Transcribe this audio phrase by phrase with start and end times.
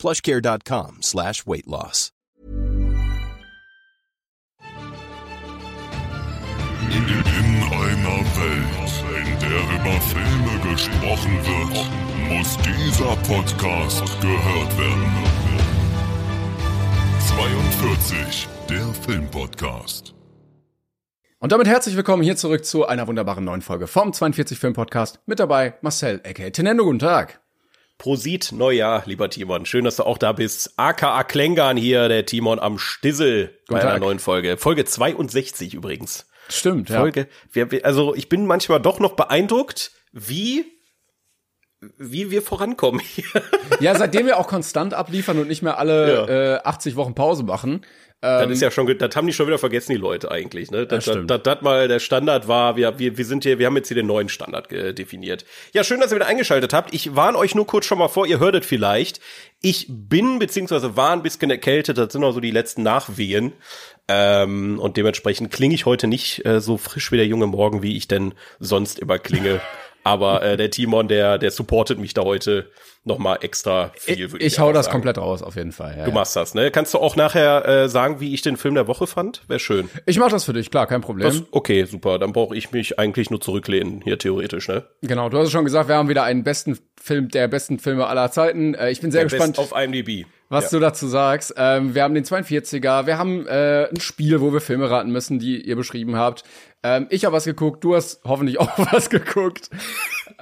[0.00, 2.10] plushcare.com slash weight loss.
[6.90, 11.76] In, in einer Welt, in der über Filme gesprochen wird,
[12.30, 15.12] muss dieser Podcast gehört werden.
[17.36, 20.14] 42, der Filmpodcast.
[21.38, 25.20] Und damit herzlich willkommen hier zurück zu einer wunderbaren neuen Folge vom 42 Film Podcast.
[25.26, 27.40] Mit dabei Marcel, aka Tenendo, guten Tag.
[28.00, 29.66] Prosit Neujahr, lieber Timon.
[29.66, 30.72] Schön, dass du auch da bist.
[30.78, 34.00] AKA Klängern hier, der Timon am Stissel bei Guten einer Tag.
[34.00, 34.56] neuen Folge.
[34.56, 36.26] Folge 62 übrigens.
[36.48, 36.98] Stimmt, ja.
[36.98, 37.28] Folge.
[37.82, 40.64] Also ich bin manchmal doch noch beeindruckt, wie
[41.98, 43.42] wie wir vorankommen hier.
[43.80, 47.82] Ja, seitdem wir auch konstant abliefern und nicht mehr alle äh, 80 Wochen Pause machen.
[48.22, 50.86] Das ist ja schon, das haben die schon wieder vergessen, die Leute eigentlich, ne?
[50.86, 53.66] Das, Ja, das, das, das mal der Standard war, wir, wir, wir sind hier, wir
[53.66, 55.46] haben jetzt hier den neuen Standard definiert.
[55.72, 56.92] Ja, schön, dass ihr wieder eingeschaltet habt.
[56.92, 59.20] Ich warne euch nur kurz schon mal vor, ihr hörtet vielleicht.
[59.62, 63.54] Ich bin, beziehungsweise war ein bisschen erkältet, das sind auch so die letzten Nachwehen.
[64.08, 67.96] Ähm, und dementsprechend klinge ich heute nicht äh, so frisch wie der junge Morgen, wie
[67.96, 69.60] ich denn sonst immer klinge.
[70.02, 72.70] Aber äh, der Timon, der, der supportet mich da heute
[73.04, 74.30] noch mal extra viel.
[74.30, 74.92] würd Ich, hau einfach das sagen.
[74.94, 75.96] komplett raus, auf jeden Fall.
[75.96, 76.70] Ja, Du machst das, ne?
[76.70, 79.42] Kannst du auch nachher äh, sagen, wie ich den Film der Woche fand?
[79.48, 79.88] Wäre schön.
[80.06, 81.28] Ich mach das für dich, klar, kein Problem.
[81.28, 82.18] Das, okay, super.
[82.18, 84.84] Dann brauche ich mich eigentlich nur zurücklehnen, hier theoretisch, ne?
[85.02, 88.06] Genau, du hast es schon gesagt, wir haben wieder einen besten Film der besten Filme
[88.06, 88.74] aller Zeiten.
[88.74, 90.26] Äh, ich bin sehr gespannt, Best auf IMDb.
[90.50, 90.78] was ja.
[90.78, 91.54] du dazu sagst.
[91.56, 95.38] Ähm, wir haben den 42er, wir haben äh, ein Spiel, wo wir Filme raten müssen,
[95.38, 96.44] die ihr beschrieben habt.
[96.82, 99.70] Ähm, ich habe was geguckt, du hast hoffentlich auch was geguckt.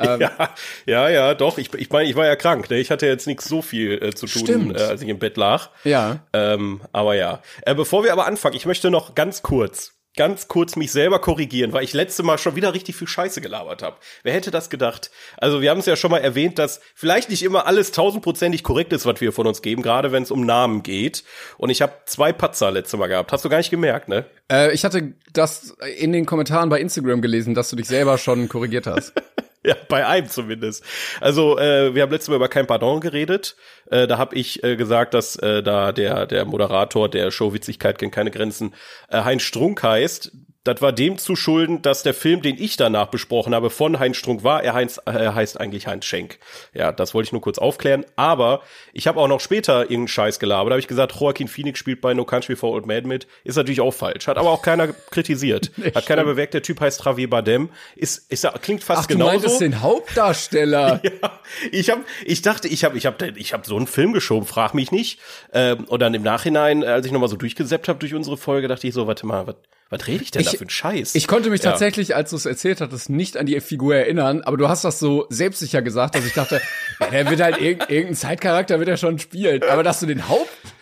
[0.01, 0.51] Ja,
[0.87, 1.59] ja, ja, doch.
[1.59, 2.79] Ich, ich meine, ich war ja krank, ne?
[2.79, 4.81] Ich hatte jetzt nicht so viel äh, zu tun, Stimmt.
[4.81, 5.71] äh, als ich im Bett lag.
[5.85, 6.21] Ja.
[6.33, 7.43] Ähm, aber ja.
[7.63, 11.73] Äh, bevor wir aber anfangen, ich möchte noch ganz kurz, ganz kurz mich selber korrigieren,
[11.73, 13.97] weil ich letzte Mal schon wieder richtig viel Scheiße gelabert habe.
[14.25, 15.13] Wer hätte das gedacht?
[15.37, 18.93] Also wir haben es ja schon mal erwähnt, dass vielleicht nicht immer alles tausendprozentig korrekt
[18.93, 21.23] ist, was wir von uns geben, gerade wenn es um Namen geht.
[21.57, 23.31] Und ich habe zwei Patzer letzte Mal gehabt.
[23.31, 24.25] Hast du gar nicht gemerkt, ne?
[24.51, 28.49] Äh, ich hatte das in den Kommentaren bei Instagram gelesen, dass du dich selber schon
[28.49, 29.13] korrigiert hast.
[29.69, 30.83] Ja, bei einem zumindest.
[31.21, 33.55] Also äh, wir haben letztes Mal über kein Pardon geredet.
[33.91, 37.99] Äh, da habe ich äh, gesagt, dass äh, da der der Moderator der Show Witzigkeit
[37.99, 38.75] kennt keine Grenzen
[39.11, 40.33] äh, Heinz Strunk heißt.
[40.69, 44.19] Das war dem zu schulden, dass der Film, den ich danach besprochen habe, von Heinz
[44.19, 44.63] Strunk war.
[44.63, 46.39] Er heißt, äh, heißt eigentlich Heinz Schenk.
[46.75, 48.05] Ja, das wollte ich nur kurz aufklären.
[48.17, 48.61] Aber
[48.93, 50.71] ich habe auch noch später irgendeinen Scheiß gelabert.
[50.71, 53.27] Da habe ich gesagt, Joaquin Phoenix spielt bei No Country for Old Men mit.
[53.45, 54.27] Ist natürlich auch falsch.
[54.27, 55.71] Hat aber auch keiner kritisiert.
[55.95, 56.53] Hat keiner bewegt.
[56.53, 57.71] Der Typ heißt Javier Bardem.
[57.97, 59.33] Ist, ist, klingt fast Ach, du genauso.
[59.33, 61.01] meintest den Hauptdarsteller.
[61.09, 61.41] Ja,
[61.73, 64.75] ich habe, ich dachte, ich habe, ich habe, ich habe so einen Film geschoben, frag
[64.75, 65.19] mich nicht.
[65.55, 68.87] Ähm, und dann im Nachhinein, als ich nochmal so durchgesäppt habe durch unsere Folge, dachte
[68.87, 69.57] ich so, warte mal, was,
[69.91, 71.15] was rede ich denn da Ich- für einen Scheiß?
[71.15, 71.71] Ich konnte mich Ja.
[71.71, 74.99] tatsächlich, als du es erzählt hattest, nicht an die Figur erinnern, aber du hast das
[74.99, 76.61] so selbstsicher gesagt, dass ich dachte,
[77.01, 79.63] ja, der wird halt irg irgendein Zeitcharakter wird er schon spielen.
[79.63, 80.29] Aber dass du den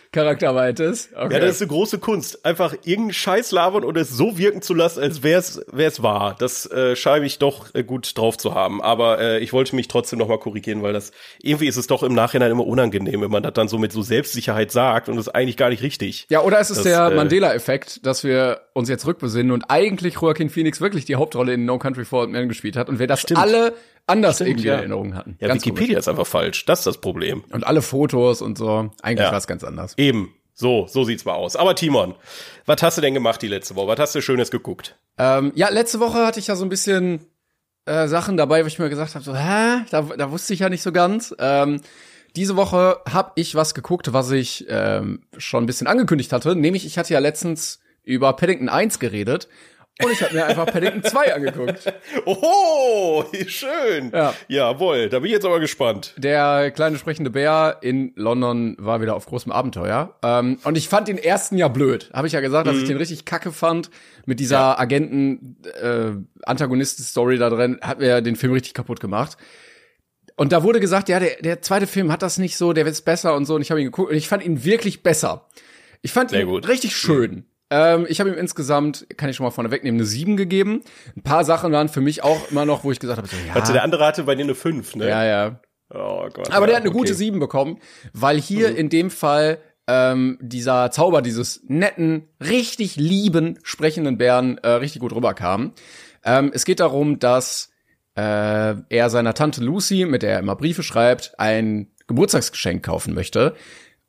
[0.07, 1.33] Hauptcharakter meintest, okay.
[1.33, 2.45] Ja, das ist eine große Kunst.
[2.45, 6.35] Einfach irgendeinen Scheiß labern und es so wirken zu lassen, als wäre es wahr.
[6.39, 8.81] Das äh, scheine ich doch äh, gut drauf zu haben.
[8.81, 12.13] Aber äh, ich wollte mich trotzdem nochmal korrigieren, weil das irgendwie ist es doch im
[12.13, 15.33] Nachhinein immer unangenehm, wenn man das dann so mit so Selbstsicherheit sagt und das ist
[15.35, 16.25] eigentlich gar nicht richtig.
[16.29, 20.15] ja, oder es ist Das, der äh, Mandela-Effekt, dass wir uns jetzt rückbesinnen und eigentlich
[20.15, 23.07] Joaquin Phoenix wirklich die Hauptrolle in No Country for Old Men gespielt hat und wir
[23.07, 23.39] das Stimmt.
[23.39, 23.73] alle
[24.07, 24.73] anders irgendwie ja.
[24.75, 25.37] in Erinnerung hatten.
[25.39, 26.65] Ja, Ganz Wikipedia ist einfach falsch.
[26.65, 27.41] Das ist das Problem.
[27.41, 27.53] komisch.
[27.53, 28.89] Und alle Fotos und so.
[29.01, 29.31] Eigentlich Ja.
[29.31, 29.93] war es ganz anders.
[29.97, 30.33] Eben.
[30.53, 31.55] So, so sieht's mal aus.
[31.55, 32.15] Aber Timon,
[32.65, 33.89] was hast du denn gemacht die letzte Woche?
[33.89, 34.97] Was hast du Schönes geguckt?
[35.19, 37.27] Ähm, ja, letzte Woche hatte ich ja so ein bisschen
[37.85, 40.69] äh, Sachen dabei, wo ich mir gesagt habe, so, hä, da, da wusste ich ja
[40.69, 41.35] nicht so ganz.
[41.37, 41.81] Ähm,
[42.35, 46.55] diese Woche habe ich was geguckt, was ich ähm, schon ein bisschen angekündigt hatte.
[46.55, 49.47] Nämlich, ich hatte ja letztens über Paddington 1 geredet
[50.03, 51.93] und ich habe mir einfach Paddington 2 angeguckt.
[52.25, 54.11] Oho, schön.
[54.13, 54.33] Ja.
[54.47, 56.13] Jawohl, da bin ich jetzt aber gespannt.
[56.17, 60.15] Der kleine sprechende Bär in London war wieder auf großem Abenteuer.
[60.23, 62.09] Ähm, und ich fand den ersten ja blöd.
[62.13, 63.89] Habe ich ja gesagt, dass ich den richtig kacke fand.
[64.25, 69.37] Mit dieser Agenten-Antagonisten-Story da drin hat mir den Film richtig kaputt gemacht.
[70.35, 73.01] Und da wurde gesagt, ja, der, der zweite Film hat das nicht so, der wird's
[73.01, 73.55] besser und so.
[73.55, 75.47] Und ich habe ihn geguckt und ich fand ihn wirklich besser.
[76.03, 76.67] Ich fand Sehr ihn gut.
[76.67, 77.45] richtig schön.
[77.69, 80.83] Ähm, ich habe ihm insgesamt, kann ich schon mal vorne wegnehmen, eine 7 gegeben.
[81.15, 83.55] Ein paar Sachen waren für mich auch immer noch, wo ich gesagt habe, so, ja,
[83.55, 85.09] Warte, der andere hatte bei dir eine 5, ne?
[85.09, 85.59] ja, ja.
[85.89, 86.51] Oh Gott.
[86.51, 86.99] Aber ja, der hat eine okay.
[86.99, 87.79] gute 7 bekommen,
[88.13, 94.69] weil hier in dem Fall ähm, dieser Zauber dieses netten, richtig lieben, sprechenden Bären äh,
[94.69, 95.73] richtig gut rüberkam.
[96.25, 97.71] Ähm, es geht darum, dass
[98.15, 103.55] äh, er seiner Tante Lucy, mit der er immer Briefe schreibt, ein Geburtstagsgeschenk kaufen möchte,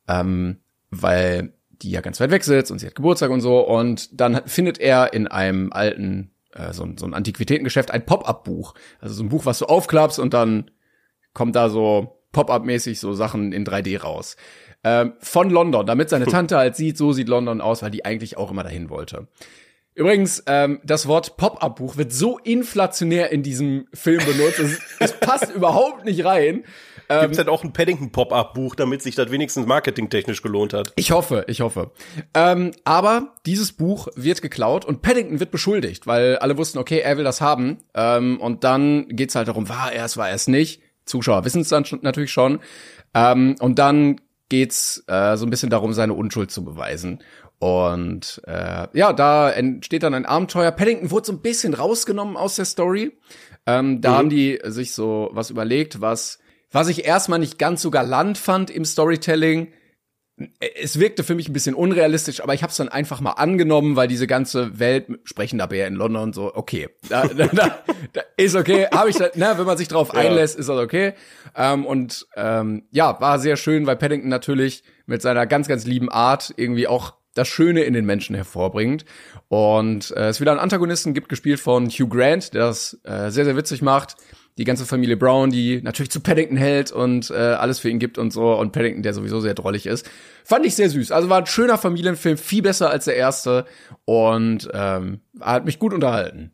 [0.09, 0.59] ähm,
[0.91, 1.53] weil
[1.83, 3.61] die ja ganz weit weg sitzt und sie hat Geburtstag und so.
[3.61, 8.75] Und dann findet er in einem alten, äh, so, so ein Antiquitätengeschäft ein Pop-up-Buch.
[9.01, 10.71] Also so ein Buch, was du aufklappst und dann
[11.35, 14.37] kommt da so Pop-up-mäßig so Sachen in 3D raus.
[14.85, 18.37] Ähm, von London, damit seine Tante halt sieht, so sieht London aus, weil die eigentlich
[18.37, 19.29] auch immer dahin wollte.
[19.95, 25.51] Übrigens, ähm, das Wort Pop-up-Buch wird so inflationär in diesem Film benutzt, es, es passt
[25.55, 26.65] überhaupt nicht rein.
[27.09, 30.93] Ähm, Gibt's denn auch ein Paddington-Pop-Up-Buch, damit sich das wenigstens marketingtechnisch gelohnt hat?
[30.97, 31.91] Ich hoffe, ich hoffe.
[32.35, 37.17] Ähm, aber dieses Buch wird geklaut und Paddington wird beschuldigt, weil alle wussten, okay, er
[37.17, 37.79] will das haben.
[37.95, 40.83] Ähm, und dann geht's halt darum, war er es, war er es nicht.
[41.07, 42.61] Zuschauer wissen es dann natürlich schon.
[43.15, 47.23] Ähm, und dann geht's äh, so ein bisschen darum, seine Unschuld zu beweisen.
[47.59, 50.71] Und äh, ja, da entsteht dann ein Abenteuer.
[50.71, 53.19] Paddington wurde so ein bisschen rausgenommen aus der Story.
[53.67, 54.17] Ähm, da mhm.
[54.17, 56.39] haben die sich so was überlegt, was
[56.71, 59.73] was ich erstmal nicht ganz so galant fand im Storytelling.
[60.61, 63.97] Es wirkte für mich ein bisschen unrealistisch, aber ich habe es dann einfach mal angenommen,
[63.97, 67.79] weil diese ganze Welt sprechender Bär in London und so, okay, da, da, da,
[68.13, 70.21] da ist okay, habe ich, da, ne, wenn man sich drauf ja.
[70.21, 71.15] einlässt, ist das okay.
[71.57, 76.09] Ähm, und ähm, ja, war sehr schön, weil Paddington natürlich mit seiner ganz, ganz lieben
[76.09, 79.05] Art irgendwie auch das Schöne in den Menschen hervorbringt.
[79.49, 83.45] Und äh, es wieder einen Antagonisten gibt, gespielt von Hugh Grant, der das äh, sehr,
[83.45, 84.17] sehr witzig macht.
[84.59, 88.19] Die ganze Familie Brown, die natürlich zu Paddington hält und äh, alles für ihn gibt
[88.19, 88.55] und so.
[88.55, 90.11] Und Paddington, der sowieso sehr drollig ist.
[90.45, 91.13] Fand ich sehr süß.
[91.13, 93.67] Also war ein schöner Familienfilm, viel besser als der erste.
[94.05, 96.53] Und ähm, hat mich gut unterhalten.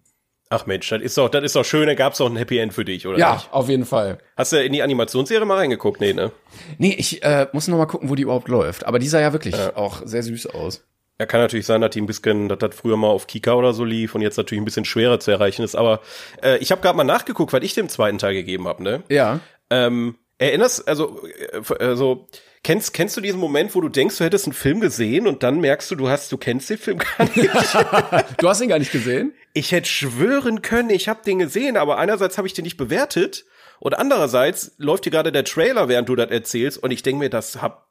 [0.50, 2.72] Ach Mensch, das ist doch, das ist doch schön, da gab's doch ein Happy End
[2.74, 3.18] für dich, oder?
[3.18, 3.52] Ja, nicht?
[3.52, 4.18] auf jeden Fall.
[4.36, 6.00] Hast du in die Animationsserie mal reingeguckt?
[6.00, 6.30] Nee, ne?
[6.78, 8.86] Nee, ich äh, muss noch mal gucken, wo die überhaupt läuft.
[8.86, 9.74] Aber die sah ja wirklich ja.
[9.76, 10.84] auch sehr süß aus.
[11.18, 13.72] Ja, kann natürlich sein, dass die ein bisschen, dass das früher mal auf Kika oder
[13.72, 15.76] so lief und jetzt natürlich ein bisschen schwerer zu erreichen ist.
[15.76, 16.00] Aber
[16.42, 19.02] äh, ich habe gerade mal nachgeguckt, weil ich dem zweiten Teil gegeben habe, ne?
[19.08, 19.40] Ja.
[19.70, 22.26] Ähm, erinnerst, also, äh, also
[22.64, 25.60] Kennst, kennst du diesen Moment, wo du denkst, du hättest einen Film gesehen und dann
[25.60, 27.50] merkst du, du hast, du kennst den Film gar nicht?
[28.38, 29.34] du hast ihn gar nicht gesehen?
[29.52, 33.44] Ich hätte schwören können, ich habe den gesehen, aber einerseits habe ich den nicht bewertet
[33.80, 37.28] und andererseits läuft hier gerade der Trailer, während du das erzählst und ich denke mir,
[37.28, 37.83] das hab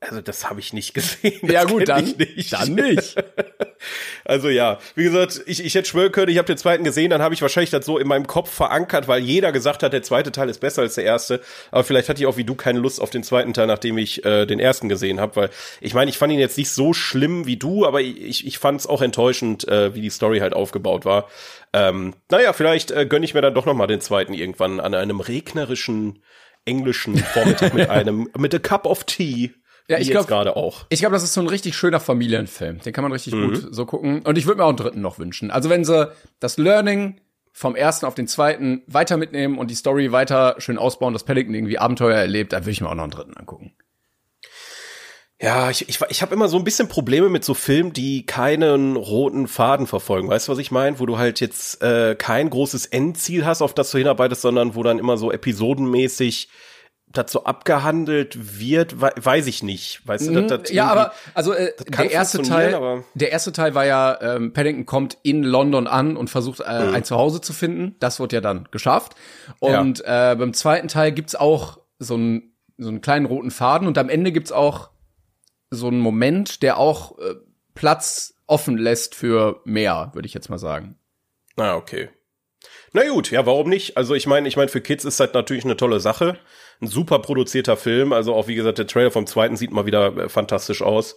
[0.00, 1.40] also das habe ich nicht gesehen.
[1.42, 2.52] ja gut, dann nicht.
[2.52, 3.16] Dann nicht.
[4.24, 7.20] also ja, wie gesagt, ich, ich hätte schwören können, ich habe den zweiten gesehen, dann
[7.20, 10.32] habe ich wahrscheinlich das so in meinem Kopf verankert, weil jeder gesagt hat, der zweite
[10.32, 11.40] Teil ist besser als der erste.
[11.70, 14.24] Aber vielleicht hatte ich auch wie du keine Lust auf den zweiten Teil, nachdem ich
[14.24, 15.50] äh, den ersten gesehen habe, weil
[15.80, 18.80] ich meine, ich fand ihn jetzt nicht so schlimm wie du, aber ich, ich fand
[18.80, 21.28] es auch enttäuschend, äh, wie die Story halt aufgebaut war.
[21.74, 24.94] Ähm, naja, vielleicht äh, gönne ich mir dann doch noch mal den zweiten irgendwann an
[24.94, 26.22] einem regnerischen
[26.64, 29.52] englischen Vormittag mit einem mit a cup of tea
[29.90, 30.86] ja, ich glaube gerade auch.
[30.88, 32.80] Ich glaube, das ist so ein richtig schöner Familienfilm.
[32.80, 33.48] Den kann man richtig mhm.
[33.48, 34.22] gut so gucken.
[34.22, 35.50] Und ich würde mir auch einen dritten noch wünschen.
[35.50, 37.20] Also wenn sie das Learning
[37.52, 41.54] vom ersten auf den zweiten weiter mitnehmen und die Story weiter schön ausbauen, dass Paddington
[41.54, 43.72] irgendwie Abenteuer erlebt, dann würde ich mir auch noch einen dritten angucken.
[45.42, 48.94] Ja, ich, ich, ich habe immer so ein bisschen Probleme mit so Filmen, die keinen
[48.94, 50.28] roten Faden verfolgen.
[50.28, 51.00] Weißt du, was ich meine?
[51.00, 54.82] Wo du halt jetzt äh, kein großes Endziel hast, auf das du hinarbeitest, sondern wo
[54.82, 56.50] dann immer so episodenmäßig
[57.12, 60.06] das so abgehandelt wird, weiß ich nicht.
[60.06, 63.84] Weißt du, dass das ja, aber also äh, der erste Teil, der erste Teil war
[63.84, 66.94] ja ähm, Paddington kommt in London an und versucht äh, mhm.
[66.94, 67.96] ein Zuhause zu finden.
[67.98, 69.16] Das wird ja dann geschafft.
[69.58, 70.32] Und ja.
[70.32, 74.08] äh, beim zweiten Teil gibt's auch so einen so einen kleinen roten Faden und am
[74.08, 74.90] Ende gibt's auch
[75.70, 77.34] so einen Moment, der auch äh,
[77.74, 80.96] Platz offen lässt für mehr, würde ich jetzt mal sagen.
[81.56, 82.08] Ah, okay.
[82.92, 83.96] Na gut, ja, warum nicht?
[83.96, 86.38] Also ich meine, ich meine, für Kids ist das natürlich eine tolle Sache.
[86.80, 88.12] Ein super produzierter Film.
[88.12, 91.16] Also auch, wie gesagt, der Trailer vom zweiten sieht mal wieder äh, fantastisch aus.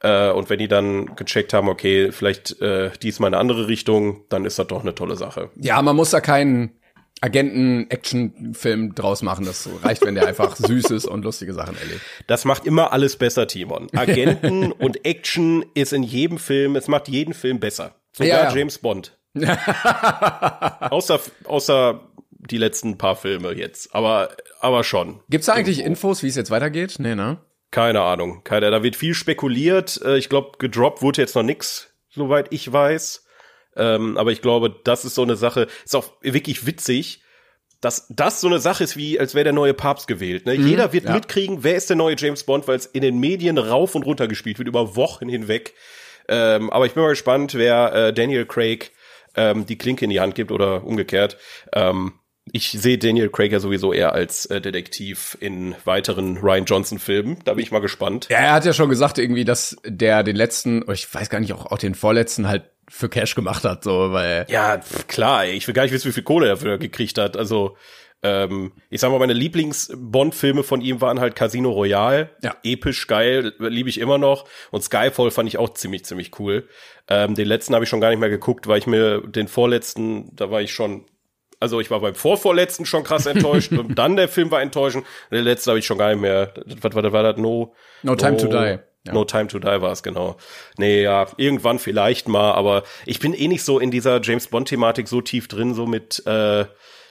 [0.00, 4.44] Äh, und wenn die dann gecheckt haben, okay, vielleicht äh, diesmal eine andere Richtung, dann
[4.44, 5.50] ist das doch eine tolle Sache.
[5.56, 6.78] Ja, man muss da keinen
[7.20, 9.44] Agenten-Action-Film draus machen.
[9.44, 12.00] Das reicht, wenn der einfach süß ist und lustige Sachen erlebt.
[12.26, 13.88] Das macht immer alles besser, Timon.
[13.94, 17.94] Agenten und Action ist in jedem Film, es macht jeden Film besser.
[18.12, 18.56] Sogar ja, ja.
[18.56, 19.16] James Bond.
[20.90, 22.00] außer, außer
[22.38, 23.94] die letzten paar Filme jetzt.
[23.94, 24.30] Aber,
[24.60, 25.20] aber schon.
[25.28, 26.08] Gibt's da eigentlich irgendwo.
[26.08, 26.96] Infos, wie es jetzt weitergeht?
[26.98, 27.38] Nee, ne?
[27.70, 28.42] Keine Ahnung.
[28.44, 30.00] Keine, da wird viel spekuliert.
[30.04, 33.24] Äh, ich glaube, gedroppt wurde jetzt noch nix, soweit ich weiß.
[33.76, 37.22] Ähm, aber ich glaube, das ist so eine Sache, ist auch wirklich witzig,
[37.80, 40.46] dass das so eine Sache ist, wie als wäre der neue Papst gewählt.
[40.46, 40.58] Ne?
[40.58, 41.12] Mhm, Jeder wird ja.
[41.12, 44.26] mitkriegen, wer ist der neue James Bond, weil es in den Medien rauf und runter
[44.26, 45.74] gespielt wird, über Wochen hinweg.
[46.28, 48.90] Ähm, aber ich bin mal gespannt, wer äh, Daniel Craig
[49.36, 51.36] ähm, die Klinke in die Hand gibt oder umgekehrt.
[51.72, 52.14] Ähm,
[52.52, 57.38] ich sehe Daniel Craig ja sowieso eher als äh, Detektiv in weiteren Ryan Johnson-Filmen.
[57.44, 58.28] Da bin ich mal gespannt.
[58.30, 61.40] Ja, er hat ja schon gesagt irgendwie, dass der den letzten, oder ich weiß gar
[61.40, 64.46] nicht, auch, auch den vorletzten halt für Cash gemacht hat, so, weil.
[64.48, 67.36] Ja, klar, ey, ich will gar nicht wissen, wie viel Kohle er dafür gekriegt hat.
[67.36, 67.76] Also,
[68.22, 72.30] ähm, ich sag mal, meine Lieblings-Bond-Filme von ihm waren halt Casino Royale.
[72.42, 72.56] Ja.
[72.64, 74.46] Episch, geil, liebe ich immer noch.
[74.70, 76.68] Und Skyfall fand ich auch ziemlich, ziemlich cool.
[77.08, 80.34] Ähm, den letzten habe ich schon gar nicht mehr geguckt, weil ich mir den vorletzten,
[80.34, 81.06] da war ich schon
[81.60, 85.04] also ich war beim vorvorletzten schon krass enttäuscht und dann der Film war enttäuschend.
[85.30, 86.52] Und der letzte habe ich schon gar nicht mehr.
[86.80, 87.36] Was war, war das?
[87.36, 88.78] No, No Time to Die.
[89.06, 89.12] Ja.
[89.12, 90.36] No Time to Die war es, genau.
[90.76, 95.08] Nee, ja, irgendwann vielleicht mal, aber ich bin eh nicht so in dieser James Bond-Thematik
[95.08, 96.64] so tief drin, so mit äh,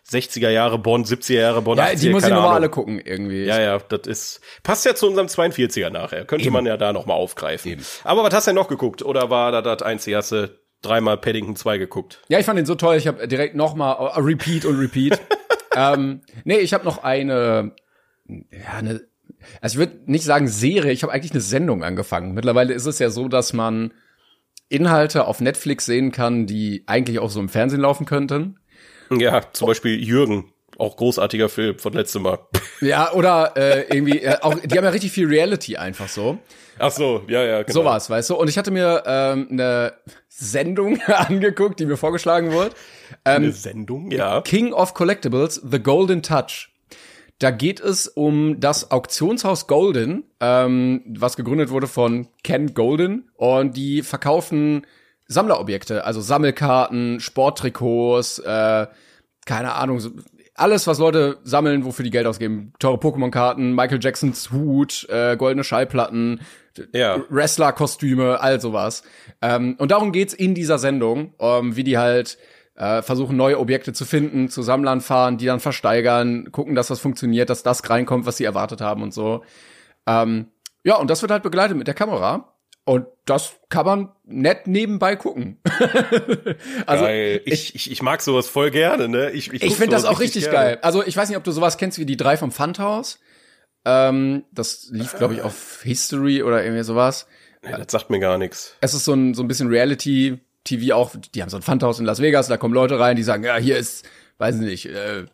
[0.10, 3.44] 60er Jahre Bond, 70er Jahre Bond, Ja, 80er, die muss ich nochmal alle gucken, irgendwie.
[3.44, 6.26] Ja, ja, das ist passt ja zu unserem 42er nachher.
[6.26, 7.84] Könnte man ja da noch mal aufgreifen.
[8.04, 9.04] Aber was hast du denn noch geguckt?
[9.04, 10.50] Oder war da das einzige, hast du
[10.82, 12.22] dreimal Paddington 2 geguckt?
[12.30, 15.20] Ja, ich fand den so toll, ich habe direkt nochmal uh, Repeat und Repeat.
[15.76, 17.74] ähm, nee, ich habe noch eine,
[18.28, 19.02] ja, eine,
[19.62, 22.34] also ich würde nicht sagen Serie, ich habe eigentlich eine Sendung angefangen.
[22.34, 23.94] Mittlerweile ist es ja so, dass man
[24.70, 28.60] Inhalte auf Netflix sehen kann, die eigentlich auch so im Fernsehen laufen könnten.
[29.10, 30.52] Ja, zum Beispiel Jürgen.
[30.78, 32.40] Auch großartiger Film von letztem Mal.
[32.82, 36.38] Ja, oder äh, irgendwie, äh, auch, die haben ja richtig viel Reality einfach so.
[36.78, 37.82] Ach so, ja, ja, genau.
[37.82, 38.36] Sowas, weißt du?
[38.36, 39.94] Und ich hatte mir ähm, eine
[40.30, 42.72] Sendung angeguckt, die mir vorgeschlagen wurde.
[43.24, 44.42] Eine Sendung, ja.
[44.42, 46.70] King of Collectibles, The Golden Touch.
[47.40, 53.30] Da geht es um das Auktionshaus Golden, ähm, was gegründet wurde von Ken Golden.
[53.36, 54.86] Und die verkaufen
[55.28, 58.88] Sammlerobjekte, also Sammelkarten, Sporttrikots, äh,
[59.46, 60.12] keine Ahnung, so,
[60.58, 62.74] alles, was Leute sammeln, wofür die Geld ausgeben.
[62.80, 66.42] Teure Pokémon-Karten, Michael Jacksons Hut, äh, goldene Schallplatten,
[66.94, 67.22] Ja.
[67.30, 69.04] Wrestler-Kostüme, all sowas.
[69.42, 72.38] Ähm, und darum geht's in dieser Sendung, ähm, wie die halt
[72.76, 77.00] äh, versuchen, neue Objekte zu finden, zu Sammlern fahren, die dann versteigern, gucken, dass das
[77.00, 79.44] funktioniert, dass das reinkommt, was sie erwartet haben und so.
[80.06, 80.48] Ähm,
[80.84, 82.54] ja, und das wird halt begleitet mit der Kamera.
[82.88, 85.60] Und das kann man nett nebenbei gucken.
[86.86, 87.42] also Geil.
[87.44, 89.30] Ich, ich, ich mag sowas voll gerne, ne?
[89.32, 90.58] Ich, ich guck finde das auch richtig gerne.
[90.58, 90.80] geil.
[90.84, 93.20] Also ich weiß nicht, ob du sowas kennst wie die drei vom Pfandhaus.
[93.84, 97.28] Ähm, das lief, glaube ich, auf History oder irgendwie sowas.
[97.62, 98.78] Nee, das sagt mir gar nichts.
[98.80, 101.12] Es ist so ein, so ein bisschen Reality-TV auch.
[101.36, 103.58] Die haben so ein Pfandhaus in Las Vegas, da kommen Leute rein, die sagen, ja,
[103.58, 104.06] hier ist,
[104.38, 105.26] weiß nicht, äh,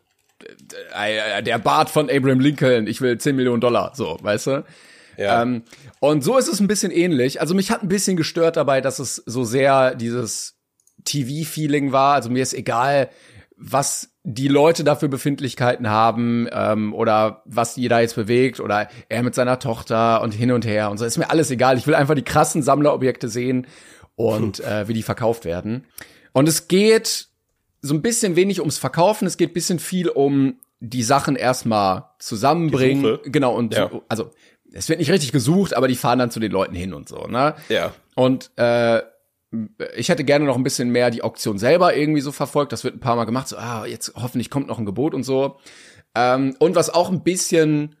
[0.92, 4.64] äh, der Bart von Abraham Lincoln, ich will 10 Millionen Dollar, so, weißt du?
[5.16, 5.42] Ja.
[5.42, 5.62] Ähm,
[6.00, 7.40] und so ist es ein bisschen ähnlich.
[7.40, 10.56] Also mich hat ein bisschen gestört dabei, dass es so sehr dieses
[11.04, 12.14] TV-Feeling war.
[12.14, 13.10] Also mir ist egal,
[13.56, 19.22] was die Leute dafür Befindlichkeiten haben ähm, oder was die da jetzt bewegt oder er
[19.22, 21.04] mit seiner Tochter und hin und her und so.
[21.04, 21.76] Ist mir alles egal.
[21.76, 23.66] Ich will einfach die krassen Sammlerobjekte sehen
[24.16, 25.84] und äh, wie die verkauft werden.
[26.32, 27.28] Und es geht
[27.82, 29.26] so ein bisschen wenig ums Verkaufen.
[29.26, 33.18] Es geht ein bisschen viel um die Sachen erstmal zusammenbringen.
[33.24, 33.90] Genau, und Ja.
[34.08, 34.30] also
[34.74, 37.26] es wird nicht richtig gesucht, aber die fahren dann zu den Leuten hin und so,
[37.26, 37.54] ne?
[37.68, 37.94] Ja.
[38.16, 39.02] Und äh,
[39.96, 42.72] ich hätte gerne noch ein bisschen mehr die Auktion selber irgendwie so verfolgt.
[42.72, 43.46] Das wird ein paar Mal gemacht.
[43.46, 45.58] So, ah, jetzt hoffentlich kommt noch ein Gebot und so.
[46.16, 47.96] Ähm, und was auch ein bisschen,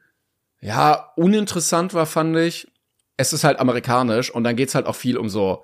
[0.60, 2.66] ja, uninteressant war, fand ich,
[3.16, 5.62] es ist halt amerikanisch und dann geht's halt auch viel um so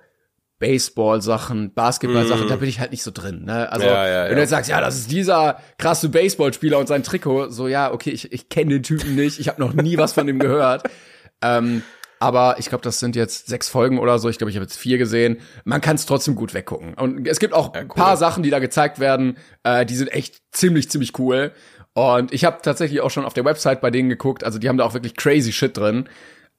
[0.60, 3.44] Baseball-Sachen, Basketball-Sachen, da bin ich halt nicht so drin.
[3.44, 3.72] Ne?
[3.72, 3.86] Also.
[3.86, 4.34] Ja, ja, wenn ja.
[4.34, 8.10] du jetzt sagst, ja, das ist dieser krasse Baseballspieler und sein Trikot, so, ja, okay,
[8.10, 10.84] ich, ich kenne den Typen nicht, ich habe noch nie was von ihm gehört.
[11.42, 11.82] ähm,
[12.20, 14.28] aber ich glaube, das sind jetzt sechs Folgen oder so.
[14.28, 15.38] Ich glaube, ich habe jetzt vier gesehen.
[15.64, 16.92] Man kann es trotzdem gut weggucken.
[16.92, 20.42] Und es gibt auch ein paar Sachen, die da gezeigt werden, äh, die sind echt
[20.52, 21.52] ziemlich, ziemlich cool.
[21.94, 24.44] Und ich habe tatsächlich auch schon auf der Website bei denen geguckt.
[24.44, 26.10] Also die haben da auch wirklich crazy Shit drin.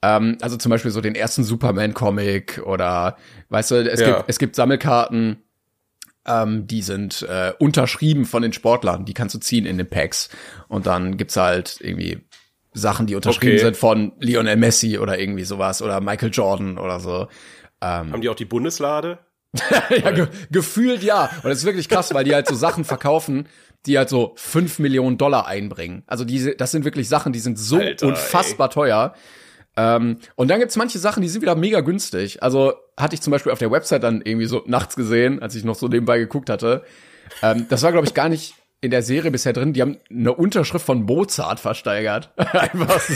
[0.01, 3.17] Ähm, also zum Beispiel so den ersten Superman-Comic oder,
[3.49, 4.17] weißt du, es, Ja.
[4.17, 5.43] gibt, es gibt Sammelkarten,
[6.25, 9.05] ähm, die sind äh, unterschrieben von den Sportlern.
[9.05, 10.29] Die kannst du ziehen in den Packs.
[10.67, 12.19] Und dann gibt's halt irgendwie
[12.73, 13.65] Sachen, die unterschrieben Okay.
[13.65, 17.27] sind von Lionel Messi oder irgendwie sowas oder Michael Jordan oder so.
[17.81, 19.19] Haben die auch die Bundeslade?
[19.89, 21.29] ja, ge gefühlt ja.
[21.43, 23.47] Und das ist wirklich krass, weil die halt so Sachen verkaufen,
[23.85, 26.03] die halt so fünf Millionen Dollar einbringen.
[26.05, 29.13] Also diese, das sind wirklich Sachen, die sind so Alter, unfassbar teuer.
[29.77, 32.43] Ähm, und dann gibt's manche Sachen, die sind wieder mega günstig.
[32.43, 35.63] Also hatte ich zum Beispiel auf der Website dann irgendwie so nachts gesehen, als ich
[35.63, 36.83] noch so nebenbei geguckt hatte.
[37.41, 39.73] Ähm, das war, glaube ich, gar nicht in der Serie bisher drin.
[39.73, 42.31] Die haben eine Unterschrift von Mozart versteigert.
[42.35, 43.13] Einfach so.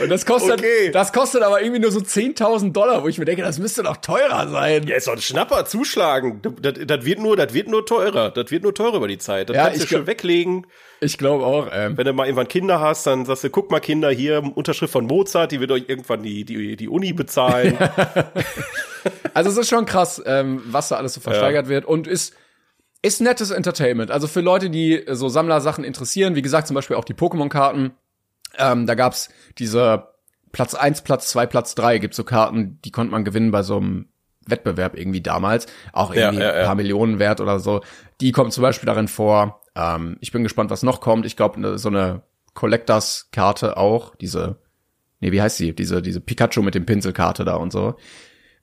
[0.00, 0.90] Und das kostet, Okay.
[0.92, 3.96] das kostet aber irgendwie nur so 10.000 Dollar, wo ich mir denke, das müsste doch
[3.98, 4.86] teurer sein.
[4.86, 6.40] Ja, ist doch ein Schnapper, zuschlagen.
[6.60, 8.30] Das, das wird nur, das wird nur teurer.
[8.30, 9.48] Das wird nur teurer über die Zeit.
[9.50, 10.66] Das Ja, kannst du schon weglegen.
[11.00, 11.68] Ich glaube auch.
[11.72, 14.92] Ähm, Wenn du mal irgendwann Kinder hast, dann sagst du, guck mal Kinder, hier, Unterschrift
[14.92, 17.76] von Mozart, die wird euch irgendwann die, die, die Uni bezahlen.
[19.34, 22.34] also es ist schon krass, ähm, was da alles so versteigert wird und ist
[23.02, 24.10] ist nettes Entertainment.
[24.10, 27.92] Also für Leute, die so Sammlersachen interessieren, wie gesagt, zum Beispiel auch die Pokémon-Karten.
[28.58, 30.08] Ähm, da gab's diese
[30.52, 33.76] Platz eins, Platz zwei, Platz drei gibt so Karten, die konnte man gewinnen bei so
[33.76, 34.08] einem
[34.46, 35.66] Wettbewerb irgendwie damals.
[35.92, 36.60] Auch irgendwie Ja, ja, ja.
[36.60, 37.80] ein paar Millionen wert oder so.
[38.20, 39.60] Die kommt zum Beispiel darin vor.
[39.74, 41.26] Ähm, ich bin gespannt, was noch kommt.
[41.26, 42.22] Ich glaube, ne, so eine
[42.54, 44.14] Collectors-Karte auch.
[44.16, 44.58] Diese,
[45.20, 45.74] nee, wie heißt sie?
[45.74, 47.96] Diese, diese Pikachu mit dem Pinselkarte da und so.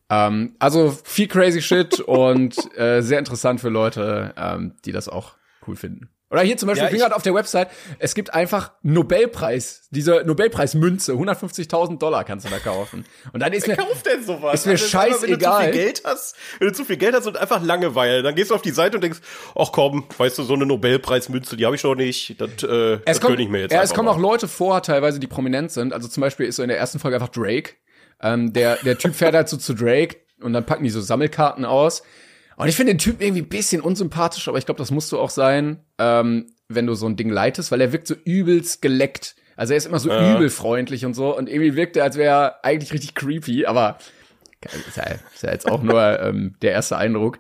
[0.10, 5.34] Ähm, also viel crazy shit und äh, sehr interessant für Leute, ähm, die das auch
[5.68, 6.10] cool finden.
[6.32, 7.68] Oder hier zum Beispiel, Ja, ich bin auf der Website,
[8.00, 13.06] es gibt einfach Nobelpreis, diese Nobelpreismünze, 150.000 Dollar kannst du da kaufen.
[13.34, 14.66] Und dann ist mir, Wer kauft denn sowas?
[14.66, 15.20] Ist mir Also, mal, Wenn du zu
[15.50, 15.64] scheißegal.
[15.64, 18.56] viel Geld hast, wenn du zu viel Geld hast und einfach Langeweile, dann gehst du
[18.56, 19.20] auf die Seite und denkst,
[19.56, 23.02] ach komm, weißt du, so eine Nobelpreismünze, die habe ich doch nicht, das, äh, das
[23.06, 24.14] es kommt, gönn ich mir jetzt ja, es kommen mal.
[24.14, 25.92] auch Leute vor, teilweise, die prominent sind.
[25.94, 27.72] Also zum Beispiel ist so in der ersten Folge einfach Drake.
[28.22, 31.66] Ähm, der, der Typ fährt halt so zu Drake und dann packen die so Sammelkarten
[31.66, 32.04] aus.
[32.62, 35.18] Und ich finde den Typ irgendwie ein bisschen unsympathisch, aber ich glaube, das musst du
[35.18, 39.36] auch sein, ähm, wenn du so ein Ding leitest, weil er wirkt so übelst geleckt.
[39.56, 42.30] Also er ist immer so übel freundlich und so und irgendwie wirkt er, als wäre
[42.30, 43.98] er eigentlich richtig creepy, aber
[44.62, 47.40] ist ja, ist ja jetzt auch nur ähm, der erste Eindruck.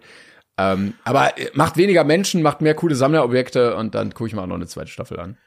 [0.57, 4.47] Ähm, aber äh, macht weniger Menschen, macht mehr coole Sammlerobjekte und dann gucke ich mal
[4.47, 5.37] noch eine zweite Staffel an.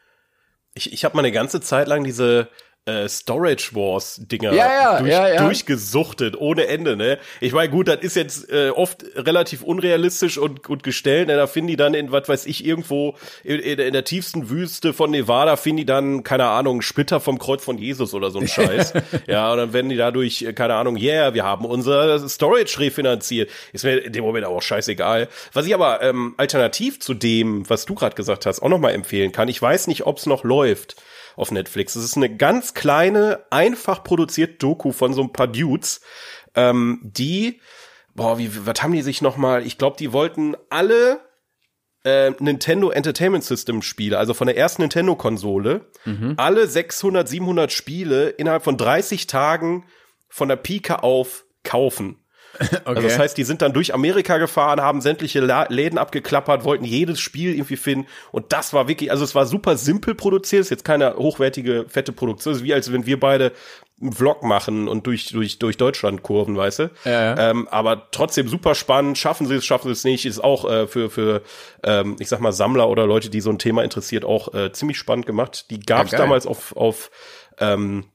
[0.75, 2.49] Ich, ich habe mal eine ganze Zeit lang diese
[2.87, 7.19] äh, Storage Wars Dinger Ja, ja, durch, ja, durchgesuchtet ohne Ende, ne?
[7.41, 11.37] Ich meine, gut, das ist jetzt äh, oft relativ unrealistisch und und gestellt, ne?
[11.37, 14.93] Da finden die dann in was weiß ich irgendwo in, in, in der tiefsten Wüste
[14.93, 18.49] von Nevada finden die dann keine Ahnung Splitter vom Kreuz von Jesus oder so ein
[18.55, 18.93] Scheiß.
[19.27, 23.51] ja, und dann werden die dadurch äh, keine Ahnung, yeah, wir haben unser Storage refinanziert.
[23.73, 25.29] Ist mir in dem Moment auch scheißegal.
[25.55, 28.91] Was ich aber ähm, alternativ zu dem, was du gerade gesagt hast, auch noch mal
[28.91, 29.49] empfehlen kann.
[29.49, 30.97] Ich weiß nicht, ob es noch läuft
[31.37, 31.97] auf Netflix.
[31.97, 36.01] Es ist eine ganz kleine, einfach produzierte Doku von so ein paar Dudes,
[36.55, 37.61] ähm, die,
[38.15, 39.67] boah, wie, was haben die sich noch mal?
[39.67, 41.21] Ich glaube, die wollten alle
[42.05, 45.91] äh, Nintendo Entertainment System Spiele, also von der ersten Nintendo Konsole,
[46.37, 49.87] alle 600, 700 Spiele innerhalb von 30 Tagen
[50.29, 52.24] von der Pike auf kaufen.
[52.85, 56.85] Also das heißt, die sind dann durch Amerika gefahren, haben sämtliche La Läden abgeklappert, wollten
[56.85, 58.07] jedes Spiel irgendwie finden.
[58.31, 62.13] Und das war wirklich, also es war super simpel produziert, ist jetzt keine hochwertige, fette
[62.13, 62.53] Produktion.
[62.53, 63.53] Es ist wie als wenn wir beide
[64.01, 66.91] einen Vlog machen und durch, durch, durch Deutschland kurven, weißt du?
[67.05, 67.51] Ja.
[67.51, 69.19] Ähm, aber trotzdem super spannend.
[69.19, 70.27] Schaffen sie es, schaffen sie es nicht.
[70.27, 71.43] Ist auch äh, für, für
[71.85, 74.99] ähm, ich sag mal, Sammler oder Leute, die so ein Thema interessiert, auch äh, ziemlich
[74.99, 75.71] spannend gemacht.
[75.71, 77.11] Die gab es Ja, damals auf, auf
[77.59, 78.07] ähm,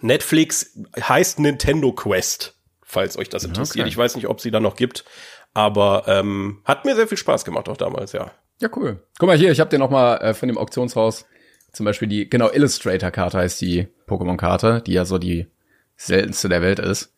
[0.00, 2.56] Netflix, heißt Nintendo Quest,
[2.94, 3.82] falls euch das interessiert.
[3.82, 3.88] Okay.
[3.88, 5.04] Ich weiß nicht, ob sie da noch gibt,
[5.52, 8.30] aber ähm, hat mir sehr viel Spaß gemacht auch damals, ja.
[8.60, 9.02] Ja, cool.
[9.18, 11.26] Guck mal hier, ich habe dir noch mal äh, von dem Auktionshaus
[11.74, 15.48] zum Beispiel die, genau, Illustrator-Karte heißt die Pokémon-Karte, die ja so die
[15.96, 17.12] seltenste der Welt ist.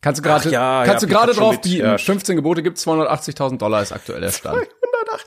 [0.00, 1.84] Kannst du gerade, ja, kannst ja, du gerade drauf mit, bieten.
[1.84, 1.98] ja.
[1.98, 4.66] 15 Gebote gibt 280.000 Dollar ist aktuell der Stand.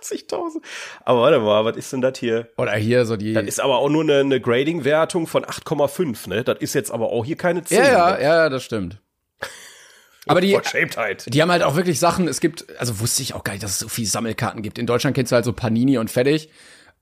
[0.02, 0.62] 180.000.
[1.04, 2.50] Aber warte mal, was ist denn das hier?
[2.58, 3.34] Oder hier so die.
[3.34, 6.44] Das ist aber auch nur eine, eine Grading-Wertung von 8,5, ne?
[6.44, 7.78] Das ist jetzt aber auch hier keine 10.
[7.78, 8.24] ja, ja, ne?
[8.24, 9.00] ja, das stimmt.
[10.26, 10.54] Aber die,
[11.34, 13.72] die haben halt auch wirklich Sachen, es gibt, also wusste ich auch gar nicht, dass
[13.72, 14.78] es so viele Sammelkarten gibt.
[14.80, 16.50] In Deutschland kennst du halt so Panini und fertig.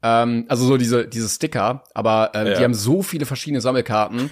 [0.02, 2.54] Ähm, also so diese, diese Sticker, aber ähm, Ja.
[2.58, 4.32] die haben so viele verschiedene Sammelkarten.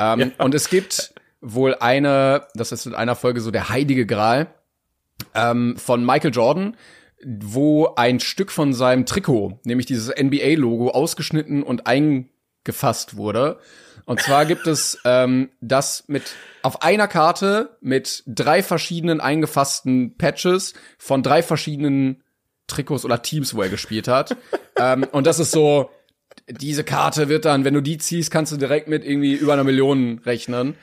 [0.00, 4.48] Ähm, Und es gibt wohl eine, das ist in einer Folge so der heilige Gral
[5.34, 6.76] ähm, von Michael Jordan,
[7.24, 13.58] wo ein Stück von seinem Trikot, nämlich dieses NBA-Logo, ausgeschnitten und eingefasst wurde.
[14.06, 16.22] Und zwar gibt es ähm, das mit
[16.62, 22.22] auf einer Karte mit drei verschiedenen eingefassten Patches von drei verschiedenen
[22.66, 24.36] Trikots oder Teams, wo er gespielt hat.
[24.78, 25.90] ähm, und das ist so,
[26.48, 29.64] diese Karte wird dann, wenn du die ziehst, kannst du direkt mit irgendwie über einer
[29.64, 30.76] Million rechnen.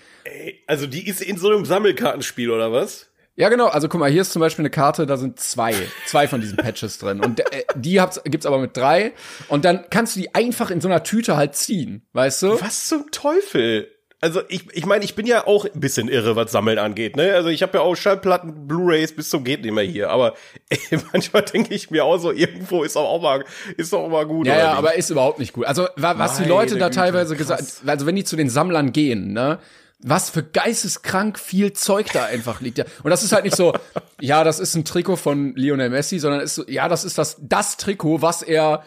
[0.67, 3.10] Also die ist in so einem Sammelkartenspiel, oder was?
[3.35, 3.67] Ja, genau.
[3.67, 5.73] Also guck mal, hier ist zum Beispiel eine Karte, da sind zwei,
[6.05, 7.23] zwei von diesen Patches drin.
[7.23, 9.13] Und äh, die hab's, gibt's aber mit drei.
[9.47, 12.61] Und dann kannst du die einfach in so einer Tüte halt ziehen, weißt du?
[12.61, 13.89] Was zum Teufel?
[14.23, 17.15] Also ich, ich meine, ich bin ja auch ein bisschen irre, was Sammeln angeht.
[17.15, 17.33] Ne?
[17.33, 20.11] Also ich habe ja auch Schallplatten, Blu-rays bis zum geht nicht mehr hier.
[20.11, 20.35] Aber
[20.69, 23.43] ey, manchmal denke ich mir auch so, irgendwo ist doch auch mal,
[23.77, 24.45] ist doch auch mal gut.
[24.45, 25.65] Ja, oder ja, aber ist überhaupt nicht gut.
[25.65, 27.47] Also wa- was die Meine Leute da Güte, teilweise krass.
[27.47, 29.57] gesagt, also wenn die zu den Sammlern gehen, ne?
[30.03, 32.77] Was für geisteskrank viel Zeug da einfach liegt.
[32.79, 32.85] Ja.
[33.03, 33.73] Und das ist halt nicht so,
[34.19, 37.37] ja, das ist ein Trikot von Lionel Messi, sondern ist so, ja, das ist das,
[37.39, 38.83] das Trikot, was er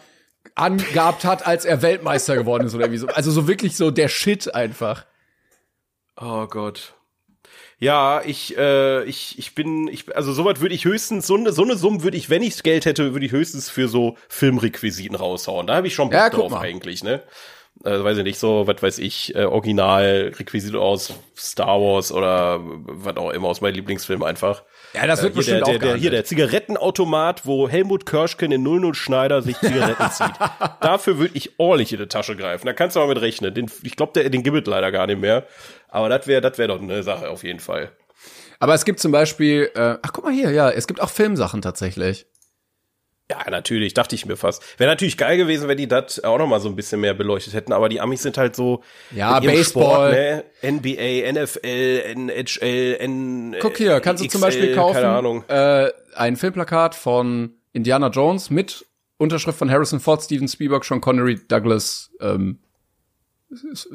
[0.55, 3.07] angehabt hat, als er Weltmeister geworden ist oder irgendwie so.
[3.07, 5.05] Also so wirklich so der Shit einfach.
[6.19, 6.93] Oh Gott.
[7.77, 11.63] Ja, ich, äh, ich, ich bin, ich, also sowas würde ich höchstens, so eine, so
[11.63, 15.67] eine Summe würde ich, wenn ich Geld hätte, würde ich höchstens für so Filmrequisiten raushauen.
[15.67, 16.61] Da habe ich schon Bock Ja, drauf mal.
[16.61, 17.21] eigentlich, ne?
[17.83, 23.17] Äh, weiß ich nicht, so, was weiß ich, äh, Original-Requisite aus Star Wars oder was
[23.17, 24.63] auch immer aus meinem Lieblingsfilm einfach.
[24.93, 28.51] Ja, das wird Äh, bestimmt der, auch der, der, Hier der Zigarettenautomat, wo Helmut Kirschken
[28.51, 30.31] in 00 Schneider sich Zigaretten zieht.
[30.81, 32.65] Dafür würde ich ordentlich in die Tasche greifen.
[32.65, 33.53] Da kannst du mal mit rechnen.
[33.53, 35.45] Den, ich glaube, der, den gibt es leider gar nicht mehr.
[35.89, 37.91] Aber das wäre das wäre doch eine Sache auf jeden Fall.
[38.59, 41.61] Aber es gibt zum Beispiel, äh, ach guck mal hier, ja, es gibt auch Filmsachen
[41.61, 42.25] tatsächlich.
[43.29, 44.79] Ja, natürlich, dachte ich mir fast.
[44.79, 47.55] Wäre natürlich geil gewesen, wenn die das auch noch mal so ein bisschen mehr beleuchtet
[47.55, 49.63] hätten, aber die Amis sind halt so Ja, Baseball.
[49.63, 50.43] Sport, ne?
[50.61, 55.43] NBA, NFL, NHL, N Guck hier, kannst du zum XL, Beispiel kaufen Keine Ahnung.
[55.47, 58.85] Äh, ein Filmplakat von Indiana Jones mit
[59.17, 62.59] Unterschrift von Harrison Ford, Steven Spielberg, Sean Connery, Douglas, ähm,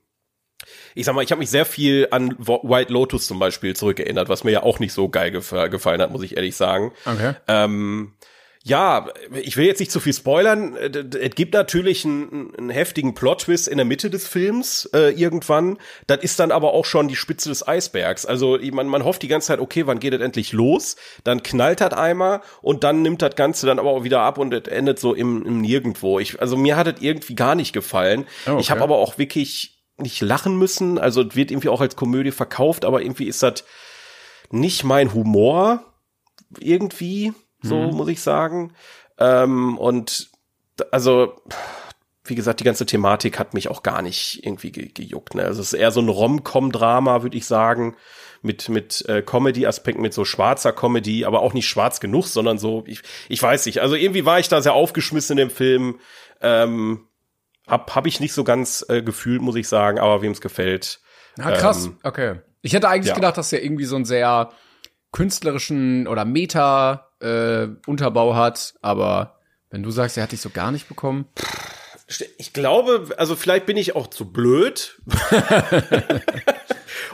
[0.98, 4.44] ich sag mal, ich habe mich sehr viel an White Lotus zum Beispiel zurückerinnert, was
[4.44, 6.92] mir ja auch nicht so geil gef gefallen hat, muss ich ehrlich sagen.
[7.06, 7.34] Okay.
[7.48, 8.14] Ähm,
[8.64, 10.76] ja, ich will jetzt nicht zu viel spoilern.
[10.76, 10.90] Äh,
[11.22, 15.78] Es gibt natürlich einen, einen heftigen Plot-Twist in der Mitte des Films äh, irgendwann.
[16.08, 18.26] Das ist dann aber auch schon die Spitze des Eisbergs.
[18.26, 20.98] Also man, man hofft die ganze Zeit, okay, wann geht das endlich los?
[21.24, 24.54] Dann knallt das einmal und dann nimmt das Ganze dann aber auch wieder ab und
[24.54, 26.20] es endet so im, im Nirgendwo.
[26.20, 28.26] Ich, also mir hat es irgendwie gar nicht gefallen.
[28.48, 28.62] Oh, okay.
[28.62, 30.98] Ich habe aber auch wirklich nicht lachen müssen.
[30.98, 33.64] Also wird irgendwie auch als Komödie verkauft, aber irgendwie ist das
[34.52, 35.84] nicht mein Humor
[36.60, 38.74] irgendwie, so muss ich sagen.
[39.18, 40.30] Ähm, und
[40.92, 41.42] also,
[42.24, 45.36] wie gesagt, die ganze Thematik hat mich auch gar nicht irgendwie ge gejuckt.
[45.36, 45.44] Ne?
[45.44, 47.96] Also es ist eher so ein Rom-Com-Drama, würde ich sagen,
[48.42, 52.84] mit mit äh, Comedy-Aspekten, mit so schwarzer Comedy, aber auch nicht schwarz genug, sondern so,
[52.86, 53.82] ich, ich weiß nicht.
[53.82, 56.00] Also irgendwie war ich da sehr aufgeschmissen in dem Film.
[56.42, 57.08] Ähm,
[57.68, 61.02] hab, hab ich nicht so ganz äh, gefühlt, muss ich sagen, aber wem es gefällt.
[61.38, 61.86] Ah, krass.
[61.86, 62.36] Ähm, okay.
[62.62, 63.16] Ich hätte eigentlich ja.
[63.16, 64.50] gedacht, dass der irgendwie so einen sehr
[65.12, 70.72] künstlerischen oder Meta äh, Unterbau hat, aber wenn du sagst, er hat dich so gar
[70.72, 71.26] nicht bekommen.
[72.38, 74.98] Ich glaube, also vielleicht bin ich auch zu blöd,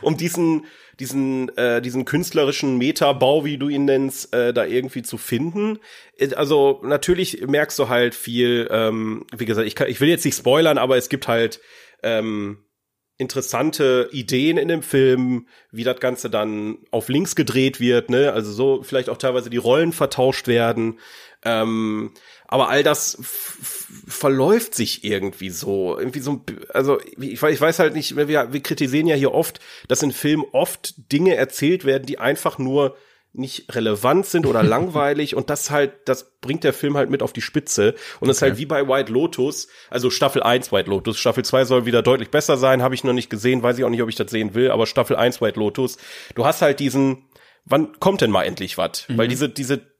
[0.01, 0.65] um diesen
[0.99, 5.79] diesen äh, diesen künstlerischen Metabau, wie du ihn nennst, äh, da irgendwie zu finden.
[6.17, 8.67] Äh, Also natürlich merkst du halt viel.
[8.69, 11.59] Ähm, wie gesagt, ich kann, ich will jetzt nicht spoilern, aber es gibt halt
[12.03, 12.59] ähm,
[13.17, 18.31] interessante Ideen in dem Film, wie das Ganze dann auf links gedreht wird, ne?
[18.33, 20.99] Also so vielleicht auch teilweise die Rollen vertauscht werden.
[21.43, 22.11] Ähm,
[22.53, 23.17] aber all das
[24.07, 28.61] verläuft sich irgendwie so, irgendwie so, also ich weiß, ich weiß halt nicht, wir, wir
[28.61, 32.95] kritisieren ja hier oft, dass in Filmen oft Dinge erzählt werden, die einfach nur
[33.31, 35.35] nicht relevant sind oder langweilig.
[35.35, 37.95] Und das halt, das bringt der Film halt mit auf die Spitze.
[38.19, 41.65] Und das ist halt wie bei White Lotus, also Staffel 1 White Lotus, Staffel 2
[41.65, 44.09] soll wieder deutlich besser sein, habe ich noch nicht gesehen, weiß ich auch nicht, ob
[44.09, 45.97] ich das sehen will, aber Staffel 1 White Lotus,
[46.35, 47.25] du hast halt diesen,
[47.65, 49.07] wann kommt denn mal endlich was?
[49.09, 49.92] Weil diese, diese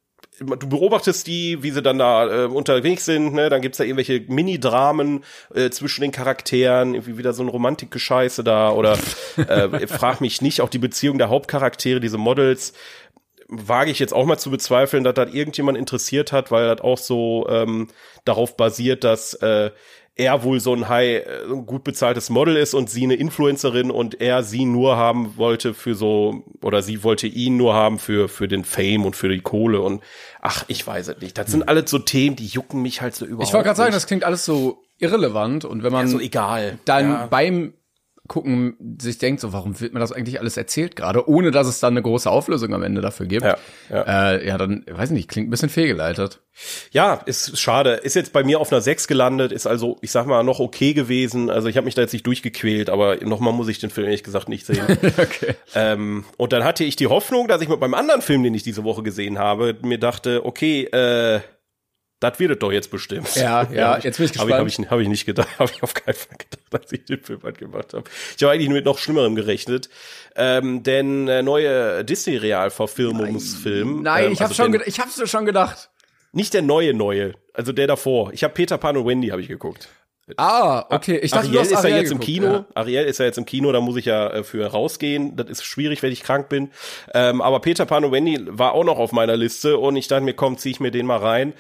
[0.46, 3.50] du beobachtest die, wie sie dann da äh, unterwegs sind, ne?
[3.50, 8.72] Dann gibt's da irgendwelche Mini-Dramen äh, zwischen den Charakteren, irgendwie wieder so ein Romantik-Gescheiße da
[8.72, 8.98] oder
[9.38, 12.74] äh, frag mich nicht, auch die Beziehung der Hauptcharaktere, diese Models,
[13.48, 16.98] wage ich jetzt auch mal zu bezweifeln, dass das irgendjemand interessiert hat, weil das auch
[16.98, 17.90] so ähm,
[18.26, 19.72] darauf basiert, dass äh,
[20.16, 23.90] er wohl so ein high, äh, ein gut bezahltes Model ist und sie eine Influencerin
[23.90, 28.30] und er sie nur haben wollte für so, oder sie wollte ihn nur haben für,
[28.30, 30.04] für den Fame und für die Kohle und
[30.42, 31.38] ach, ich weiß es nicht.
[31.38, 33.94] Das sind alles so Themen, die jucken mich halt so überhaupt Ich wollte gerade sagen,
[33.94, 36.78] das klingt alles so irrelevant und wenn man ja, so egal.
[36.86, 37.28] dann ja.
[37.28, 37.74] beim
[38.28, 41.82] gucken sich denkt, so warum wird mir das eigentlich alles erzählt gerade, ohne dass es
[41.82, 43.44] dann eine große Auflösung am Ende dafür gibt.
[43.44, 43.58] Ja,
[43.90, 44.32] ja.
[44.32, 46.40] Äh, ja dann, weiß nicht, klingt ein bisschen fehlgeleitet.
[46.92, 47.96] Ja, ist schade.
[47.96, 50.94] Ist jetzt bei mir auf einer 6 gelandet, ist also, ich sag mal, noch okay
[50.94, 51.50] gewesen.
[51.50, 54.24] Also ich habe mich da jetzt nicht durchgequält, aber nochmal muss ich den Film ehrlich
[54.24, 54.86] gesagt nicht sehen.
[55.18, 55.56] okay.
[55.76, 58.64] ähm, und dann hatte ich die Hoffnung, dass ich mit meinem anderen Film, den ich
[58.64, 61.42] diese Woche gesehen habe, mir dachte, okay, äh,
[62.24, 63.36] das wird es doch jetzt bestimmt.
[63.36, 65.84] Ja, ja, jetzt bin ich Habe ich, hab ich, hab ich nicht gedacht, habe ich
[65.84, 68.06] auf keinen Fall gedacht, als ich den Film halt gemacht habe.
[68.38, 69.90] Ich habe eigentlich mit noch Schlimmerem gerechnet.
[70.36, 74.02] Ähm, denn äh, neue Disney-Realverfilmungsfilm.
[74.04, 75.90] Nein, ähm, ich habe also schon, ich hab's schon gedacht.
[76.32, 78.32] nicht der neue neue, also der davor.
[78.34, 79.90] Ich habe Peter Pan und Wendy habe ich geguckt.
[80.38, 81.18] Ah, okay.
[81.18, 82.54] Ich dachte, Ariel hast ist Ariel ja jetzt im geguckt, Kino.
[82.54, 82.66] Ja.
[82.76, 85.36] Ariel ist ja jetzt im Kino, da muss ich ja äh, für rausgehen.
[85.36, 86.72] Das ist schwierig, wenn ich krank bin.
[87.14, 90.24] Ähm, aber Peter Pan und Wendy war auch noch auf meiner Liste und ich dachte
[90.24, 91.54] mir, komm, zieh ich mir den mal rein.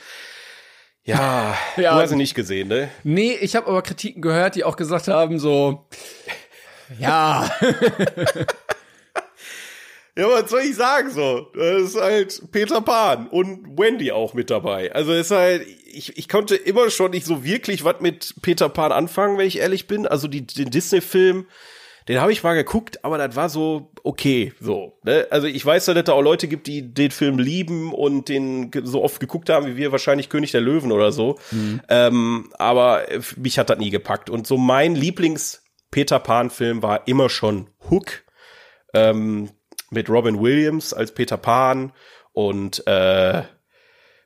[1.05, 1.95] Ja, Ja.
[1.95, 2.89] du hast ihn nicht gesehen, ne?
[3.03, 5.85] Nee, ich habe aber Kritiken gehört, die auch gesagt haben, so,
[6.99, 7.49] ja,
[10.15, 11.47] Ja, was soll ich sagen so?
[11.55, 14.93] Das ist halt Peter Pan und Wendy auch mit dabei.
[14.93, 18.91] Also ist halt, ich, ich konnte immer schon nicht so wirklich was mit Peter Pan
[18.91, 20.05] anfangen, wenn ich ehrlich bin.
[20.05, 21.47] Also die, den Disney-Film,
[22.07, 24.99] den habe ich mal geguckt, aber das war so okay, so.
[25.03, 25.27] Ne?
[25.29, 28.71] Also ich weiß ja, dass da auch Leute gibt, die den Film lieben und den
[28.83, 31.39] so oft geguckt haben, wie wir wahrscheinlich König der Löwen oder so.
[31.89, 34.29] Ähm, aber äh, mich hat das nie gepackt.
[34.29, 38.23] Und so mein Lieblings-Peter Pan-Film war immer schon Hook
[38.93, 39.49] ähm,
[39.89, 41.93] mit Robin Williams als Peter Pan
[42.33, 43.43] und äh,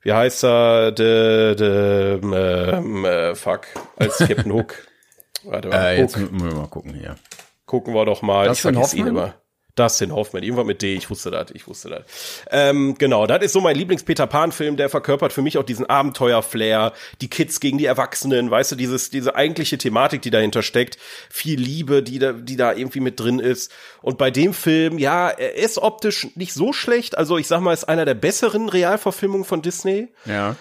[0.02, 0.92] wie heißt er?
[0.94, 4.76] De, de, ähm, äh, fuck, als Captain Hook.
[5.44, 6.32] Warte mal, äh, jetzt Hook.
[6.32, 7.18] müssen wir mal gucken hier.
[7.68, 8.48] Gucken wir doch mal.
[8.48, 9.24] Dustin ich vergesse ihn Hoffman?
[9.26, 9.36] immer.
[9.76, 12.02] Dustin Hoffman, irgendwann mit D, ich wusste das, ich wusste das.
[12.50, 16.94] Ähm, genau, das ist so mein Lieblings-Peter Pan-Film, der verkörpert für mich auch diesen Abenteuer-Flair,
[17.22, 20.98] die Kids gegen die Erwachsenen, weißt du, dieses, diese eigentliche Thematik, die dahinter steckt,
[21.30, 23.72] viel Liebe, die da, die da irgendwie mit drin ist.
[24.02, 27.74] Und bei dem Film, ja, er ist optisch nicht so schlecht, also ich sag mal,
[27.74, 30.56] ist einer der besseren Realverfilmungen von Disney Ja.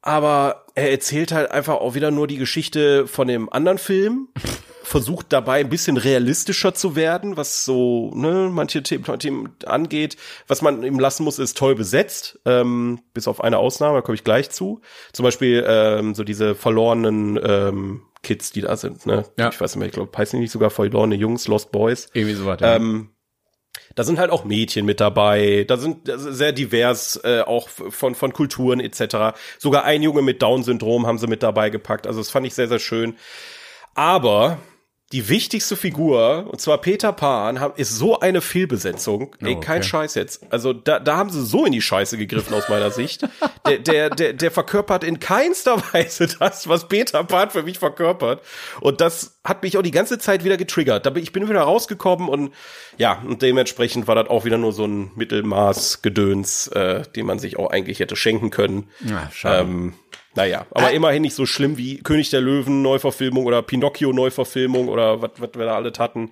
[0.00, 4.28] aber er erzählt halt einfach auch wieder nur die Geschichte von dem anderen Film,
[4.90, 10.16] versucht dabei ein bisschen realistischer zu werden, was so ne, manche Themen, Themen angeht.
[10.48, 14.16] Was man ihm lassen muss, ist toll besetzt, ähm, bis auf eine Ausnahme, da komme
[14.16, 14.80] ich gleich zu.
[15.12, 19.06] Zum Beispiel ähm, so diese verlorenen ähm, Kids, die da sind.
[19.06, 19.26] Ne?
[19.38, 19.50] Ja.
[19.50, 22.08] Ich weiß nicht mehr, ich glaube, heißen die nicht sogar verlorene Jungs, Lost Boys.
[22.12, 22.74] Irgendwie so weiter.
[22.74, 23.10] Ähm,
[23.94, 28.32] da sind halt auch Mädchen mit dabei, da sind sehr divers, äh, auch von, von
[28.32, 29.38] Kulturen etc.
[29.58, 32.08] Sogar ein Junge mit Down-Syndrom haben sie mit dabei gepackt.
[32.08, 33.14] Also das fand ich sehr, sehr schön.
[33.94, 34.58] Aber
[35.12, 39.34] die wichtigste Figur, und zwar Peter Pan, ist so eine Fehlbesetzung.
[39.40, 39.88] Ey, Oh, kein okay.
[39.88, 40.40] Scheiß jetzt.
[40.50, 43.26] Also da, da haben sie so in die Scheiße gegriffen aus meiner Sicht.
[43.66, 48.42] Der, der, der, der verkörpert in keinster Weise das, was Peter Pan für mich verkörpert.
[48.80, 51.06] Und das hat mich auch die ganze Zeit wieder getriggert.
[51.18, 52.52] Ich bin wieder rausgekommen und
[52.96, 57.58] ja, und dementsprechend war das auch wieder nur so ein Mittelmaß-Gedöns, äh, den man sich
[57.58, 58.88] auch eigentlich hätte schenken können.
[59.00, 59.60] Ja, schade.
[59.62, 59.94] Ähm,
[60.34, 65.20] naja, aber immerhin nicht so schlimm wie König der Löwen Neuverfilmung oder Pinocchio Neuverfilmung oder
[65.22, 66.30] was wir da alles hatten.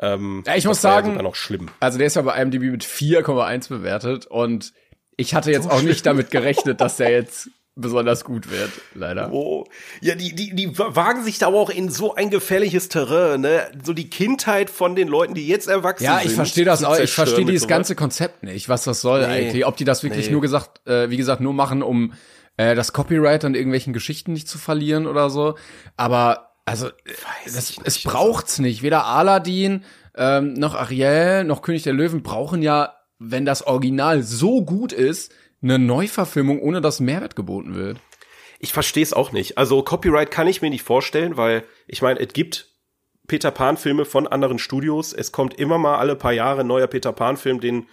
[0.00, 1.68] Ähm, Ja, ich muss sagen- ja noch schlimm.
[1.80, 4.72] Also der ist ja bei IMDb mit 4,1 bewertet und
[5.16, 9.32] ich hatte jetzt auch nicht damit gerechnet, dass der jetzt besonders gut wird, leider.
[9.32, 9.64] Oh,
[10.00, 13.70] ja, die, die, die wagen sich da aber auch in so ein gefährliches Terrain, ne?
[13.84, 16.30] So die Kindheit von den Leuten, die jetzt erwachsen Ja, sind.
[16.30, 16.98] ich verstehe das auch.
[16.98, 17.68] Ich verstehe dieses sowas.
[17.76, 19.26] ganze Konzept nicht, was das soll Nee.
[19.32, 19.64] eigentlich.
[19.66, 20.32] Ob die das wirklich Nee.
[20.32, 22.14] nur gesagt, äh, wie gesagt, nur machen, um
[22.58, 25.54] äh, das Copyright an irgendwelchen Geschichten nicht zu verlieren oder so.
[25.96, 26.90] Aber also,
[27.46, 28.04] das, es nicht.
[28.04, 28.82] braucht's nicht.
[28.82, 34.62] Weder Aladdin ähm, noch Ariel noch König der Löwen brauchen ja, wenn das Original so
[34.62, 37.98] gut ist, eine Neuverfilmung, ohne dass Mehrwert geboten wird.
[38.58, 39.56] Ich verstehe es auch nicht.
[39.56, 42.66] Also Copyright kann ich mir nicht vorstellen, weil ich meine, es gibt
[43.28, 45.12] Peter Pan Filme von anderen Studios.
[45.12, 47.88] Es kommt immer mal alle paar Jahre ein neuer Peter Pan Film, den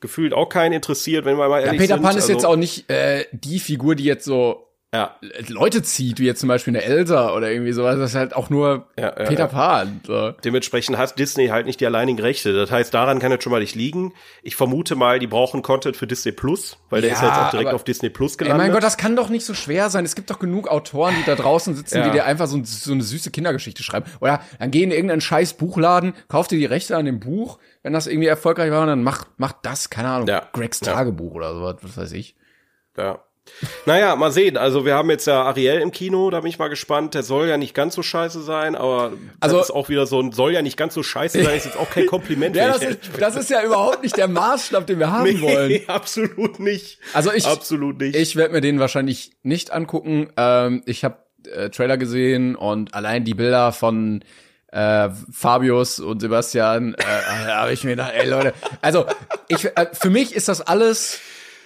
[0.00, 2.02] gefühlt auch keinen interessiert, wenn wir mal Ja, ehrlich Peter sind.
[2.02, 5.16] Pan ist also, jetzt auch nicht äh, die Figur, die jetzt so ja,
[5.48, 7.98] Leute zieht, wie jetzt zum Beispiel eine Elsa oder irgendwie sowas.
[7.98, 9.46] Das ist halt auch nur Ja, ja, Peter.
[9.46, 10.00] Pan.
[10.06, 10.30] So.
[10.42, 12.54] Dementsprechend hat Disney halt nicht die alleinigen Rechte.
[12.54, 14.14] Das heißt, daran kann es schon mal nicht liegen.
[14.42, 17.50] Ich vermute mal, die brauchen Content für Disney Plus, weil der ist ja jetzt auch
[17.50, 18.66] direkt auf Disney Plus Ey, gelandet.
[18.66, 20.06] mein Gott, das kann doch nicht so schwer sein.
[20.06, 22.92] Es gibt doch genug Autoren, die da draußen sitzen, die dir einfach so, ein- so
[22.92, 24.06] eine süße Kindergeschichte schreiben.
[24.20, 27.58] Oder dann geh in irgendeinen scheiß Buchladen, kauf dir die Rechte an dem Buch.
[27.82, 30.48] Wenn das irgendwie erfolgreich war, dann mach, mach das, keine Ahnung, Ja.
[30.54, 30.80] Gregs.
[30.80, 32.36] Tagebuch oder sowas, was weiß ich.
[32.96, 33.18] ja.
[33.86, 34.56] Naja, mal sehen.
[34.56, 37.14] Also wir haben jetzt ja Ariel im Kino, da bin ich mal gespannt.
[37.14, 40.20] Der soll ja nicht ganz so scheiße sein, aber Also- das ist auch wieder so
[40.20, 42.54] ein, soll ja nicht ganz so scheiße sein, ist jetzt auch kein Kompliment.
[42.56, 45.68] Ja, das ist, das ist ja überhaupt nicht der Maßstab, den wir haben wollen.
[45.68, 46.98] Nee, absolut nicht.
[47.14, 48.14] Also ich, absolut nicht.
[48.16, 50.30] ich werde mir den wahrscheinlich nicht angucken.
[50.36, 51.16] Ähm, ich habe
[51.52, 54.22] äh, Trailer gesehen und allein die Bilder von
[54.70, 57.02] äh, Fabius und Sebastian, äh,
[57.48, 59.06] habe ich mir gedacht, ey Leute, also
[59.48, 61.20] ich, äh, für mich ist das alles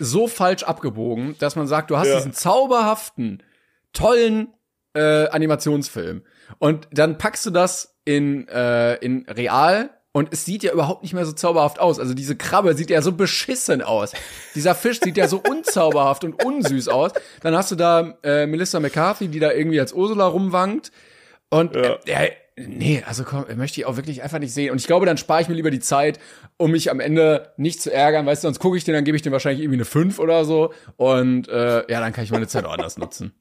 [0.05, 2.17] so falsch abgebogen, dass man sagt, du hast Ja.
[2.17, 3.43] diesen zauberhaften,
[3.93, 4.49] tollen
[4.95, 6.23] äh, Animationsfilm
[6.59, 11.15] und dann packst du das in äh, in real und es sieht ja überhaupt nicht
[11.15, 11.99] mehr so zauberhaft aus.
[11.99, 14.13] Also diese Krabbe sieht ja so beschissen aus.
[14.55, 17.13] Dieser Fisch sieht ja so unzauberhaft und unsüß aus.
[17.41, 20.93] Dann hast du da äh, Melissa McCarthy, die da irgendwie als Ursula rumwankt.
[21.49, 21.95] Und Ja.
[22.05, 22.31] äh,
[22.69, 24.71] nee, also komm, möchte ich auch wirklich einfach nicht sehen.
[24.71, 26.19] Und ich glaube, dann spare ich mir lieber die Zeit,
[26.57, 28.27] um mich am Ende nicht zu ärgern.
[28.27, 30.45] Weißt du, sonst gucke ich den, dann gebe ich dem wahrscheinlich irgendwie eine 5 oder
[30.45, 30.73] so.
[30.97, 33.35] Und äh, ja, dann kann ich meine Zeit auch anders nutzen.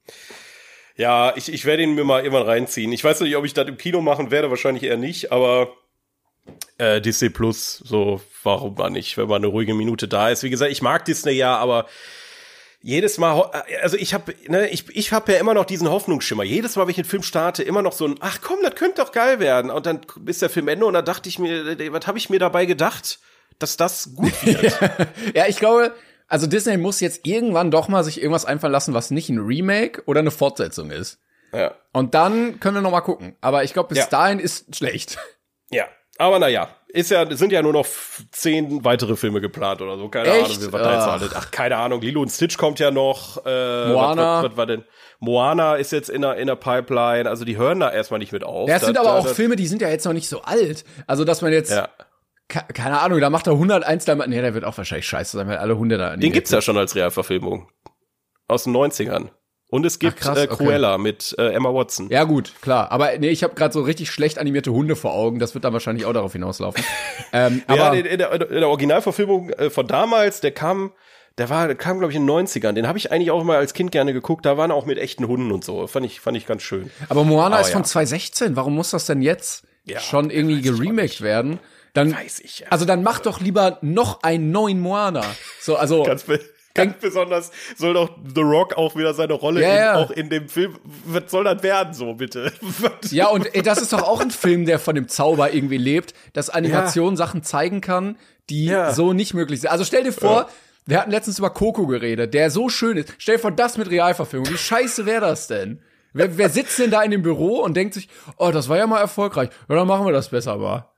[0.96, 2.92] Ja, ich, ich werde ihn mir mal irgendwann reinziehen.
[2.92, 5.74] Ich weiß nicht, ob ich das im Kino machen werde, wahrscheinlich eher nicht, aber
[6.78, 10.44] äh, Disney Plus, so, warum mal nicht, wenn mal eine ruhige Minute da ist.
[10.44, 11.88] Wie gesagt, ich mag Disney ja, aber
[12.82, 16.44] jedes Mal, ho- also ich habe, ne, ich, ich habe ja immer noch diesen Hoffnungsschimmer.
[16.44, 19.02] Jedes Mal, wenn ich einen Film starte, immer noch so ein, ach komm, das könnte
[19.02, 19.70] doch geil werden.
[19.72, 22.30] Und dann ist der Film Ende und da dachte ich mir, äh, was habe ich
[22.30, 23.20] mir dabei gedacht,
[23.60, 24.78] dass das gut wird?
[25.36, 25.94] Ja, ich glaube,
[26.28, 30.02] also Disney muss jetzt irgendwann doch mal sich irgendwas einfallen lassen, was nicht ein Remake
[30.06, 31.20] oder eine Fortsetzung ist.
[31.54, 31.76] ja.
[31.94, 33.36] Und dann können wir noch mal gucken.
[33.42, 34.06] Aber ich glaube, bis Ja.
[34.08, 35.18] dahin ist schlecht.
[35.70, 35.86] Ja,
[36.18, 37.86] aber naja, ist ja, sind ja nur noch
[38.32, 40.10] zehn weitere Filme geplant oder so.
[40.10, 40.46] Keine Echt?
[40.46, 41.12] Ahnung, wie was da jetzt Ach.
[41.14, 41.32] alles.
[41.36, 42.02] Ach, keine Ahnung.
[42.02, 43.46] Lilo und Stitch kommt ja noch.
[43.46, 44.38] Äh, Moana.
[44.38, 44.84] Was, was, was war denn?
[45.20, 47.30] Moana ist jetzt in der, in der Pipeline.
[47.30, 48.68] Also die hören da erstmal nicht mit auf.
[48.70, 50.42] Ja, es sind Das- aber auch das- Filme, die sind ja jetzt noch nicht so
[50.42, 50.84] alt.
[51.08, 51.90] Also, dass man jetzt, Ja.
[52.48, 55.48] ke- keine Ahnung, da macht er 101, da, nee, der wird auch wahrscheinlich scheiße sein,
[55.48, 57.70] weil alle Hunde da Den gibt's ja schon als Realverfilmung.
[58.48, 59.30] Aus den 90ern.
[59.72, 60.66] Und es gibt Ach, krass, äh, okay.
[60.66, 62.10] Cruella mit äh, Emma Watson.
[62.10, 62.92] Ja, gut, klar.
[62.92, 65.40] Aber nee, ich habe gerade so richtig schlecht animierte Hunde vor Augen.
[65.40, 66.84] Das wird dann wahrscheinlich auch darauf hinauslaufen.
[67.34, 70.92] ähm, ja, aber in, in, der, in der Originalverfilmung äh, von damals, der kam,
[71.38, 72.74] der war, der kam glaube ich in den 90ern.
[72.74, 74.46] Den habe ich eigentlich auch mal als Kind gerne geguckt.
[74.46, 75.88] Da waren auch mit echten Hunden und so.
[75.88, 76.92] Fand ich, fand ich ganz schön.
[77.08, 77.88] Aber Moana Aber ist von ja.
[77.88, 78.58] 2016.
[78.58, 81.60] Warum muss das denn jetzt Ja, schon irgendwie geremaked werden?
[81.94, 82.68] Dann, Weiß ich ja.
[82.70, 85.24] also dann mach doch lieber noch einen neuen Moana.
[85.62, 86.26] So, also Ganz,
[86.76, 89.96] ganz besonders soll doch The Rock auch wieder seine Rolle Ja, in, ja.
[89.96, 90.78] auch in dem Film.
[91.06, 92.52] Was soll das werden, so bitte?
[93.12, 96.14] Ja und ey, das ist doch auch ein Film, der von dem Zauber irgendwie lebt,
[96.34, 98.18] dass Animation Sachen zeigen kann,
[98.50, 98.94] die Ja.
[98.94, 99.70] so nicht möglich sind.
[99.70, 100.50] Also stell dir vor,
[100.86, 103.14] wir hatten letztens über Coco geredet, der so schön ist.
[103.18, 104.50] Stell dir vor, das mit Realverfilmung.
[104.50, 105.80] Wie scheiße wäre das denn?
[106.14, 108.86] Wer, wer sitzt denn da in dem Büro und denkt sich, oh, das war ja
[108.88, 109.50] mal erfolgreich.
[109.70, 110.91] Ja, dann machen wir das besser mal.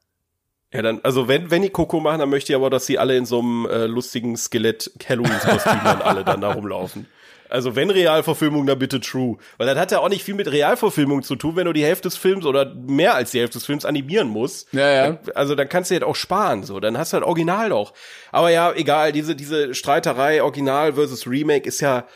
[0.74, 3.16] Ja, dann, also wenn, wenn die Coco machen, dann möchte ich aber, dass sie alle
[3.16, 7.06] in so einem äh, lustigen Skelett-Halloween-Kostüm dann alle dann da rumlaufen.
[7.54, 9.38] Also wenn Realverfilmung, dann bitte true.
[9.58, 12.08] Weil das hat ja auch nicht viel mit Realverfilmung zu tun, wenn du die Hälfte
[12.10, 14.74] des Films oder mehr als die Hälfte des Films animieren musst.
[14.74, 15.20] Ja, ja.
[15.36, 16.80] Also dann kannst du halt auch sparen, so.
[16.80, 17.94] Dann hast du halt Original doch.
[18.32, 22.08] Aber ja, egal, diese, diese Streiterei Original versus Remake ist ja,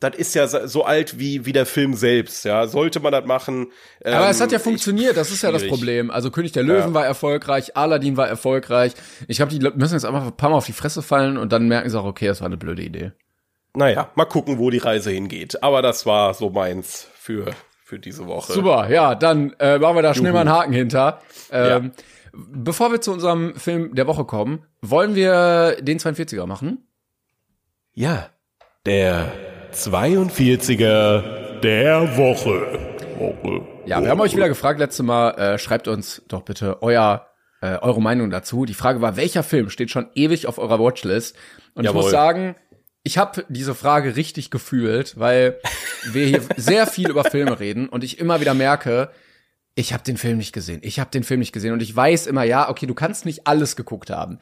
[0.00, 2.66] das ist ja so alt wie, wie der Film selbst, ja.
[2.66, 3.70] Sollte man das machen.
[4.02, 5.66] Aber ähm, es hat ja funktioniert, das ist ja das.
[5.68, 6.10] Problem.
[6.10, 8.94] Also König der Löwen war erfolgreich, Aladdin war erfolgreich.
[9.28, 11.68] Ich glaube, die müssen jetzt einfach ein paar Mal auf die Fresse fallen und dann
[11.68, 13.12] merken sie auch, okay, das war eine blöde Idee.
[13.74, 15.62] Naja, mal gucken, wo die Reise hingeht.
[15.62, 17.52] Aber das war so meins für,
[17.84, 18.52] für diese Woche.
[18.52, 20.34] Super, ja, dann äh, machen wir da schnell Juhu.
[20.34, 21.20] mal einen Haken hinter.
[21.52, 21.92] Ähm,
[22.32, 26.86] Bevor wir zu unserem Film der Woche kommen, wollen wir den 42er machen?
[27.92, 28.30] Ja,
[28.86, 29.32] der
[29.74, 32.78] 42er der Woche.
[33.18, 33.66] Woche.
[33.86, 37.26] Ja, wir haben euch wieder gefragt letztes Mal, äh, schreibt uns doch bitte euer
[37.60, 38.64] äh, eure Meinung dazu.
[38.64, 41.36] Die Frage war, welcher Film steht schon ewig auf eurer Watchlist?
[41.74, 42.02] Und ich Jawohl.
[42.02, 42.56] muss sagen,
[43.02, 45.58] ich habe diese Frage richtig gefühlt, weil
[46.12, 49.10] wir hier sehr viel über Filme reden und ich immer wieder merke,
[49.74, 50.80] ich habe den Film nicht gesehen.
[50.82, 53.46] Ich habe den Film nicht gesehen und ich weiß immer, ja, okay, du kannst nicht
[53.46, 54.38] alles geguckt haben.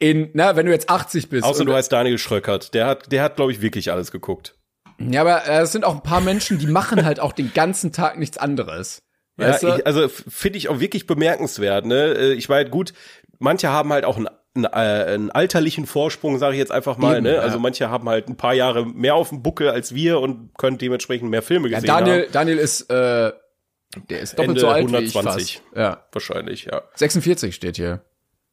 [0.00, 1.44] In, na, wenn du jetzt 80 bist.
[1.44, 2.74] Außer du heißt Daniel Schröckert.
[2.74, 4.54] Der hat, der hat, glaube ich, wirklich alles geguckt.
[4.98, 7.90] ja, aber äh, es sind auch ein paar Menschen, die machen halt auch den ganzen
[7.92, 9.02] Tag nichts anderes.
[9.38, 11.86] Ja, ich, also finde ich auch wirklich bemerkenswert.
[11.86, 12.12] Ne?
[12.12, 12.92] Äh, Ich meine, gut,
[13.38, 14.68] manche haben halt auch einen, einen, äh,
[15.14, 17.16] einen alterlichen Vorsprung, sage ich jetzt einfach mal.
[17.16, 17.36] Eben, ne?
[17.36, 17.40] ja.
[17.40, 20.76] Also manche haben halt ein paar Jahre mehr auf dem Buckel als wir und können
[20.76, 22.32] dementsprechend mehr Filme Ja, gesehen Daniel, haben.
[22.32, 23.32] Daniel ist, äh,
[24.10, 25.34] der ist doppelt Ende so alt 120.
[25.34, 25.76] wie ich fast.
[25.76, 26.06] Ja.
[26.12, 26.82] Wahrscheinlich, ja.
[26.96, 28.04] 46 steht hier.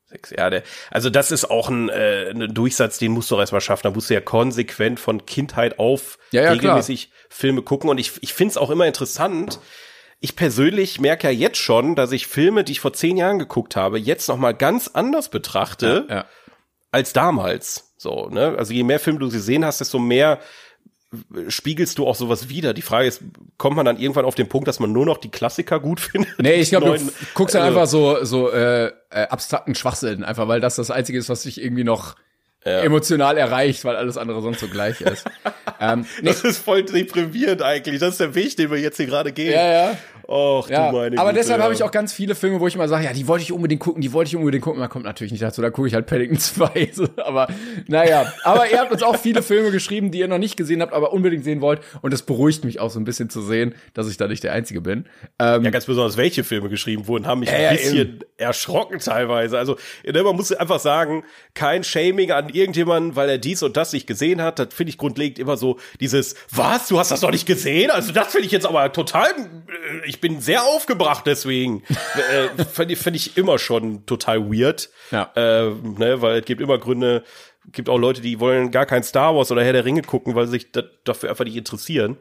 [0.09, 0.63] Sechs Jahre.
[0.89, 3.83] Also das ist auch ein, äh, ein Durchsatz, den musst du auch erstmal schaffen.
[3.83, 7.89] Da musst du ja konsequent von Kindheit auf Ja, ja, regelmäßig Filme gucken.
[7.89, 9.59] Und ich, ich finde es auch immer interessant.
[10.19, 13.75] Ich persönlich merke ja jetzt schon, dass ich Filme, die ich vor zehn Jahren geguckt
[13.75, 16.25] habe, jetzt noch mal ganz anders betrachte Ja.
[16.91, 17.93] als damals.
[17.97, 18.55] So, ne?
[18.57, 20.39] Also je mehr Filme du gesehen hast, desto mehr
[21.47, 22.73] spiegelst du auch sowas wieder?
[22.73, 23.21] Die Frage ist,
[23.57, 26.39] kommt man dann irgendwann auf den Punkt, dass man nur noch die Klassiker gut findet?
[26.39, 28.91] Nee, ich glaube, du guckst dann also- einfach so, so äh, äh,
[29.29, 32.15] abstrakten Schwachsinn, einfach weil das das Einzige ist, was dich irgendwie noch
[32.61, 35.25] emotional erreicht, weil alles andere sonst so gleich ist.
[35.79, 38.01] ähm, nee, Das ist voll deprimierend eigentlich.
[38.01, 39.53] Das ist der Weg, den wir jetzt hier gerade gehen.
[39.53, 39.97] ja, ja.
[40.31, 41.63] Och, Ja, du meine aber Güte, deshalb ja.
[41.63, 43.81] habe ich auch ganz viele Filme, wo ich mal sage, ja, die wollte ich unbedingt
[43.81, 44.79] gucken, die wollte ich unbedingt gucken.
[44.79, 46.89] Man kommt natürlich nicht dazu, da gucke ich halt Paddington 2.
[46.93, 47.47] So, aber
[47.87, 50.93] naja, aber ihr habt uns auch viele Filme geschrieben, die ihr noch nicht gesehen habt,
[50.93, 51.81] aber unbedingt sehen wollt.
[52.01, 54.53] Und das beruhigt mich auch so ein bisschen zu sehen, dass ich da nicht der
[54.53, 55.05] Einzige bin.
[55.39, 59.57] Ähm, Ja, ganz besonders, welche Filme geschrieben wurden, haben mich Ja, ein bisschen erschrocken teilweise.
[59.57, 61.23] Also, man muss einfach sagen,
[61.55, 64.59] kein Shaming an irgendjemanden, weil er dies und das nicht gesehen hat.
[64.59, 67.89] Das finde ich grundlegend immer so dieses, was, du hast das noch nicht gesehen?
[67.89, 71.81] Also das finde ich jetzt aber total, äh, ich bin sehr aufgebracht deswegen.
[72.59, 74.89] äh, finde ich, find ich immer schon total weird.
[75.11, 75.31] Ja.
[75.35, 77.23] Äh, ne, weil es gibt immer Gründe,
[77.71, 80.45] gibt auch Leute, die wollen gar kein Star Wars oder Herr der Ringe gucken, weil
[80.45, 82.17] sie sich da, dafür einfach nicht interessieren.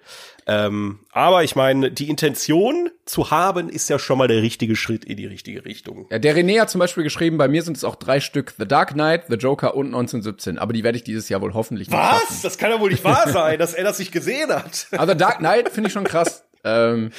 [0.46, 5.04] Ähm, aber ich meine, die Intention zu haben, ist ja schon mal der richtige Schritt
[5.04, 6.06] in die richtige Richtung.
[6.10, 8.68] ja, der René hat zum Beispiel geschrieben, bei mir sind es auch drei Stück The
[8.68, 10.58] Dark Knight, The Joker und 1917.
[10.58, 12.28] Aber die werde ich dieses Jahr wohl hoffentlich schaffen.
[12.28, 12.42] Was?
[12.42, 14.86] Das kann ja wohl nicht wahr sein, dass er das nicht gesehen hat.
[14.92, 16.44] Aber The Dark Knight finde ich schon krass.
[16.64, 17.10] ähm,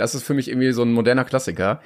[0.00, 1.80] das ist für mich irgendwie so ein moderner Klassiker.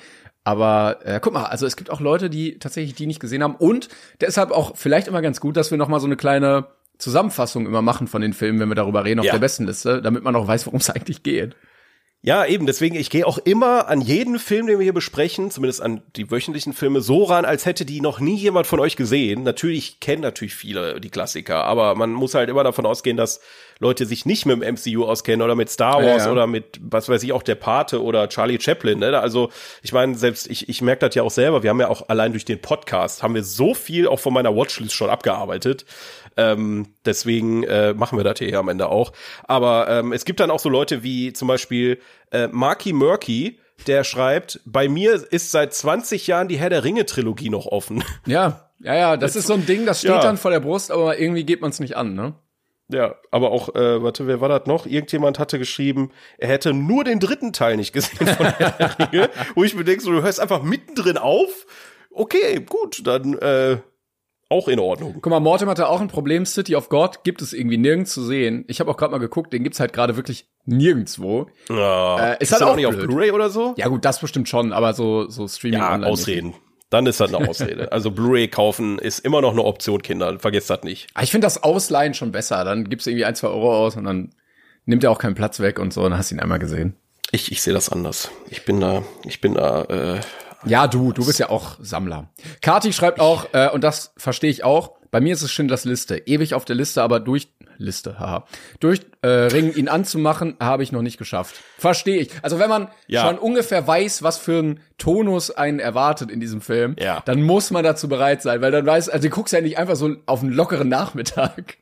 [0.45, 3.55] Aber äh, guck mal, also es gibt auch Leute, die tatsächlich die nicht gesehen haben.
[3.57, 3.89] Und
[4.21, 6.67] deshalb auch vielleicht immer ganz gut, dass wir noch mal so eine kleine
[6.99, 9.33] Zusammenfassung immer machen von den Filmen, wenn wir darüber reden, auf Ja.
[9.33, 11.57] der Bestenliste, damit man auch weiß, worum es eigentlich geht.
[12.27, 15.83] Ja, eben, deswegen, ich gehe auch immer an jeden Film, den wir hier besprechen, zumindest
[15.83, 19.43] an die wöchentlichen Filme, so ran, als hätte die noch nie jemand von euch gesehen.
[19.43, 23.41] Natürlich kennen natürlich viele die Klassiker, aber man muss halt immer davon ausgehen, dass
[23.81, 26.33] Leute sich nicht mit dem MCU auskennen oder mit Star Ja, Wars ja.
[26.33, 28.99] oder mit, was weiß ich, auch der Pate oder Charlie Chaplin.
[29.01, 29.19] Ne?
[29.19, 29.51] Also
[29.83, 32.33] ich meine, selbst ich, ich merke das ja auch selber, wir haben ja auch allein
[32.33, 35.85] durch den Podcast, haben wir so viel auch von meiner Watchlist schon abgearbeitet.
[36.37, 39.13] Ähm, deswegen äh, machen wir das hier am Ende auch.
[39.45, 42.01] Aber ähm, es gibt dann auch so Leute wie zum Beispiel
[42.33, 47.07] äh, Marky Murky, der schreibt, bei mir ist seit 20 Jahren die Herr der Ringe
[47.07, 48.03] Trilogie noch offen.
[48.27, 50.21] Ja, ja, ja, das ist so ein Ding, das steht Ja.
[50.21, 52.35] dann vor der Brust, aber irgendwie geht man es nicht an, ne?
[52.89, 54.85] Ja, aber auch, äh, warte, wer war das noch?
[54.87, 59.65] Irgendjemand hatte geschrieben, er hätte nur den dritten Teil nicht gesehen von der Ringe, wo
[59.65, 61.67] ich mir denke, so, du hörst einfach mittendrin auf.
[62.11, 63.79] Okay, gut, dann äh,
[64.51, 65.15] auch in Ordnung.
[65.15, 66.45] Guck mal, Mortem hatte auch ein Problem.
[66.45, 68.65] City of God gibt es irgendwie nirgends zu sehen.
[68.69, 71.47] Ich habe auch gerade mal geguckt, den gibt's halt gerade wirklich nirgendwo.
[71.71, 73.07] Ja, Äh, ist halt auch auch nicht auf blöd.
[73.09, 73.75] Blu-ray oder so?
[73.79, 76.13] Ja gut, das bestimmt schon, aber so so Streaming Ja, online.
[76.13, 76.55] Ausreden.
[76.95, 77.89] Dann ist das eine Ausrede.
[77.93, 80.39] Also Blu-ray kaufen ist immer noch eine Option, Kinder.
[80.39, 81.09] Vergesst das nicht.
[81.15, 82.65] Ah, Ich finde das Ausleihen schon besser.
[82.65, 84.31] Dann gibst du irgendwie ein, zwei Euro aus und dann
[84.87, 86.03] nimmt er auch keinen Platz weg und so.
[86.03, 86.95] Und dann hast du ihn einmal gesehen.
[87.33, 88.31] Ich, ich sehe das anders.
[88.49, 90.21] Ich bin da, ich bin da, äh,
[90.67, 92.29] Ja, du, du bist ja auch Sammler.
[92.63, 96.19] Kati schreibt auch, äh, und das verstehe ich auch, bei mir ist es Schindlers Liste.
[96.27, 97.49] Ewig auf der Liste, aber durch
[97.79, 98.47] Liste, haha.
[98.81, 101.57] Durch äh, Ringen ihn anzumachen, habe ich noch nicht geschafft.
[101.79, 102.31] Verstehe ich.
[102.43, 103.23] Also wenn man Ja.
[103.27, 107.23] schon ungefähr weiß, was für ein Tonus einen erwartet in diesem Film, Ja.
[107.25, 109.97] dann muss man dazu bereit sein, weil dann weiß, also du guckst ja nicht einfach
[109.97, 111.77] so auf einen lockeren Nachmittag.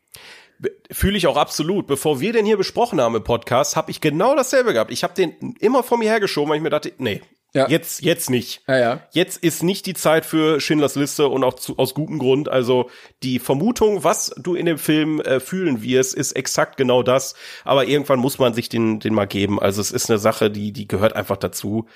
[0.93, 1.87] fühle ich auch absolut.
[1.89, 4.93] Bevor wir den hier besprochen haben im Podcast, habe ich genau dasselbe gehabt.
[4.93, 7.21] Ich habe den immer vor mir hergeschoben, weil ich mir dachte, nee,
[7.55, 7.69] Ja.
[7.69, 8.63] jetzt, jetzt nicht.
[8.67, 9.01] Ja, ja.
[9.11, 12.49] Jetzt ist nicht die Zeit für Schindlers Liste und auch zu, aus gutem Grund.
[12.49, 12.89] Also
[13.23, 17.35] die Vermutung, was du in dem Film äh, fühlen wirst, ist exakt genau das.
[17.65, 19.61] Aber irgendwann muss man sich den, den mal geben.
[19.61, 21.87] Also es ist eine Sache, die, die gehört einfach dazu.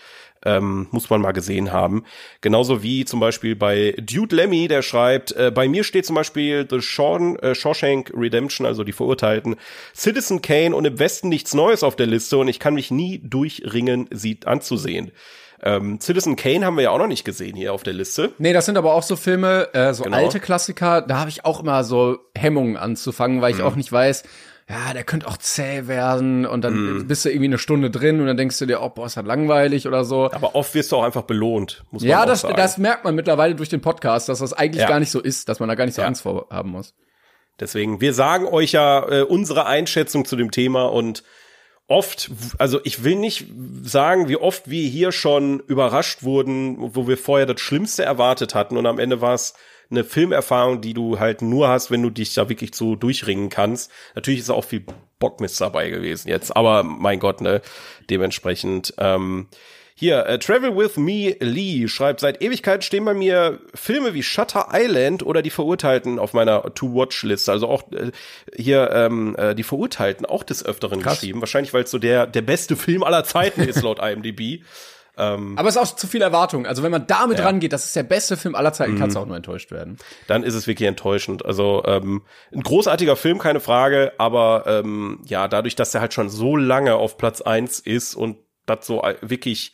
[0.45, 2.05] Ähm, muss man mal gesehen haben.
[2.43, 6.69] Genauso wie zum Beispiel bei Dude Lemmy, der schreibt, äh, bei mir steht zum Beispiel
[6.69, 9.57] The Shawn, äh, Shawshank Redemption, also die Verurteilten,
[9.95, 13.19] Citizen Kane und im Westen nichts Neues auf der Liste und ich kann mich nie
[13.25, 15.11] durchringen, sie anzusehen.
[15.63, 18.33] Ähm, Citizen Kane haben wir ja auch noch nicht gesehen hier auf der Liste.
[18.39, 20.17] Nee, das sind aber auch so Filme, äh, so Genau.
[20.17, 23.65] alte Klassiker, da habe ich auch immer so Hemmungen anzufangen, weil ich Mhm.
[23.65, 24.23] auch nicht weiß,
[24.69, 27.07] ja, der könnte auch zäh werden und dann Mhm.
[27.07, 29.25] bist du irgendwie eine Stunde drin und dann denkst du dir, oh, boah, ist das
[29.25, 30.31] langweilig oder so.
[30.33, 32.57] Aber oft wirst du auch einfach belohnt, muss man Ja, auch das, sagen.
[32.57, 34.89] das merkt man mittlerweile durch den Podcast, dass das eigentlich Ja.
[34.89, 36.09] gar nicht so ist, dass man da gar nicht so Ja.
[36.09, 36.95] Angst vor haben muss.
[37.61, 41.23] Deswegen, wir sagen euch ja äh, unsere Einschätzung zu dem Thema und
[41.89, 43.47] oft, also ich will nicht
[43.83, 48.77] sagen, wie oft wir hier schon überrascht wurden, wo wir vorher das Schlimmste erwartet hatten
[48.77, 49.55] und am Ende war es
[49.89, 53.93] eine Filmerfahrung, die du halt nur hast, wenn du dich da wirklich so durchringen kannst.
[54.17, 54.85] Natürlich ist auch viel
[55.21, 57.63] Bockmist dabei gewesen jetzt, aber mein Gott, ne,
[58.11, 59.49] dementsprechend, ähm,
[59.99, 64.69] hier, äh, Travel with Me Lee schreibt, seit Ewigkeit stehen bei mir Filme wie Shutter
[64.73, 67.51] Island oder Die Verurteilten auf meiner To-Watch-Liste.
[67.51, 68.11] Also auch äh,
[68.55, 71.21] hier ähm, äh, Die Verurteilten auch des Öfteren Krass.
[71.21, 71.41] geschrieben.
[71.41, 74.63] Wahrscheinlich, weil es so der, der beste Film aller Zeiten ist, laut IMDb.
[75.19, 76.67] Ähm, Aber es ist auch zu viel Erwartung.
[76.67, 77.45] Also wenn man damit Ja.
[77.45, 77.47] Mhm.
[77.47, 79.97] rangeht, das ist der beste Film aller Zeiten, kannst du auch nur enttäuscht werden.
[80.27, 81.43] dann ist es wirklich enttäuschend.
[81.43, 82.21] Also ähm,
[82.53, 86.97] ein großartiger Film, keine Frage, aber ähm, ja, dadurch, dass er halt schon so lange
[86.97, 88.37] auf Platz eins ist und
[88.67, 89.73] das so äh, wirklich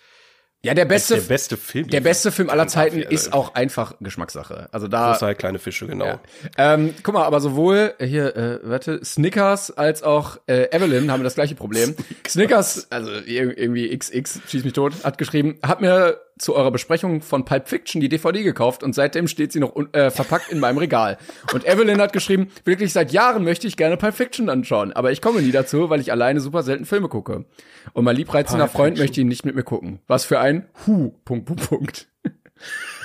[0.65, 1.89] Ja, der beste, der beste Film.
[1.89, 4.69] der beste Film aller Zeiten ist auch einfach Geschmackssache.
[4.71, 6.05] Also da, Große halt kleine Fische, genau.
[6.07, 6.21] Ja.
[6.57, 11.25] Ähm, guck mal, aber sowohl äh, hier, äh, warte, Snickers als auch äh, Evelyn haben
[11.25, 11.97] das gleiche Problem.
[12.29, 17.21] Snickers, also ir- irgendwie XX, schieß mich tot, hat geschrieben, hat mir zu eurer Besprechung
[17.21, 20.79] von Pulp Fiction die DVD gekauft und seitdem steht sie noch äh, verpackt in meinem
[20.79, 21.19] Regal.
[21.53, 25.21] Und Evelyn hat geschrieben, wirklich seit Jahren möchte ich gerne Pulp Fiction anschauen, aber ich
[25.21, 27.45] komme nie dazu, weil ich alleine super selten Filme gucke.
[27.93, 30.01] Und mein liebreizender Freund möchte ihn nicht mit mir gucken.
[30.07, 32.09] Was für ein Hu, Punkt, Punkt, Punkt.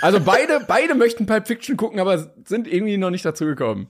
[0.01, 3.87] Also beide, beide möchten Pulp Fiction gucken, aber sind irgendwie noch nicht dazu gekommen.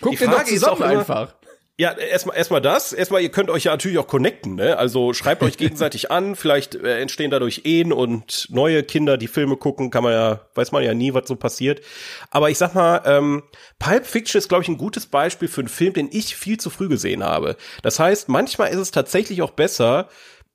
[0.00, 1.34] Guckt den doch zusammen auch immer- einfach.
[1.76, 2.92] Ja, erstmal erstmal das.
[2.92, 4.78] Erstmal, ihr könnt euch ja natürlich auch connecten, ne?
[4.78, 9.56] Also schreibt euch gegenseitig an, vielleicht äh, entstehen dadurch Ehen und neue Kinder, die Filme
[9.56, 11.80] gucken, kann man ja, weiß man ja nie, was so passiert.
[12.30, 13.42] Aber ich sag mal, ähm,
[13.80, 16.70] Pulp Fiction ist, glaube ich, ein gutes Beispiel für einen Film, den ich viel zu
[16.70, 17.56] früh gesehen habe.
[17.82, 20.08] Das heißt, manchmal ist es tatsächlich auch besser,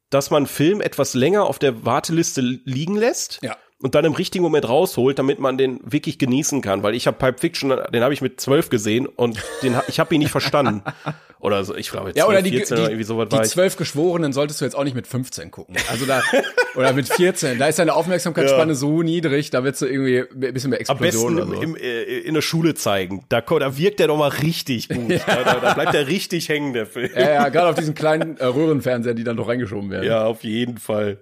[0.09, 3.39] dass man einen Film etwas länger auf der Warteliste liegen lässt.
[3.43, 3.57] Ja.
[3.82, 6.84] Und dann im richtigen Moment rausholt, damit man den wirklich genießen kann.
[6.84, 10.13] Weil ich habe Pulp Fiction, den habe ich mit zwölf gesehen und den, ich habe
[10.13, 10.84] ihn nicht verstanden.
[11.41, 13.77] Oder so, ich glaube, Ja, oder 12, die, 14 die, oder irgendwie sowas die zwölf
[13.77, 15.77] Geschworenen solltest du jetzt auch nicht mit 15 gucken.
[15.89, 16.21] Also da,
[16.75, 17.57] oder mit 14.
[17.57, 21.36] Da ist deine Aufmerksamkeitsspanne so niedrig, da wird du irgendwie ein bisschen mehr Am Explosion
[21.38, 21.77] besten oder im, so.
[21.77, 23.23] im, äh, in der Schule zeigen.
[23.30, 25.11] Da, da wirkt der doch mal richtig gut.
[25.27, 27.09] da, da, da bleibt der richtig hängen, der Film.
[27.15, 30.05] Ja, ja, gerade auf diesen kleinen äh, Röhrenfernseher, die dann doch reingeschoben werden.
[30.05, 31.19] Ja, auf jeden Fall.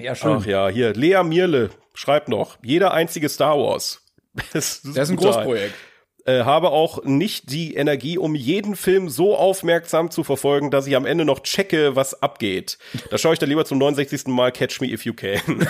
[0.00, 0.38] Ja schön.
[0.40, 4.02] Ach ja, hier, Lea Mierle schreibt noch, jeder einzige Star Wars.
[4.52, 5.32] Das, das ist ein brutal.
[5.44, 5.74] Großprojekt.
[6.26, 10.94] äh, habe auch nicht die Energie, um jeden Film so aufmerksam zu verfolgen, dass ich
[10.94, 12.76] am Ende noch checke, was abgeht.
[13.10, 14.26] Da schaue ich dann lieber zum 69.
[14.26, 15.40] Mal Catch Me If You Can.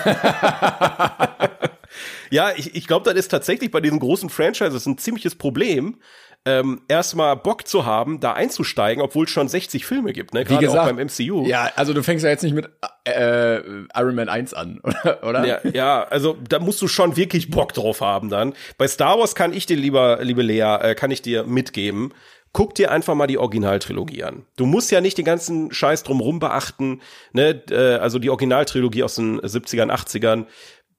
[2.30, 6.00] ja, ich, ich glaube, das ist tatsächlich bei diesen großen Franchises ein ziemliches Problem.
[6.46, 10.44] Ähm, erstmal Bock zu haben, da einzusteigen, obwohl es schon 60 Filme gibt, ne?
[10.44, 11.44] Gerade auch beim MCU.
[11.44, 12.70] Ja, also du fängst ja jetzt nicht mit
[13.04, 13.56] äh,
[13.96, 14.80] Iron Man 1 an,
[15.22, 15.44] oder?
[15.44, 18.54] Ja, ja, also da musst du schon wirklich Bock drauf haben dann.
[18.78, 22.14] Bei Star Wars kann ich dir, lieber, liebe Lea, äh, kann ich dir mitgeben.
[22.52, 24.46] Guck dir einfach mal die Originaltrilogie an.
[24.56, 27.60] Du musst ja nicht den ganzen Scheiß drumrum beachten, ne?
[27.70, 30.46] Äh, also die Originaltrilogie aus den 70ern, 80ern.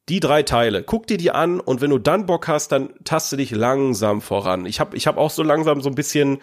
[0.09, 3.35] Die drei Teile, guck dir die an und wenn du dann Bock hast, dann taste
[3.35, 4.65] dich langsam voran.
[4.65, 6.39] Ich habe ich hab auch so langsam so ein bisschen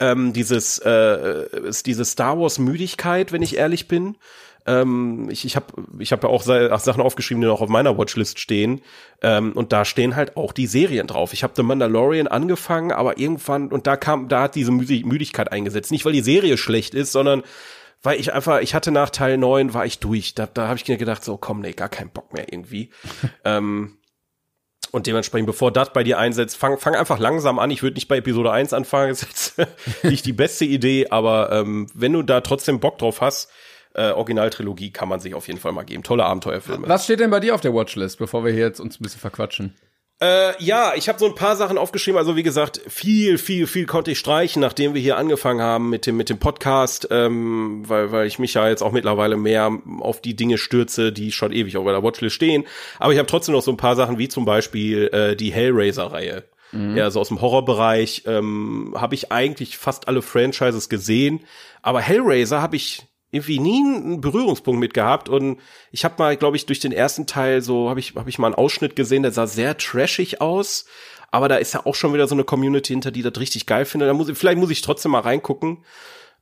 [0.00, 4.16] ähm, dieses, äh, ist diese Star Wars Müdigkeit, wenn ich ehrlich bin.
[4.64, 5.66] Ähm, ich ich habe
[5.98, 8.80] ich hab ja auch Sa- Sachen aufgeschrieben, die noch auf meiner Watchlist stehen.
[9.20, 11.34] Ähm, und da stehen halt auch die Serien drauf.
[11.34, 15.52] Ich habe The Mandalorian angefangen, aber irgendwann, und da kam, da hat diese Müdi- Müdigkeit
[15.52, 15.90] eingesetzt.
[15.90, 17.42] Nicht, weil die Serie schlecht ist, sondern
[18.02, 20.34] weil ich einfach, ich hatte nach Teil 9, war ich durch.
[20.34, 22.90] Da, da habe ich mir gedacht, so komm, nee, gar keinen Bock mehr irgendwie.
[23.44, 23.98] ähm,
[24.90, 27.70] und dementsprechend, bevor das bei dir einsetzt, fang, fang einfach langsam an.
[27.70, 31.50] Ich würde nicht bei Episode 1 anfangen, das ist jetzt nicht die beste Idee, aber
[31.52, 33.50] ähm, wenn du da trotzdem Bock drauf hast,
[33.94, 36.02] äh, Originaltrilogie kann man sich auf jeden Fall mal geben.
[36.02, 36.88] Tolle Abenteuerfilme.
[36.88, 39.20] Was steht denn bei dir auf der Watchlist, bevor wir hier jetzt uns ein bisschen
[39.20, 39.74] verquatschen?
[40.22, 42.16] Äh, ja, ich habe so ein paar Sachen aufgeschrieben.
[42.16, 46.06] Also wie gesagt, viel, viel, viel konnte ich streichen, nachdem wir hier angefangen haben mit
[46.06, 50.20] dem mit dem Podcast, ähm, weil weil ich mich ja jetzt auch mittlerweile mehr auf
[50.20, 52.64] die Dinge stürze, die schon ewig auf der Watchlist stehen.
[53.00, 56.44] Aber ich habe trotzdem noch so ein paar Sachen, wie zum Beispiel äh, die Hellraiser-Reihe.
[56.96, 61.40] Ja, also aus dem Horrorbereich ähm, habe ich eigentlich fast alle Franchises gesehen,
[61.82, 63.02] aber Hellraiser habe ich
[63.32, 65.58] irgendwie nie einen Berührungspunkt mit gehabt und
[65.90, 68.46] ich habe mal, glaube ich, durch den ersten Teil so habe ich habe ich mal
[68.48, 70.84] einen Ausschnitt gesehen, der sah sehr trashig aus,
[71.30, 73.86] aber da ist ja auch schon wieder so eine Community hinter, die das richtig geil
[73.86, 74.08] findet.
[74.08, 75.78] Da muss ich, vielleicht muss ich trotzdem mal reingucken.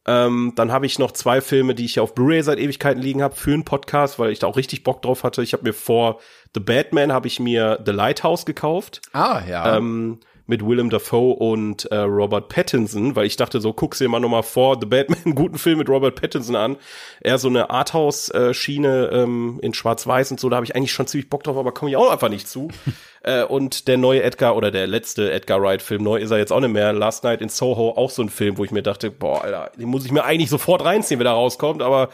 [0.06, 3.22] Ähm, dann habe ich noch zwei Filme, die ich ja auf Blu-ray seit Ewigkeiten liegen
[3.22, 5.42] habe für einen Podcast, weil ich da auch richtig Bock drauf hatte.
[5.42, 6.20] Ich habe mir vor
[6.54, 9.76] The Batman habe ich mir The Lighthouse gekauft Ah, ja.
[9.76, 10.18] ähm,
[10.50, 14.42] mit Willem Dafoe und äh, Robert Pattinson, weil ich dachte, so guck's dir mal nochmal
[14.42, 16.76] vor The Batman, einen guten Film mit Robert Pattinson an.
[17.22, 21.30] Eher so eine Arthouse-Schiene ähm, in Schwarz-Weiß und so, da habe ich eigentlich schon ziemlich
[21.30, 22.68] Bock drauf, aber komme ich auch einfach nicht zu.
[23.22, 26.60] äh, und der neue Edgar oder der letzte Edgar Wright-Film, neu ist er jetzt auch
[26.60, 29.42] nicht mehr, Last Night in Soho, auch so ein Film, wo ich mir dachte, boah,
[29.42, 32.10] Alter, den muss ich mir eigentlich sofort reinziehen, wenn er rauskommt, aber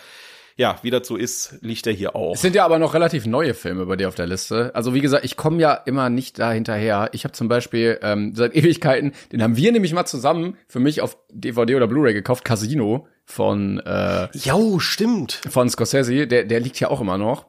[0.56, 2.34] ja, wie das so ist, liegt er hier auch.
[2.34, 4.74] Es sind ja aber noch relativ neue Filme bei dir auf der Liste.
[4.74, 7.10] Also wie gesagt, ich komme ja immer nicht da hinterher.
[7.12, 11.02] Ich habe zum Beispiel ähm, seit Ewigkeiten, den haben wir nämlich mal zusammen für mich
[11.02, 15.40] auf DVD oder Blu-ray gekauft, Casino von äh, Jo, stimmt.
[15.50, 16.26] von Scorsese.
[16.26, 17.46] Der der liegt ja auch immer noch.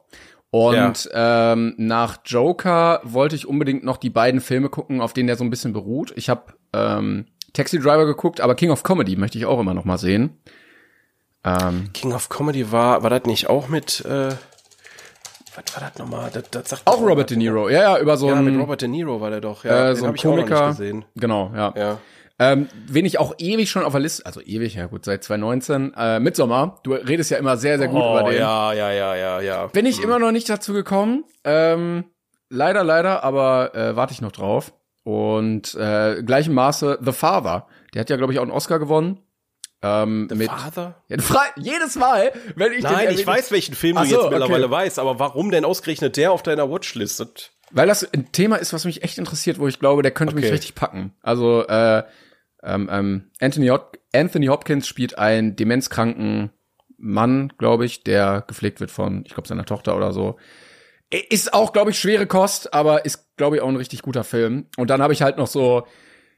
[0.50, 5.36] Und ähm, nach Joker wollte ich unbedingt noch die beiden Filme gucken, auf denen der
[5.36, 6.12] so ein bisschen beruht.
[6.16, 9.84] Ich habe ähm, Taxi Driver geguckt, aber King of Comedy möchte ich auch immer noch
[9.84, 10.38] mal sehen.
[11.44, 16.30] Ähm, King of Comedy war, war das nicht auch mit, äh, was war das nochmal?
[16.32, 18.82] Das, das sagt Auch Robert De Niro, ja, ja, über so Ja, einen, mit Robert
[18.82, 19.64] De Niro war der doch.
[19.64, 20.76] Ja, äh, so ein Komiker.
[21.16, 21.72] Genau, ja.
[21.76, 21.98] Ja.
[22.40, 25.92] Ähm, wen ich auch ewig schon auf der Liste, also ewig, ja gut, seit 2019,
[25.94, 26.78] äh, Midsommar.
[26.84, 28.38] Du redest ja immer sehr, sehr gut oh, über den.
[28.38, 29.66] ja, ja, ja, ja, ja.
[29.66, 31.24] Bin ich immer noch nicht dazu gekommen.
[31.42, 32.04] Ähm,
[32.48, 34.72] leider, leider, aber äh, warte ich noch drauf.
[35.02, 37.66] Und äh, gleichem Maße The Father.
[37.92, 39.18] Der hat ja, glaube ich, auch einen Oscar gewonnen.
[39.80, 41.02] Ähm, mit Father?
[41.08, 41.16] ja,
[41.56, 44.34] jedes Mal, wenn ich den Nein, ich weiß, welchen Film du Ach so, jetzt okay.
[44.38, 47.52] mittlerweile weißt, aber warum denn ausgerechnet der auf deiner Watchlist?
[47.70, 50.46] Weil das ein Thema ist, was mich echt interessiert, wo ich glaube, der könnte mich
[50.46, 50.54] Okay.
[50.54, 51.14] richtig packen.
[51.22, 52.02] Also äh,
[52.62, 56.50] ähm, ähm, Anthony, Hop Anthony Hopkins spielt einen demenzkranken
[56.96, 60.38] Mann, glaube ich, der gepflegt wird von, ich glaube, seiner Tochter oder so.
[61.10, 64.66] Ist auch, glaube ich, schwere Kost, aber ist, glaube ich, auch ein richtig guter Film.
[64.76, 65.86] Und dann habe ich halt noch so,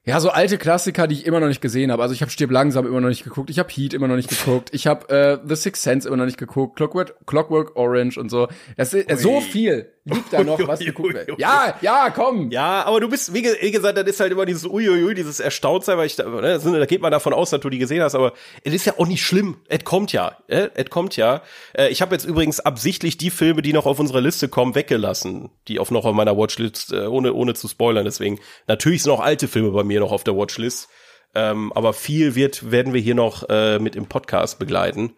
[0.06, 2.02] ja, so alte Klassiker, die ich immer noch nicht gesehen habe.
[2.02, 4.30] Also ich habe Stirb langsam immer noch nicht geguckt, ich habe Heat immer noch nicht
[4.30, 8.30] geguckt, ich habe äh, The Sixth Sense immer noch nicht geguckt, Clockwork, Clockwork Orange und
[8.30, 8.48] so.
[8.76, 11.38] Das ist, äh, so viel liegt da noch, was geguckt wird.
[11.38, 12.50] Ja, ja, komm.
[12.50, 15.98] Ja, aber du bist, wie, wie gesagt, das ist halt immer dieses Uiuiui, dieses Erstauntsein,
[15.98, 18.32] weil ich da, ne, da geht man davon aus, dass du die gesehen hast, aber
[18.64, 19.58] es ist ja auch nicht schlimm.
[19.68, 21.42] Es kommt ja, äh, es kommt ja.
[21.74, 25.50] Äh, ich habe jetzt übrigens absichtlich die Filme, die noch auf unserer Liste kommen, weggelassen,
[25.68, 28.04] die auf noch auf meiner Watchlist, ohne ohne zu spoilern.
[28.04, 30.88] Deswegen natürlich sind auch alte Filme bei mir noch auf der Watchlist,
[31.34, 35.14] ähm, aber viel wird werden wir hier noch äh, mit im Podcast begleiten.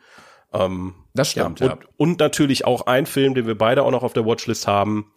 [0.53, 1.67] Ähm, Das stimmt, ja.
[1.69, 1.73] ja.
[1.73, 5.11] Und, und natürlich auch ein Film, den wir beide auch noch auf der Watchlist haben.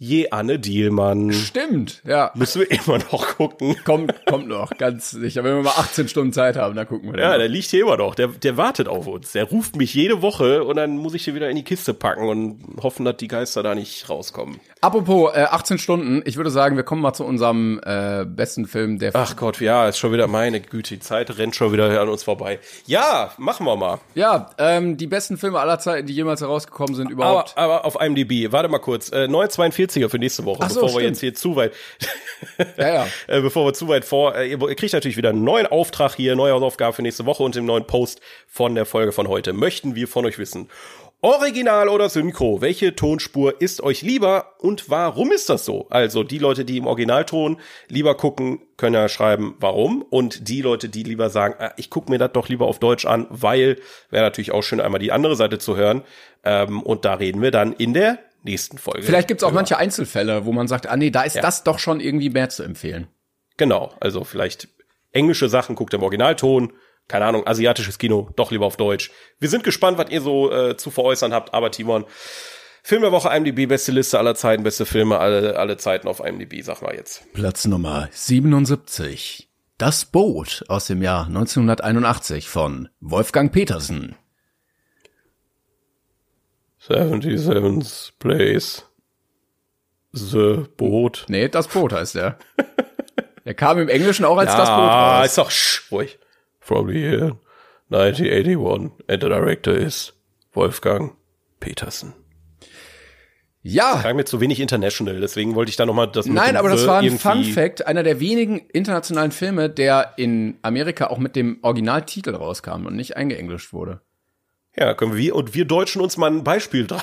[0.00, 1.32] Je Anne Dielmann.
[1.32, 2.30] Stimmt, ja.
[2.34, 3.74] Müssen wir immer noch gucken.
[3.84, 5.42] Kommt, kommt noch, ganz sicher.
[5.42, 7.38] Wenn wir mal 18 Stunden Zeit haben, dann gucken wir den Ja, noch.
[7.38, 8.14] der liegt hier immer noch.
[8.14, 9.32] Der, der wartet auf uns.
[9.32, 12.28] Der ruft mich jede Woche und dann muss ich hier wieder in die Kiste packen
[12.28, 14.60] und hoffen, dass die Geister da nicht rauskommen.
[14.80, 19.00] Apropos äh, 18 Stunden, ich würde sagen, wir kommen mal zu unserem äh, besten Film
[19.00, 20.94] der Ach Gott, ja, ist schon wieder meine Güte.
[20.94, 22.60] Die Zeit rennt schon wieder an uns vorbei.
[22.86, 23.98] Ja, machen wir mal.
[24.14, 27.54] Ja, ähm, die besten Filme aller Zeiten, die jemals herausgekommen sind überhaupt.
[27.56, 29.10] Aber, aber auf IMDb, warte mal kurz.
[29.10, 29.26] Äh,
[29.88, 31.08] 942er für nächste Woche, Ach so, bevor wir stimmt.
[31.08, 31.72] jetzt hier zu weit,
[32.76, 33.06] ja, ja.
[33.26, 36.36] äh, bevor wir zu weit vor, äh, ihr kriegt natürlich wieder einen neuen Auftrag hier,
[36.36, 39.52] neue Hausaufgabe für nächste Woche und im neuen Post von der Folge von heute.
[39.52, 40.68] Möchten wir von euch wissen.
[41.20, 42.60] Original oder Synchro?
[42.60, 45.88] Welche Tonspur ist euch lieber und warum ist das so?
[45.90, 47.58] Also die Leute, die im Originalton
[47.88, 50.02] lieber gucken, können ja schreiben, warum.
[50.02, 53.04] Und die Leute, die lieber sagen, ah, ich gucke mir das doch lieber auf Deutsch
[53.04, 53.80] an, weil
[54.10, 56.02] wäre natürlich auch schön, einmal die andere Seite zu hören.
[56.44, 59.02] Ähm, und da reden wir dann in der nächsten Folge.
[59.02, 59.60] Vielleicht gibt's auch drüber.
[59.60, 62.62] manche Einzelfälle, wo man sagt, ah nee, da ist das doch schon irgendwie mehr zu
[62.62, 63.08] empfehlen.
[63.56, 64.68] Genau, also vielleicht
[65.12, 66.72] englische Sachen guckt im Originalton,
[67.08, 69.10] keine Ahnung, asiatisches Kino, doch lieber auf Deutsch.
[69.40, 72.04] Wir sind gespannt, was ihr so äh, zu veräußern habt, aber Timon,
[72.82, 76.62] Film der Woche IMDb, beste Liste aller Zeiten, beste Filme alle, alle Zeiten auf IMDb,
[76.62, 77.22] sag mal jetzt.
[77.32, 79.48] Platz Nummer 77.
[79.78, 84.16] Das Boot aus dem Jahr 1981 von Wolfgang Petersen.
[86.80, 88.84] 77's Place.
[90.12, 91.26] The Boot.
[91.28, 92.38] Nee, das Boot heißt er.
[93.44, 95.26] Der kam im Englischen auch als das Boot Ah, raus.
[95.26, 96.18] ist doch sch, ruhig.
[96.60, 97.36] From the year
[97.90, 100.12] 1981 and the director is
[100.52, 101.16] Wolfgang
[101.60, 102.14] Petersen.
[103.62, 106.68] Ja, Klang mir zu wenig international, deswegen wollte ich da noch mal das Nein, aber
[106.70, 111.34] das war ein Fun Fact, einer der wenigen internationalen Filme, der in Amerika auch mit
[111.36, 114.00] dem Originaltitel rauskam und nicht eingeenglischt wurde.
[114.78, 117.02] Ja, können wir und wir Deutschen uns mal ein Beispiel dran,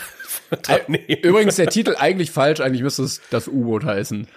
[0.88, 1.06] nehmen.
[1.22, 4.28] Übrigens der Titel eigentlich falsch, eigentlich müsste es das U-Boot heißen.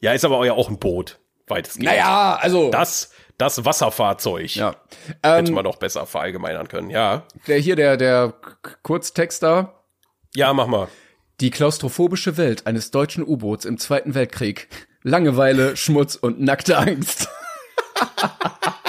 [0.00, 1.86] Ja, ist aber auch ja auch ein Boot, weitestgehend.
[1.90, 4.76] Naja, also Das, das Wasserfahrzeug ja.
[5.22, 6.90] hätte Ähm, man doch besser verallgemeinern können.
[6.90, 9.80] Ja, der hier der der K- Kurztexter
[10.36, 10.88] ja, mach mal.
[11.40, 14.68] Die klaustrophobische Welt eines deutschen U-Boots im Zweiten Weltkrieg.
[15.02, 17.28] Langeweile, Schmutz und nackte Angst.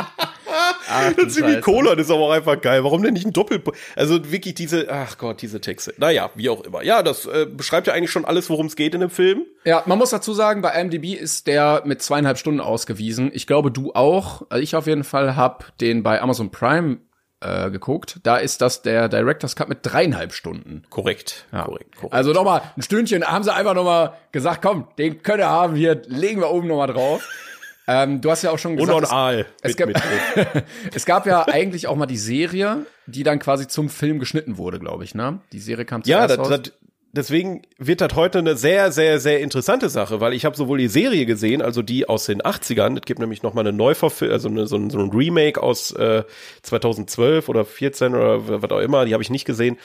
[0.96, 1.62] Ach, Das.
[1.62, 2.84] Cola, das ist aber auch einfach geil.
[2.84, 3.62] Warum denn nicht ein Doppel?
[3.96, 5.94] Also wirklich diese, ach Gott, diese Texte.
[5.98, 6.84] Naja, wie auch immer.
[6.84, 9.46] Ja, das äh, beschreibt ja eigentlich schon alles, worum es geht in dem Film.
[9.64, 13.32] Ja, man muss dazu sagen, bei IMDb ist der mit zweieinhalb Stunden ausgewiesen.
[13.34, 14.44] Ich glaube, du auch.
[14.50, 16.98] Also ich auf jeden Fall hab den bei Amazon Prime
[17.42, 18.20] äh, geguckt.
[18.24, 20.84] Da ist das der Director's Cut mit dreieinhalb Stunden.
[20.90, 22.14] Korrekt, korrekt, korrekt.
[22.14, 26.02] Also nochmal ein Stündchen haben sie einfach nochmal gesagt, komm, den können wir haben, hier
[26.08, 27.28] legen wir oben nochmal drauf.
[27.88, 29.90] Ähm, du hast ja auch schon und gesagt, noch ein es- Aal es gab-
[30.96, 34.80] es gab ja eigentlich auch mal die Serie, die dann quasi zum Film geschnitten wurde,
[34.80, 35.40] glaube ich, ne?
[35.52, 36.62] Die Serie kam Ja, zuerst das, raus.
[36.64, 36.74] das,
[37.16, 40.88] deswegen wird das heute eine sehr, sehr, sehr interessante Sache, weil ich habe sowohl die
[40.88, 44.50] Serie gesehen, also die aus den 80ern, es gibt nämlich noch mal eine Neuverfilmung, also
[44.50, 46.24] eine, so, ein, so ein Remake aus äh,
[46.62, 49.78] 2012 oder 14 oder was auch immer, die habe ich nicht gesehen.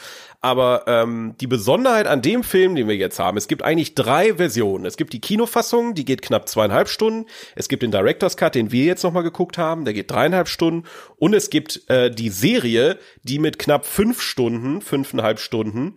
[0.43, 4.37] Aber ähm, die Besonderheit an dem Film, den wir jetzt haben, es gibt eigentlich drei
[4.37, 4.87] Versionen.
[4.87, 7.27] Es gibt die Kinofassung, die geht knapp zweieinhalb Stunden.
[7.55, 10.49] Es gibt den Director's Cut, den wir jetzt noch mal geguckt haben, der geht dreieinhalb
[10.49, 10.87] Stunden.
[11.17, 15.97] Und es gibt äh, die Serie, die mit knapp fünf Stunden, fünfeinhalb Stunden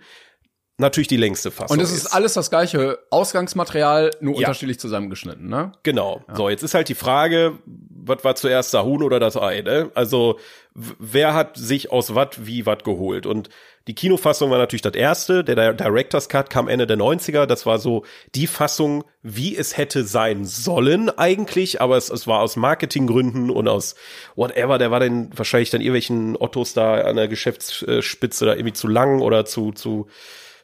[0.78, 1.78] natürlich die längste Fassung.
[1.78, 4.39] Und es ist alles das gleiche Ausgangsmaterial, nur Ja.
[4.47, 5.71] unterschiedlich zusammengeschnitten, ne?
[5.84, 6.24] Genau.
[6.34, 9.91] So, jetzt ist halt die Frage, was war zuerst der Huhn oder das Ei, ne?
[9.95, 10.39] Also,
[10.74, 13.26] wer hat sich aus wat wie wat geholt?
[13.26, 13.49] Und
[13.88, 15.43] die Kinofassung war natürlich das erste.
[15.43, 17.45] Der Di- Director's Cut kam Ende der 90er.
[17.45, 18.03] Das war so
[18.34, 21.82] die Fassung, wie es hätte sein sollen eigentlich.
[21.82, 23.95] Aber es, es war aus Marketinggründen und aus
[24.36, 24.78] whatever.
[24.78, 29.19] Der war dann wahrscheinlich dann irgendwelchen Ottos da an der Geschäftsspitze da irgendwie zu lang
[29.21, 30.07] oder zu, zu,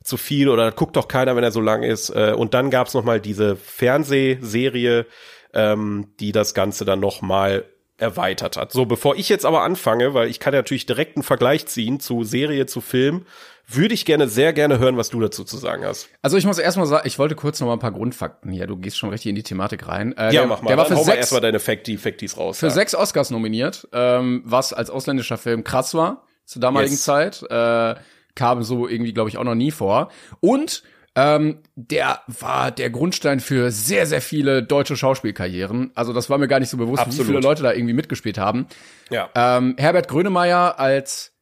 [0.04, 2.10] zu viel oder guckt doch keiner, wenn er so lang ist.
[2.10, 5.06] Äh, Und dann gab's noch mal diese Fernsehserie,
[5.54, 7.66] ähm, die das Ganze dann noch mal
[7.98, 8.72] erweitert hat.
[8.72, 12.00] So, bevor ich jetzt aber anfange, weil ich kann ja natürlich direkt einen Vergleich ziehen
[12.00, 13.26] zu Serie, zu Film,
[13.68, 16.08] würde ich gerne sehr gerne hören, was du dazu zu sagen hast.
[16.22, 18.68] Also ich muss erstmal sagen, ich wollte kurz noch mal ein paar Grundfakten hier.
[18.68, 20.14] Du gehst schon richtig in die Thematik rein.
[20.18, 20.70] Äh, Ja, der, mach mal.
[20.70, 22.58] Der war Dann für mal sechs, erstmal deine Facti, Factis raus.
[22.60, 22.72] für ja.
[22.72, 27.04] sechs Oscars nominiert, ähm, was als ausländischer Film krass war zur damaligen Yes.
[27.04, 27.44] Zeit.
[27.50, 27.96] Äh,
[28.40, 30.10] kam so irgendwie, glaube ich, auch noch nie vor.
[30.40, 30.82] Und
[31.16, 35.92] ähm, der war der Grundstein für sehr, sehr viele deutsche Schauspielkarrieren.
[35.94, 37.28] Also das war mir gar nicht so bewusst, Absolut.
[37.28, 38.68] wie viele Leute da irgendwie mitgespielt haben.
[39.10, 39.30] Ja.
[39.36, 41.36] Ähm, Herbert Grönemeyer als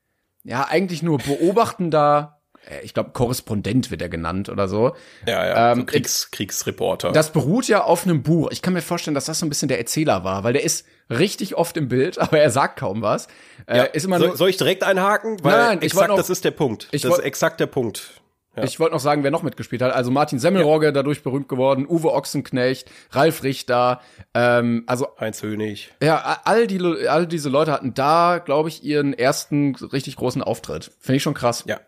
[0.43, 2.36] ja eigentlich nur beobachtender,
[2.83, 4.95] ich glaube Korrespondent wird er genannt oder so.
[5.25, 5.75] ja, ja.
[5.75, 7.11] so ähm, Kriegs, Kriegsreporter.
[7.11, 8.49] Das beruht ja auf einem Buch.
[8.51, 10.85] Ich kann mir vorstellen, dass das so ein bisschen der Erzähler war, weil der ist
[11.09, 13.27] richtig oft im Bild, aber er sagt kaum was.
[13.65, 13.83] Äh, ja.
[13.83, 15.37] ist immer soll, nur, soll ich direkt einhaken?
[15.43, 16.87] Weil Nein, exakt noch- das ist der Punkt.
[16.91, 18.21] ich das ist exakt der Punkt.
[18.57, 18.63] Ja.
[18.63, 19.93] Ich wollte noch sagen, wer noch mitgespielt hat.
[19.93, 24.01] Also Martin Semmelrogge, dadurch berühmt geworden, Uwe Ochsenknecht, Ralf Richter.
[24.33, 25.93] Ähm, also Heinz Hönig.
[26.01, 30.91] ja, all die all diese Leute hatten da, glaube ich, ihren ersten richtig großen Auftritt.
[30.99, 31.65] Finde ich schon krass.
[31.67, 31.79] Ja.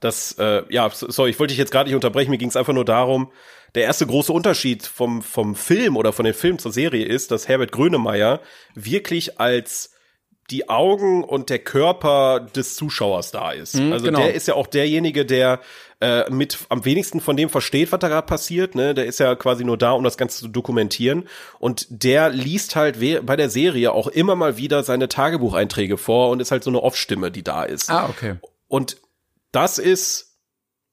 [0.00, 2.56] Das, äh, ja, so- sorry, ich wollte dich jetzt gerade nicht unterbrechen, mir ging es
[2.56, 3.30] einfach nur darum,
[3.74, 7.48] der erste große Unterschied vom, vom Film oder von dem Film zur Serie ist, dass
[7.48, 8.40] Herbert Grönemeyer
[8.74, 9.90] wirklich als
[10.50, 13.76] die Augen und der Körper des Zuschauers da ist.
[13.76, 14.20] also genau.
[14.20, 15.60] der ist ja auch derjenige, der
[16.00, 18.74] äh, mit am wenigsten von dem versteht, was da gerade passiert.
[18.74, 18.92] Ne?
[18.92, 21.26] Der ist ja quasi nur da, um das Ganze zu dokumentieren.
[21.58, 26.40] Und der liest halt bei der Serie auch immer mal wieder seine Tagebucheinträge vor und
[26.40, 27.90] ist halt so eine Off-Stimme, die da ist.
[27.90, 28.34] Ah, okay.
[28.68, 28.98] Und
[29.54, 30.38] das ist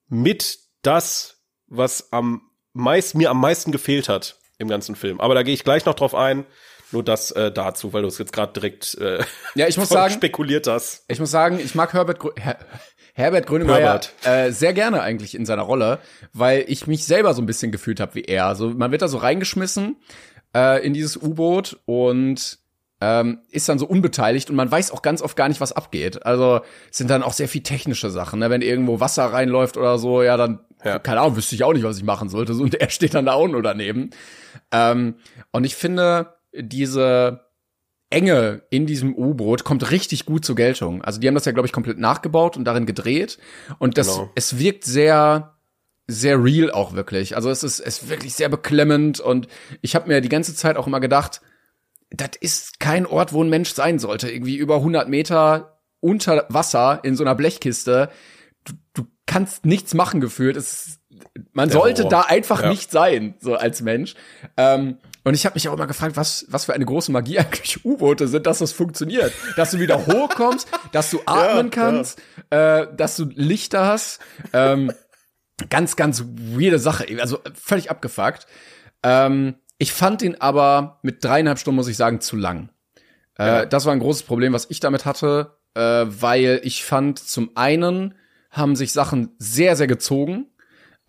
[0.07, 1.37] mit das,
[1.67, 2.41] was am
[2.73, 5.19] meist, mir am meisten gefehlt hat im ganzen Film.
[5.21, 6.45] Aber da gehe ich gleich noch drauf ein.
[6.93, 9.23] Nur das äh, dazu, weil du es jetzt gerade direkt äh,
[9.55, 11.05] Ja, ich muss sagen- spekuliert hast.
[11.07, 12.59] Ich muss sagen, ich mag Herbert, Grö Her
[13.13, 14.13] Herbert Grönemeyer Herbert.
[14.23, 15.99] äh, sehr gerne eigentlich in seiner Rolle,
[16.33, 18.45] weil ich mich selber so ein bisschen gefühlt habe wie er.
[18.45, 19.97] Also man wird da so reingeschmissen
[20.55, 22.59] äh, in dieses U-Boot und
[23.01, 26.25] ähm, ist dann so unbeteiligt und man weiß auch ganz oft gar nicht, was abgeht.
[26.25, 28.39] Also es sind dann auch sehr viel technische Sachen.
[28.39, 28.49] Ne?
[28.51, 30.99] Wenn irgendwo Wasser reinläuft oder so, ja, dann, Ja.
[30.99, 32.53] keine Ahnung, wüsste ich auch nicht, was ich machen sollte.
[32.53, 34.11] So, Und er steht dann da auch nur daneben.
[34.71, 35.15] Ähm,
[35.51, 37.41] und ich finde, diese
[38.11, 41.01] Enge in diesem U-Boot kommt richtig gut zur Geltung.
[41.01, 43.37] Also die haben das ja, glaube ich, komplett nachgebaut und darin gedreht.
[43.79, 44.29] Und das, Genau.
[44.35, 45.55] es wirkt sehr,
[46.07, 47.35] sehr real auch wirklich.
[47.37, 49.47] Also es ist, es ist wirklich sehr beklemmend und
[49.81, 51.41] ich habe mir die ganze Zeit auch immer gedacht,
[52.11, 54.29] das ist kein Ort, wo ein Mensch sein sollte.
[54.29, 58.09] Irgendwie über 100 Meter unter Wasser in so einer Blechkiste.
[58.65, 60.57] Du, du kannst nichts machen gefühlt.
[60.57, 60.99] Es
[61.53, 62.09] man Der sollte Horror.
[62.09, 62.69] da einfach Ja.
[62.69, 64.15] nicht sein, so als Mensch.
[64.57, 67.85] Ähm, und ich habe mich auch immer gefragt, was, was für eine große Magie eigentlich
[67.85, 69.31] U-Boote sind, dass das funktioniert.
[69.55, 74.19] Dass du wieder hochkommst, dass du atmen kannst, Äh, dass du Lichter hast.
[74.51, 74.91] Ähm,
[75.69, 77.05] ganz, ganz weirde Sache.
[77.21, 78.47] Also völlig abgefuckt.
[79.03, 82.69] Ähm, ich fand ihn aber mit dreieinhalb Stunden, muss ich sagen, zu lang.
[83.35, 87.49] Äh, das war ein großes Problem, was ich damit hatte, äh, weil ich fand, zum
[87.55, 88.13] einen
[88.51, 90.45] haben sich Sachen sehr, sehr gezogen,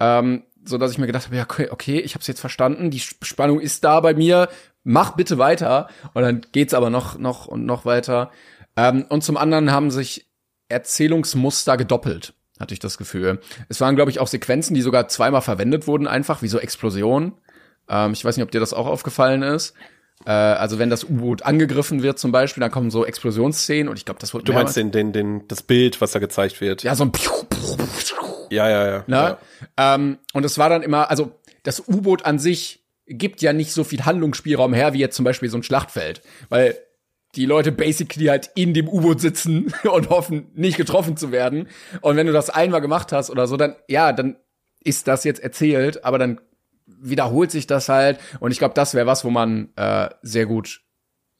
[0.00, 2.90] ähm, so dass ich mir gedacht habe, ja, okay, okay ich habe es jetzt verstanden,
[2.90, 4.48] die Sp- Spannung ist da bei mir,
[4.84, 5.88] mach bitte weiter.
[6.14, 8.30] Und dann geht's aber noch, noch und noch weiter.
[8.74, 10.30] Ähm, und zum anderen haben sich
[10.70, 13.40] Erzählungsmuster gedoppelt, hatte ich das Gefühl.
[13.68, 17.34] Es waren, glaube ich, auch Sequenzen, die sogar zweimal verwendet wurden, einfach wie so Explosionen.
[17.92, 19.74] Ähm, ich weiß nicht, ob dir das auch aufgefallen ist.
[20.24, 24.04] Äh, also wenn das U-Boot angegriffen wird zum Beispiel, dann kommen so Explosionsszenen und ich
[24.04, 26.82] glaube, das wurde Du meinst den, den, den, das Bild, was da gezeigt wird.
[26.82, 27.12] ja so ein
[28.50, 28.86] ja, ja.
[28.86, 29.04] ja.
[29.06, 29.36] Ne?
[29.76, 31.32] Ähm, und es war dann immer, also
[31.62, 35.48] das U-Boot an sich gibt ja nicht so viel Handlungsspielraum her, wie jetzt zum Beispiel
[35.48, 36.22] so ein Schlachtfeld.
[36.48, 36.78] Weil
[37.34, 41.68] die Leute basically halt in dem U-Boot sitzen und hoffen, nicht getroffen zu werden.
[42.00, 44.36] Und wenn du das einmal gemacht hast oder so, dann, ja, dann
[44.84, 46.40] ist das jetzt erzählt, aber dann
[47.02, 48.18] wiederholt sich das halt.
[48.40, 50.82] Und ich glaube, das wäre was, wo man äh, sehr gut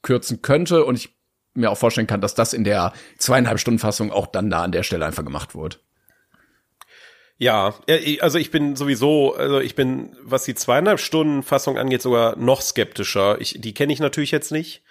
[0.01, 0.85] kürzen könnte.
[0.85, 1.15] Und ich
[1.53, 4.71] mir auch vorstellen kann, dass das in der zweieinhalb Stunden Fassung auch dann da an
[4.71, 5.77] der Stelle einfach gemacht wurde.
[7.37, 12.01] Ja, äh, also ich bin sowieso, also ich bin, was die zweieinhalb Stunden Fassung angeht,
[12.01, 13.41] sogar noch skeptischer.
[13.41, 14.83] Ich, die kenne ich natürlich jetzt nicht.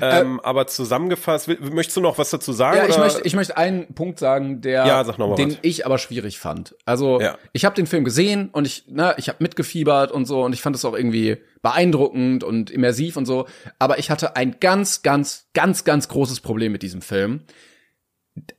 [0.00, 2.78] Ähm, äh, aber zusammengefasst, möchtest du noch was dazu sagen?
[2.78, 5.58] Ja, ich möchte, ich möchte einen Punkt sagen, der, ja, den was.
[5.62, 6.74] ich aber schwierig fand.
[6.84, 7.38] Also Ja.
[7.52, 10.62] ich habe den Film gesehen und ich, ne, ich habe mitgefiebert und so und ich
[10.62, 13.46] fand es auch irgendwie beeindruckend und immersiv und so.
[13.78, 17.42] Aber ich hatte ein ganz, ganz, ganz, ganz großes Problem mit diesem Film.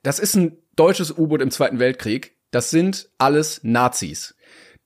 [0.03, 2.37] Das ist ein deutsches U-Boot im Zweiten Weltkrieg.
[2.51, 4.35] Das sind alles Nazis.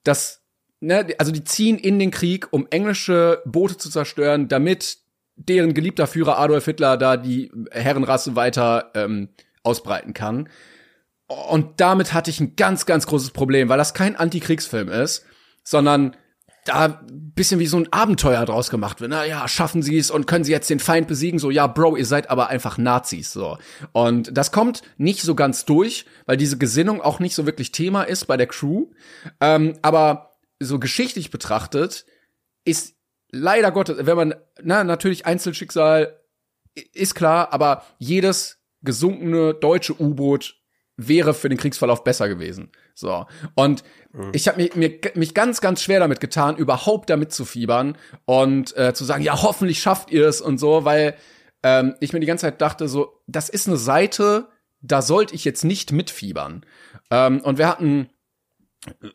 [0.03, 0.41] Das,
[0.79, 4.98] ne, also die ziehen in den Krieg, um englische Boote zu zerstören, damit
[5.39, 9.29] deren geliebter Führer Adolf Hitler da die Herrenrasse weiter ähm,
[9.63, 10.49] ausbreiten kann.
[11.27, 15.25] Und damit hatte ich ein ganz, ganz großes Problem, weil das kein Antikriegsfilm ist,
[15.63, 16.15] sondern
[16.65, 19.11] da bisschen wie so ein Abenteuer draus gemacht wird.
[19.11, 21.39] Na ja, schaffen sie es und können sie jetzt den Feind besiegen?
[21.39, 23.57] So, ja, Bro, ihr seid aber einfach Nazis, so.
[23.91, 28.03] Und das kommt nicht so ganz durch, weil diese Gesinnung auch nicht so wirklich Thema
[28.03, 28.87] ist bei der Crew.
[29.39, 32.05] Ähm, aber so geschichtlich betrachtet
[32.65, 32.95] ist
[33.31, 36.19] leider Gottes, wenn man, na, natürlich Einzelschicksal
[36.93, 40.55] ist klar, aber jedes gesunkene deutsche U-Boot
[40.95, 42.71] wäre für den Kriegsverlauf besser gewesen.
[42.93, 43.25] So.
[43.55, 43.83] Und
[44.33, 48.93] ich habe mir, mich ganz, ganz schwer damit getan, überhaupt damit zu fiebern und äh,
[48.93, 51.15] zu sagen, ja, hoffentlich schafft ihr es und so, weil
[51.63, 54.49] ähm, ich mir die ganze Zeit dachte, so, das ist eine Seite,
[54.81, 56.65] da sollte ich jetzt nicht mitfiebern.
[57.11, 58.09] Ähm, und wir hatten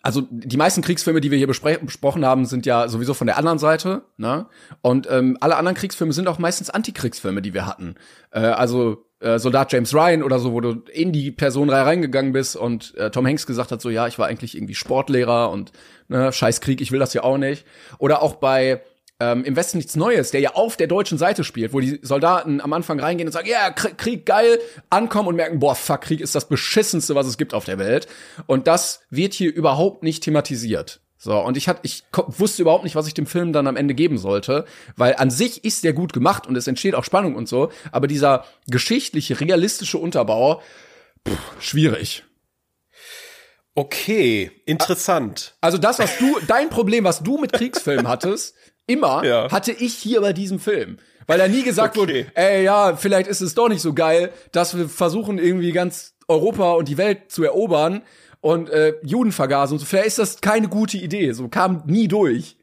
[0.02, 3.58] also die meisten Kriegsfilme, die wir hier besprochen haben, sind ja sowieso von der anderen
[3.58, 4.46] Seite, ne?
[4.82, 7.94] Und ähm, alle anderen Kriegsfilme sind auch meistens Antikriegsfilme, die wir hatten.
[8.30, 12.56] Äh, also äh, Soldat James Ryan oder so, wo du in die Personenreihe reingegangen bist
[12.56, 15.72] und äh, Tom Hanks gesagt hat, so ja, ich war eigentlich irgendwie Sportlehrer und
[16.08, 17.64] ne, scheiß Krieg, ich will das ja auch nicht.
[17.98, 18.82] Oder auch bei
[19.20, 22.60] ähm, im Westen nichts Neues, der ja auf der deutschen Seite spielt, wo die Soldaten
[22.60, 24.58] am Anfang reingehen und sagen, ja, Krieg, Krieg geil,
[24.90, 28.08] ankommen und merken, boah, fuck, Krieg ist das beschissenste, was es gibt auf der Welt.
[28.46, 31.00] Und das wird hier überhaupt nicht thematisiert.
[31.16, 33.94] So, und ich, hat, ich wusste überhaupt nicht, was ich dem Film dann am Ende
[33.94, 37.48] geben sollte, weil an sich ist der gut gemacht und es entsteht auch Spannung und
[37.48, 40.60] so, aber dieser geschichtliche, realistische Unterbau,
[41.26, 42.24] pff, schwierig.
[43.74, 45.54] Okay, interessant.
[45.60, 48.54] Also das, was du, dein Problem, was du mit Kriegsfilmen hattest,
[48.86, 49.50] immer, Ja.
[49.50, 50.98] hatte ich hier bei diesem Film.
[51.26, 52.00] Weil da nie gesagt Okay.
[52.00, 56.14] wurde, ey, ja, vielleicht ist es doch nicht so geil, dass wir versuchen, irgendwie ganz
[56.28, 58.02] Europa und die Welt zu erobern
[58.42, 59.86] und äh, Juden vergasen und so.
[59.86, 61.32] Vielleicht ist das keine gute Idee.
[61.32, 62.56] So kam nie durch.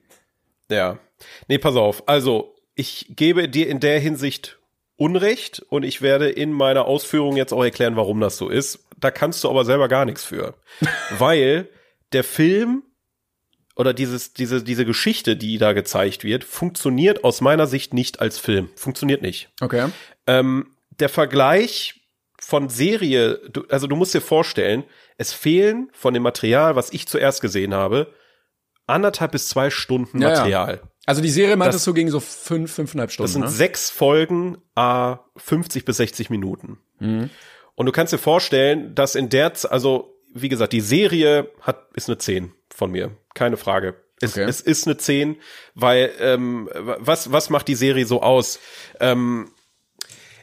[0.70, 1.00] Ja.
[1.48, 2.08] Nee, pass auf.
[2.08, 4.60] Also, ich gebe dir in der Hinsicht
[4.96, 8.86] Unrecht und ich werde in meiner Ausführung jetzt auch erklären, warum das so ist.
[9.00, 10.54] Da kannst du aber selber gar nichts für.
[11.18, 11.68] Weil
[12.14, 12.84] der Film
[13.76, 18.38] oder dieses, diese, diese Geschichte, die da gezeigt wird, funktioniert aus meiner Sicht nicht als
[18.38, 18.70] Film.
[18.76, 19.50] Funktioniert nicht.
[19.62, 19.88] Okay.
[20.28, 20.68] Ähm,
[21.00, 22.02] der Vergleich
[22.40, 24.84] von Serie, du, also du musst dir vorstellen,
[25.18, 28.14] es fehlen von dem Material, was ich zuerst gesehen habe,
[28.88, 30.36] anderthalb bis zwei Stunden Ja, ja.
[30.38, 30.82] Material.
[31.06, 33.26] Also die Serie meintest Das- du gegen so fünf, fünfeinhalb Stunden.
[33.26, 33.50] Das sind ne?
[33.50, 36.80] sechs Folgen, a 50 bis 60 Minuten.
[37.00, 37.30] Mhm.
[37.76, 42.10] Und du kannst dir vorstellen, dass in der, also wie gesagt, die Serie hat ist
[42.10, 43.96] eine 10 von mir, keine Frage.
[44.22, 44.44] Es, Okay.
[44.48, 45.38] es ist eine 10,
[45.74, 48.60] weil ähm, was was macht die Serie so aus?
[49.00, 49.52] Ähm,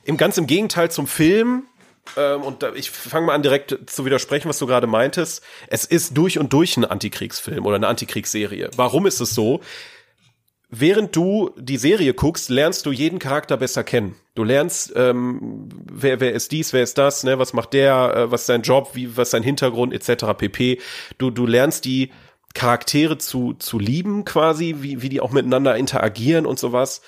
[0.05, 1.64] Im ganz im Gegenteil zum Film.
[2.16, 5.43] Ähm, und da, ich fange mal an direkt zu widersprechen, was du gerade meintest.
[5.68, 8.70] Es ist durch und durch ein Antikriegsfilm oder eine Antikriegsserie.
[8.76, 9.61] Warum ist es so?
[10.71, 14.14] Während du die Serie guckst, lernst du jeden Charakter besser kennen.
[14.35, 18.31] Du lernst, ähm, wer, wer ist dies, wer ist das, ne, was macht der, äh,
[18.31, 20.27] was ist sein Job, wie, was ist sein Hintergrund, etc.
[20.37, 20.81] pp.
[21.16, 22.11] Du, du lernst die
[22.55, 27.03] Charaktere zu, zu lieben quasi, wie, wie die auch miteinander interagieren und sowas.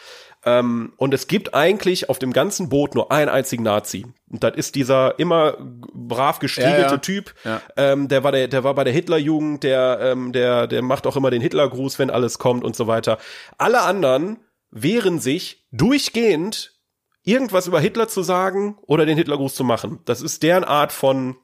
[0.44, 4.06] Ähm, und es gibt eigentlich auf dem ganzen Boot nur einen einzigen Nazi.
[4.30, 5.56] Und das ist dieser immer
[5.92, 6.98] brav gestriegelte Ja, ja.
[6.98, 7.34] Typ.
[7.44, 7.60] Ja.
[7.76, 11.16] Ähm, der war der, der war bei der Hitlerjugend, der, ähm, der, der macht auch
[11.16, 13.18] immer den Hitlergruß, wenn alles kommt und so weiter.
[13.58, 14.38] Alle anderen
[14.70, 16.80] wehren sich durchgehend,
[17.22, 20.00] irgendwas über Hitler zu sagen oder den Hitlergruß zu machen.
[20.06, 21.36] Das ist deren Art von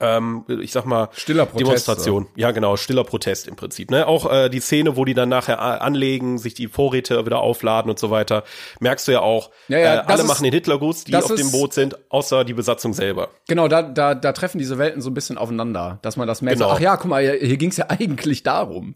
[0.00, 2.26] ähm, ich sag mal, Stiller Protest, Demonstration.
[2.36, 3.90] Ja, genau, stiller Protest im Prinzip.
[3.90, 4.06] Ne?
[4.06, 7.90] Auch äh, die Szene, wo die dann nachher a- anlegen, sich die Vorräte wieder aufladen
[7.90, 8.44] und so weiter,
[8.80, 11.36] merkst du ja auch, Ja, ja, äh, alle ist- machen den Hitlergruß, die auf dem
[11.36, 13.30] ist- Boot sind, außer die Besatzung selber.
[13.48, 16.58] Genau, da, da, da treffen diese Welten so ein bisschen aufeinander, dass man das merkt.
[16.58, 16.70] Genau.
[16.70, 18.94] So, ach ja, guck mal, hier, hier ging es ja eigentlich darum.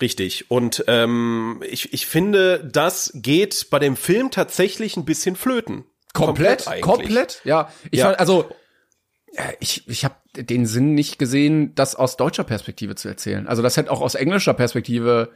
[0.00, 0.48] Richtig.
[0.50, 5.84] Und ähm, ich, ich finde, das geht bei dem Film tatsächlich ein bisschen flöten.
[6.14, 6.68] Komplett?
[6.68, 6.82] eigentlich.
[6.82, 7.40] Komplett?
[7.44, 7.68] Ja.
[7.90, 8.06] Ich Ja.
[8.06, 8.46] fand, also,
[9.60, 13.46] ich, ich habe den Sinn nicht gesehen, das aus deutscher Perspektive zu erzählen.
[13.46, 15.30] Also das hätte auch aus englischer Perspektive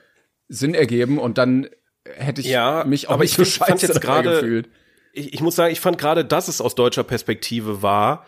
[0.49, 1.69] Sinn ergeben und dann
[2.05, 4.69] hätte ich Ja, mich auch aber nicht ich so fand scheiße jetzt gerade- gefühlt.
[5.13, 8.27] ich, ich muss sagen, ich fand gerade, dass es aus deutscher Perspektive war,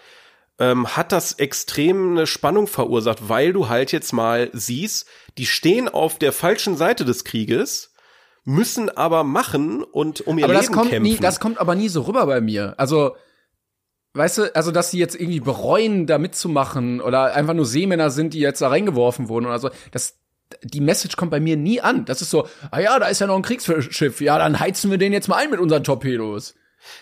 [0.61, 5.09] ähm, hat das extrem eine Spannung verursacht, weil du halt jetzt mal siehst,
[5.39, 7.93] die stehen auf der falschen Seite des Krieges,
[8.45, 11.03] müssen aber machen und um ihr aber Leben das kommt kämpfen.
[11.12, 12.75] nie, das kommt aber nie so rüber bei mir.
[12.77, 13.16] Also,
[14.15, 18.35] weißt du, also dass sie jetzt irgendwie bereuen, da mitzumachen oder einfach nur Seemänner sind,
[18.35, 19.71] die jetzt da reingeworfen wurden oder so.
[19.91, 20.19] Das,
[20.62, 22.05] die Message kommt bei mir nie an.
[22.05, 24.21] Das ist so, ah ja, da ist ja noch ein Kriegsschiff.
[24.21, 26.55] Ja, dann heizen wir den jetzt mal ein mit unseren Torpedos.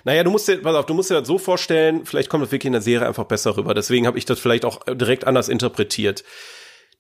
[0.05, 2.53] Naja, du musst dir, pass auf, du musst dir das so vorstellen, vielleicht kommt das
[2.53, 3.75] wirklich in der Serie einfach besser rüber.
[3.75, 6.25] Deswegen habe ich das vielleicht auch direkt anders interpretiert.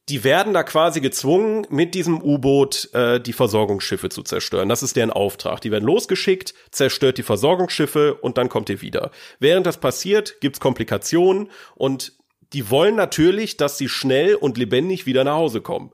[0.09, 4.69] Die werden da quasi gezwungen, mit diesem U-Boot äh, die Versorgungsschiffe zu zerstören.
[4.69, 5.61] Das ist deren Auftrag.
[5.61, 9.13] Die werden losgeschickt, zerstört die Versorgungsschiffe und dann kommt ihr wieder.
[9.39, 12.15] Während das passiert, gibt's Komplikationen und
[12.53, 15.93] die wollen natürlich, dass sie schnell und lebendig wieder nach Hause kommen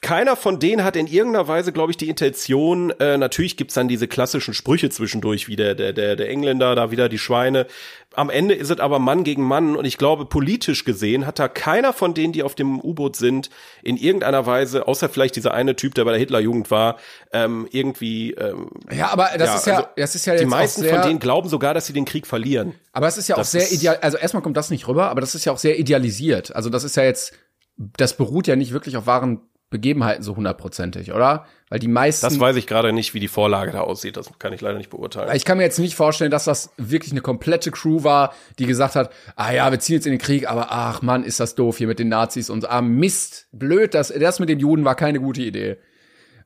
[0.00, 3.88] keiner von denen hat in irgendeiner Weise, glaube ich, die Intention, äh, natürlich gibt's dann
[3.88, 7.66] diese klassischen Sprüche zwischendurch, wie der, der, der, der Engländer, da wieder die Schweine.
[8.14, 11.48] Am Ende ist es aber Mann gegen Mann und ich glaube, politisch gesehen hat da
[11.48, 13.50] keiner von denen, die auf dem U-Boot sind,
[13.82, 16.96] in irgendeiner Weise, außer vielleicht dieser eine Typ, der bei der Hitlerjugend war,
[17.32, 18.32] ähm, irgendwie.
[18.32, 20.84] Ähm, ja, aber das ja, ist ja, also das ist ja jetzt die meisten auch
[20.86, 22.74] sehr, von denen glauben sogar, dass sie den Krieg verlieren.
[22.92, 23.98] Aber es ist ja auch Das sehr ist- ideal.
[24.00, 26.56] Also erstmal kommt das nicht rüber, aber das ist ja auch sehr idealisiert.
[26.56, 27.34] Also das ist ja jetzt,
[27.76, 31.46] das beruht ja nicht wirklich auf wahren Begebenheiten so hundertprozentig, oder?
[31.68, 32.24] Weil die meisten.
[32.24, 34.16] Das weiß ich gerade nicht, wie die Vorlage da aussieht.
[34.16, 35.34] Das kann ich leider nicht beurteilen.
[35.34, 38.94] Ich kann mir jetzt nicht vorstellen, dass das wirklich eine komplette Crew war, die gesagt
[38.94, 41.78] hat, ah ja, wir ziehen jetzt in den Krieg, aber ach Mann, ist das doof
[41.78, 45.18] hier mit den Nazis und ah Mist, blöd, das, das mit den Juden war keine
[45.18, 45.78] gute Idee.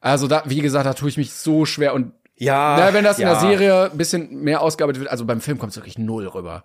[0.01, 3.19] Also da, wie gesagt, da tue ich mich so schwer und ja, na, wenn das
[3.19, 3.33] in ja.
[3.33, 6.65] der Serie ein bisschen mehr ausgearbeitet wird, also beim Film kommt es wirklich null rüber.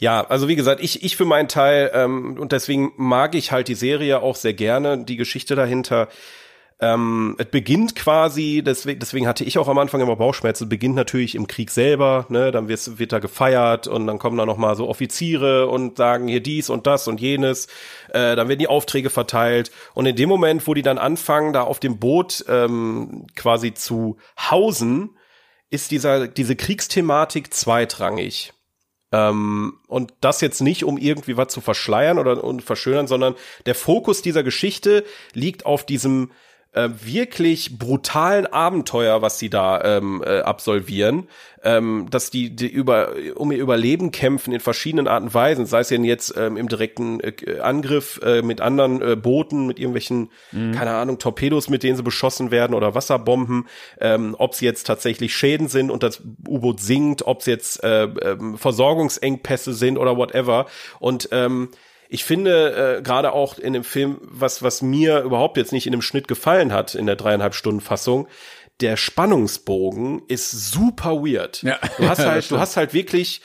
[0.00, 3.68] Ja, also wie gesagt, ich, ich für meinen Teil, ähm, und deswegen mag ich halt
[3.68, 6.08] die Serie auch sehr gerne, die Geschichte dahinter.
[6.80, 11.36] Ähm, es beginnt quasi, deswegen, deswegen hatte ich auch am Anfang immer Bauchschmerzen, beginnt natürlich
[11.36, 14.74] im Krieg selber, ne, dann wird, wird da gefeiert und dann kommen da noch mal
[14.74, 17.66] so Offiziere und sagen hier dies und das und jenes,
[18.08, 21.62] äh, dann werden die Aufträge verteilt und in dem Moment, wo die dann anfangen, da
[21.62, 25.16] auf dem Boot ähm, quasi zu hausen,
[25.70, 28.52] ist dieser, diese Kriegsthematik zweitrangig.
[29.14, 33.76] Ähm, und das jetzt nicht, um irgendwie was zu verschleiern oder und verschönern, sondern der
[33.76, 35.04] Fokus dieser Geschichte
[35.34, 36.32] liegt auf diesem
[36.74, 41.28] äh, wirklich brutalen Abenteuer, was sie da ähm, äh, absolvieren,
[41.62, 45.80] ähm, dass die, die über um ihr Überleben kämpfen in verschiedenen Arten und Weisen, sei
[45.80, 50.30] es denn jetzt ähm, im direkten äh, Angriff äh, mit anderen äh, Booten, mit irgendwelchen,
[50.52, 53.66] keine Ahnung, Torpedos, mit denen sie beschossen werden oder Wasserbomben,
[54.00, 58.04] ähm, ob es jetzt tatsächlich Schäden sind und das U-Boot sinkt, ob es jetzt äh,
[58.04, 60.66] ähm, Versorgungsengpässe sind oder whatever.
[60.98, 61.70] Und ähm,
[62.14, 65.90] ich finde äh, gerade auch in dem Film, was was mir überhaupt jetzt nicht in
[65.90, 68.28] dem Schnitt gefallen hat in der dreieinhalb Stunden Fassung,
[68.80, 71.64] der Spannungsbogen ist super weird.
[71.64, 71.80] Ja.
[71.98, 73.40] Du hast halt, du hast halt wirklich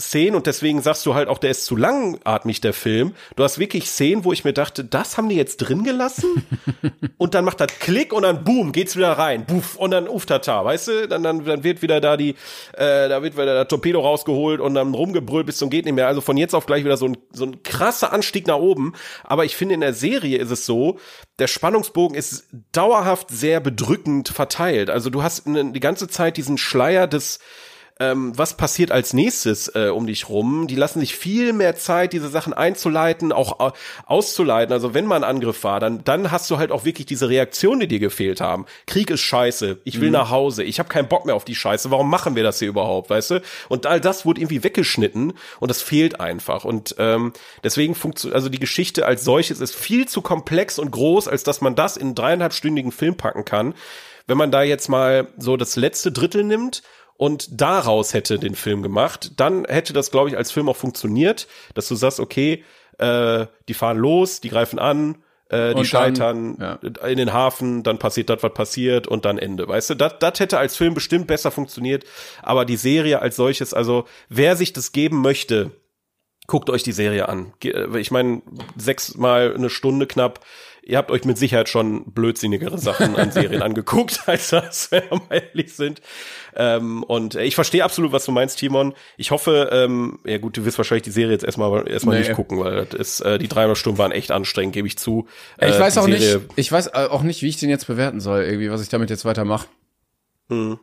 [0.00, 3.14] Szenen und deswegen sagst du halt auch, der ist zu langatmig, der Film.
[3.36, 6.46] Du hast wirklich Szenen, wo ich mir dachte, das haben die jetzt drin gelassen?
[7.18, 9.44] und dann macht das Klick und dann boom, geht's wieder rein.
[9.44, 11.08] Buff, und dann uftata, weißt du?
[11.08, 12.30] Dann, dann, dann wird wieder da die,
[12.74, 16.06] äh, da wird wieder der Torpedo rausgeholt und dann rumgebrüllt bis zum geht nicht mehr.
[16.06, 18.92] Also von jetzt auf gleich wieder so ein, so ein krasser Anstieg nach oben.
[19.24, 20.98] Aber ich finde, in der Serie ist es so,
[21.38, 24.90] der Spannungsbogen ist dauerhaft sehr bedrückend verteilt.
[24.90, 27.38] Also du hast die ganze Zeit diesen Schleier des,
[28.00, 30.66] ähm, was passiert als nächstes äh, um dich rum.
[30.68, 33.72] Die lassen sich viel mehr Zeit, diese Sachen einzuleiten, auch au-
[34.06, 34.72] auszuleiten.
[34.72, 37.80] Also wenn mal ein Angriff war, dann, dann hast du halt auch wirklich diese Reaktionen,
[37.80, 38.66] die dir gefehlt haben.
[38.86, 41.90] Krieg ist scheiße, ich will nach Hause, ich habe keinen Bock mehr auf die Scheiße,
[41.90, 43.42] warum machen wir das hier überhaupt, weißt du?
[43.68, 46.64] Und all das wurde irgendwie weggeschnitten und das fehlt einfach.
[46.64, 47.32] Und ähm,
[47.64, 51.60] deswegen funktioniert, also die Geschichte als solches ist viel zu komplex und groß, als dass
[51.60, 53.74] man das in dreieinhalbstündigen Film packen kann.
[54.26, 56.82] Wenn man da jetzt mal so das letzte Drittel nimmt
[57.18, 61.46] und daraus hätte den Film gemacht, dann hätte das, glaube ich, als Film auch funktioniert,
[61.74, 62.64] dass du sagst, okay,
[62.98, 65.16] äh, die fahren los, die greifen an,
[65.50, 69.36] äh, die Und scheitern dann, in den Hafen, dann passiert das, was passiert und dann
[69.36, 69.66] Ende.
[69.66, 72.04] Weißt du, das das hätte als Film bestimmt besser funktioniert,
[72.42, 75.72] aber die Serie als solches, also wer sich das geben möchte,
[76.46, 77.52] guckt euch die Serie an.
[77.64, 78.42] Äh, Ich meine,
[78.76, 80.40] sechsmal eine Stunde knapp.
[80.88, 85.16] Ihr habt euch mit Sicherheit schon blödsinnigere Sachen an Serien angeguckt, als das, wenn wir
[85.28, 86.00] mal ehrlich sind.
[86.56, 88.94] Ähm, und äh, ich verstehe absolut, was du meinst, Timon.
[89.18, 92.22] Ich hoffe, ähm, ja gut, du wirst wahrscheinlich die Serie jetzt erstmal erstmal Nee.
[92.26, 95.28] nicht gucken, weil das ist, äh, die 300 Stunden waren echt anstrengend, gebe ich zu.
[95.60, 97.86] Ich Äh, weiß auch Serie- nicht, ich weiß äh, auch nicht, wie ich den jetzt
[97.86, 99.68] bewerten soll, irgendwie, was ich damit jetzt weitermache.
[100.48, 100.78] Hm.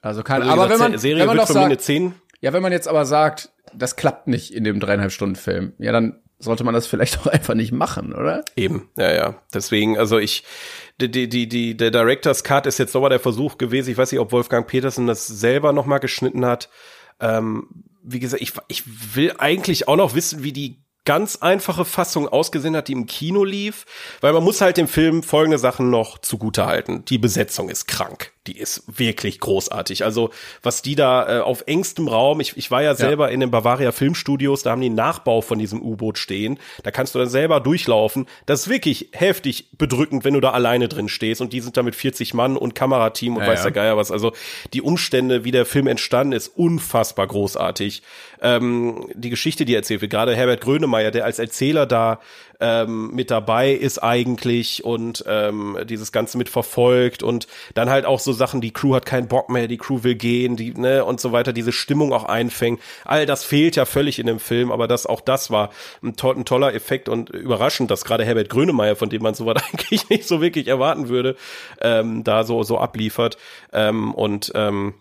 [0.00, 2.14] Also keine, Also, aber wenn man, Serie wenn man wird von mir eine sagt, 10.
[2.40, 5.92] ja, wenn man jetzt aber sagt, das klappt nicht in dem dreieinhalb Stunden Film, ja,
[5.92, 8.44] dann sollte man das vielleicht auch einfach nicht machen, oder?
[8.56, 9.34] Eben, ja, ja.
[9.54, 10.44] Deswegen, also ich,
[11.00, 13.90] die, die, die, die, der Director's Cut ist jetzt nochmal der Versuch gewesen.
[13.90, 16.68] Ich weiß nicht, ob Wolfgang Petersen das selber nochmal geschnitten hat.
[17.20, 17.68] Ähm,
[18.02, 18.82] wie gesagt, ich, ich
[19.14, 23.44] will eigentlich auch noch wissen, wie die ganz einfache Fassung ausgesehen hat, die im Kino
[23.44, 23.86] lief,
[24.20, 27.04] weil man muss halt dem Film folgende Sachen noch zugute halten.
[27.06, 28.32] Die Besetzung ist krank.
[28.50, 30.02] Die ist wirklich großartig.
[30.04, 30.30] Also,
[30.60, 33.34] was die da äh, auf engstem Raum, ich, ich war ja selber ja.
[33.34, 36.58] in den Bavaria Filmstudios, da haben die einen Nachbau von diesem U-Boot stehen.
[36.82, 38.26] Da kannst du dann selber durchlaufen.
[38.46, 41.84] Das ist wirklich heftig bedrückend, wenn du da alleine drin stehst und die sind da
[41.84, 44.10] mit 40 Mann und Kamerateam und ja, weiß der Geier was.
[44.10, 44.32] Also,
[44.72, 48.02] die Umstände, wie der Film entstanden ist, unfassbar großartig.
[48.42, 52.20] Ähm, die Geschichte, die erzählt wird, gerade Herbert Grönemeyer, der als Erzähler da
[52.60, 58.20] ähm, mit dabei ist eigentlich und ähm, dieses Ganze mit verfolgt und dann halt auch
[58.20, 61.20] so Sachen, die Crew hat keinen Bock mehr, die Crew will gehen, die, ne, und
[61.20, 62.80] so weiter, diese Stimmung auch einfängt.
[63.04, 65.70] All das fehlt ja völlig in dem Film, aber das, auch das war
[66.02, 69.62] ein, to ein toller Effekt und überraschend, dass gerade Herbert Grönemeyer, von dem man sowas
[69.72, 71.36] eigentlich nicht so wirklich erwarten würde,
[71.80, 73.38] ähm, da so, so abliefert.
[73.72, 74.94] Ähm, und ähm,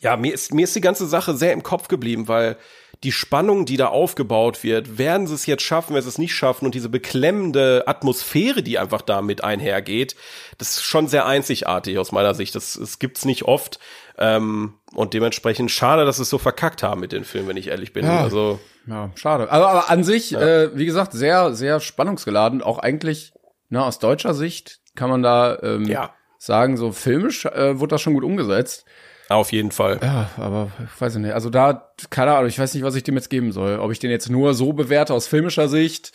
[0.00, 2.56] ja, mir ist, mir ist die ganze Sache sehr im Kopf geblieben, weil
[3.02, 6.34] die Spannung, die da aufgebaut wird, werden sie es jetzt schaffen, wenn sie es nicht
[6.34, 10.16] schaffen und diese beklemmende Atmosphäre, die einfach damit einhergeht,
[10.58, 12.54] das ist schon sehr einzigartig aus meiner Sicht.
[12.54, 13.78] Das, das gibt's nicht oft.
[14.18, 17.94] Ähm, und dementsprechend schade, dass es so verkackt haben mit den Filmen, wenn ich ehrlich
[17.94, 18.04] bin.
[18.04, 19.50] Ja, also ja, schade.
[19.50, 20.40] Also, aber an sich, ja.
[20.40, 22.60] äh, wie gesagt, sehr, sehr spannungsgeladen.
[22.60, 23.32] Auch eigentlich,
[23.70, 26.12] na, aus deutscher Sicht kann man da ähm, ja.
[26.38, 28.84] sagen, so filmisch äh, wurde das schon gut umgesetzt.
[29.30, 30.00] Auf jeden Fall.
[30.02, 31.32] Ja, aber ich weiß nicht.
[31.32, 33.78] Also da, keine Ahnung, ich weiß nicht, was ich dem jetzt geben soll.
[33.78, 36.10] Ob ich den jetzt nur so bewerte aus filmischer Sicht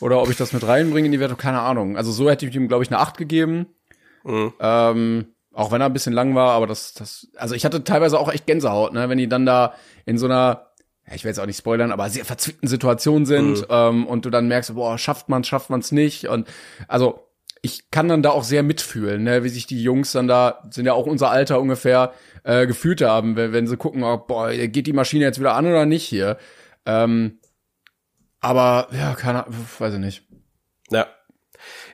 [0.00, 1.98] oder ob ich das mit reinbringe in die Wertung, keine Ahnung.
[1.98, 3.66] Also so hätte ich ihm, glaube ich, eine 8 gegeben.
[4.24, 4.54] Mhm.
[4.60, 8.18] Ähm, auch wenn er ein bisschen lang war, aber das, das, also ich hatte teilweise
[8.18, 9.74] auch echt Gänsehaut, ne, wenn die dann da
[10.06, 10.70] in so einer,
[11.06, 13.66] ja, ich will jetzt auch nicht spoilern, aber sehr verzwickten Situation sind mhm.
[13.68, 16.48] ähm, und du dann merkst, boah, schafft man's, schafft man's nicht und
[16.88, 17.28] also
[17.64, 20.84] ich kann dann da auch sehr mitfühlen, ne, wie sich die Jungs dann da, sind
[20.84, 22.12] ja auch unser Alter ungefähr,
[22.42, 25.66] äh, gefühlt haben, wenn, wenn sie gucken, oh, boah, geht die Maschine jetzt wieder an
[25.66, 26.36] oder nicht hier.
[26.84, 27.40] Ähm,
[28.40, 30.22] aber ja, keine Ahnung, weiß ich nicht.
[30.90, 31.06] Ja.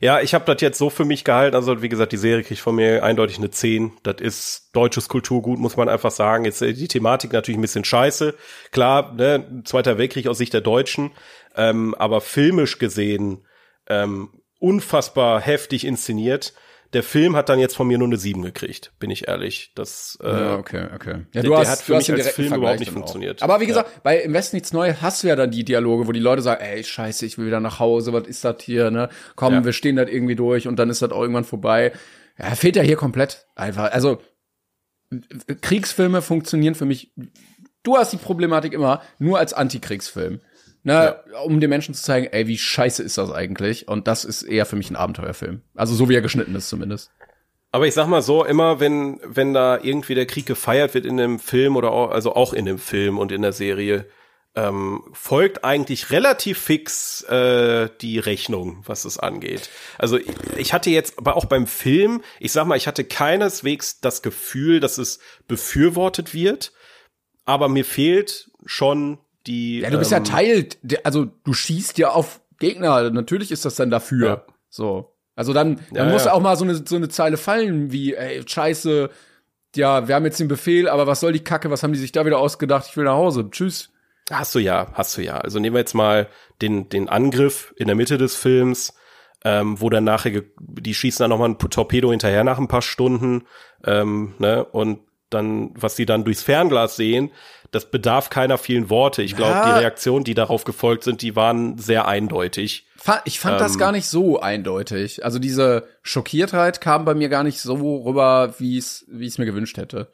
[0.01, 1.55] Ja, ich habe das jetzt so für mich gehalten.
[1.55, 3.93] Also wie gesagt, die Serie kriegt von mir eindeutig eine 10.
[4.03, 6.47] Das ist deutsches Kulturgut, muss man einfach sagen.
[6.47, 8.35] Jetzt äh, die Thematik natürlich ein bisschen scheiße.
[8.73, 11.12] Klar, ne, Zweiter Weltkrieg aus Sicht der Deutschen.
[11.55, 13.47] Ähm, aber filmisch gesehen
[13.89, 16.52] ähm, unfassbar heftig inszeniert.
[16.92, 19.70] Der Film hat dann jetzt von mir nur eine 7 gekriegt, bin ich ehrlich.
[19.76, 21.20] Das, äh, ja, okay, okay.
[21.32, 23.42] Ja, du der, hast, der hat für mich als Film Vergleich überhaupt nicht funktioniert.
[23.44, 24.00] Aber wie gesagt, ja.
[24.02, 26.61] bei Im Westen nichts Neues hast du ja dann die Dialoge, wo die Leute sagen,
[26.62, 29.08] ey, scheiße, ich will wieder nach Hause, was ist das hier, ne?
[29.36, 29.64] Komm, ja.
[29.64, 31.92] wir stehen das irgendwie durch und dann ist das auch irgendwann vorbei.
[32.38, 33.92] Ja, fehlt ja hier komplett einfach.
[33.92, 34.20] Also,
[35.61, 37.12] Kriegsfilme funktionieren für mich,
[37.84, 40.40] du hast die Problematik immer nur als Antikriegsfilm
[40.83, 41.41] ne, ja.
[41.41, 43.89] um den Menschen zu zeigen, ey, wie scheiße ist das eigentlich?
[43.89, 45.62] Und das ist eher für mich ein Abenteuerfilm.
[45.74, 47.11] Also so wie er geschnitten ist zumindest.
[47.72, 51.16] Aber ich sag mal so, immer wenn, wenn da irgendwie der Krieg gefeiert wird in
[51.16, 54.07] dem Film oder auch, also auch in dem Film und in der Serie,
[54.57, 59.70] ähm, folgt eigentlich relativ fix äh, die Rechnung, was es angeht.
[59.97, 60.26] Also ich,
[60.57, 64.81] ich hatte jetzt, aber auch beim Film, ich sag mal, ich hatte keineswegs das Gefühl,
[64.81, 66.72] dass es befürwortet wird,
[67.45, 69.80] aber mir fehlt schon die.
[69.80, 70.68] Ja, du bist ähm, ja Teil,
[71.05, 73.11] also du schießt ja auf Gegner.
[73.11, 74.28] Natürlich ist das dann dafür.
[74.28, 74.45] Ja.
[74.68, 75.14] So.
[75.36, 76.32] Also dann, dann ja, muss ja.
[76.32, 79.09] auch mal so eine, so eine Zeile fallen wie, ey, scheiße,
[79.74, 82.12] ja, wir haben jetzt den Befehl, aber was soll die Kacke, was haben die sich
[82.12, 82.86] da wieder ausgedacht?
[82.88, 83.49] Ich will nach Hause.
[83.51, 83.91] Tschüss.
[84.30, 85.38] Hast du ja, hast du ja.
[85.38, 86.28] Also nehmen wir jetzt mal
[86.61, 88.95] den, den Angriff in der Mitte des Films,
[89.45, 93.47] ähm, wo dann nachher, die schießen dann nochmal ein Torpedo hinterher nach ein paar Stunden,
[93.84, 95.01] ähm, ne, und
[95.31, 97.31] dann, was sie dann durchs Fernglas sehen,
[97.70, 99.22] das bedarf keiner vielen Worte.
[99.22, 102.87] Ich glaube, die Reaktionen, die darauf gefolgt sind, die waren sehr eindeutig.
[103.24, 105.24] Ich fand ähm, das gar nicht so eindeutig.
[105.24, 107.74] Also diese Schockiertheit kam bei mir gar nicht so
[108.05, 110.11] rüber, wie es wie es mir gewünscht hätte.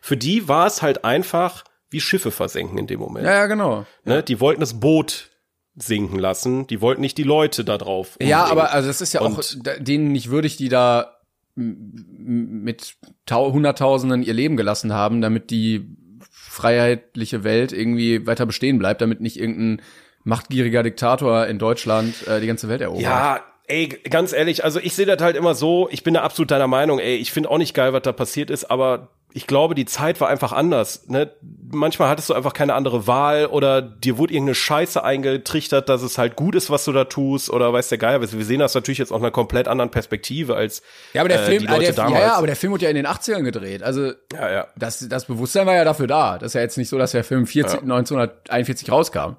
[0.00, 3.26] Für die war es halt einfach wie Schiffe versenken in dem Moment.
[3.26, 3.86] Ja, ja genau.
[4.04, 4.16] Ne?
[4.16, 4.22] Ja.
[4.22, 5.30] Die wollten das Boot
[5.76, 6.66] sinken lassen.
[6.66, 8.12] Die wollten nicht die Leute da drauf.
[8.14, 8.30] Umbringen.
[8.30, 9.40] Ja, aber also das ist ja auch
[9.78, 11.17] denen nicht würdig, die da
[11.58, 12.96] mit
[13.30, 15.96] Hunderttausenden ihr Leben gelassen haben, damit die
[16.30, 19.82] freiheitliche Welt irgendwie weiter bestehen bleibt, damit nicht irgendein
[20.24, 23.02] machtgieriger Diktator in Deutschland äh, die ganze Welt erobert.
[23.02, 26.50] Ja, ey, ganz ehrlich, also ich sehe das halt immer so, ich bin da absolut
[26.50, 29.74] deiner Meinung, ey, ich finde auch nicht geil, was da passiert ist, aber ich glaube,
[29.74, 31.06] die Zeit war einfach anders.
[31.08, 31.30] Ne?
[31.70, 36.16] Manchmal hattest du einfach keine andere Wahl oder dir wurde irgendeine Scheiße eingetrichtert, dass es
[36.16, 38.20] halt gut ist, was du da tust oder weiß der Geier.
[38.22, 40.82] Wir sehen das natürlich jetzt aus einer komplett anderen Perspektive als
[41.12, 42.24] ja, aber der äh, Film, die Leute der, damals.
[42.24, 43.82] Ja, aber der Film wurde ja in den 80ern gedreht.
[43.82, 44.66] Also ja, ja.
[44.76, 46.38] Das, das Bewusstsein war ja dafür da.
[46.38, 47.80] Das ist ja jetzt nicht so, dass der Film 40, ja.
[47.82, 49.36] 1941 rauskam.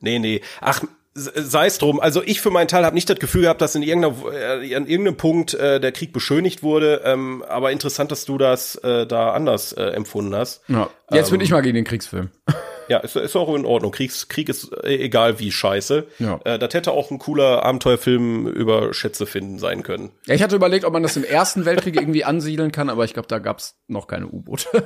[0.00, 0.40] Nee, nee.
[0.60, 0.80] Ach,
[1.16, 1.98] sei es drum.
[1.98, 4.86] Also ich für meinen Teil habe nicht das Gefühl gehabt, dass in irgendeiner, äh, an
[4.86, 7.02] irgendeinem Punkt äh, der Krieg beschönigt wurde.
[7.04, 10.62] Ähm, aber interessant, dass du das äh, da anders äh, empfunden hast.
[10.68, 10.90] Ja.
[11.10, 12.30] Jetzt ähm, bin ich mal gegen den Kriegsfilm.
[12.88, 13.90] Ja, ist, ist auch in Ordnung.
[13.90, 16.06] Kriegs, Krieg ist äh, egal wie scheiße.
[16.20, 16.38] Ja.
[16.44, 20.12] Äh, das hätte auch ein cooler Abenteuerfilm über Schätze finden sein können.
[20.26, 23.12] Ja, ich hatte überlegt, ob man das im Ersten Weltkrieg irgendwie ansiedeln kann, aber ich
[23.12, 24.84] glaube, da gab's noch keine U-Boote.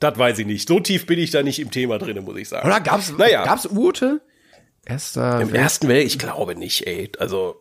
[0.00, 0.68] Das weiß ich nicht.
[0.68, 2.66] So tief bin ich da nicht im Thema drin, muss ich sagen.
[2.66, 3.44] Oder gab's, Naja.
[3.44, 4.20] gab's U-Boote?
[4.84, 7.10] Erster Im Ersten Welt, ich glaube nicht, ey.
[7.18, 7.56] Also,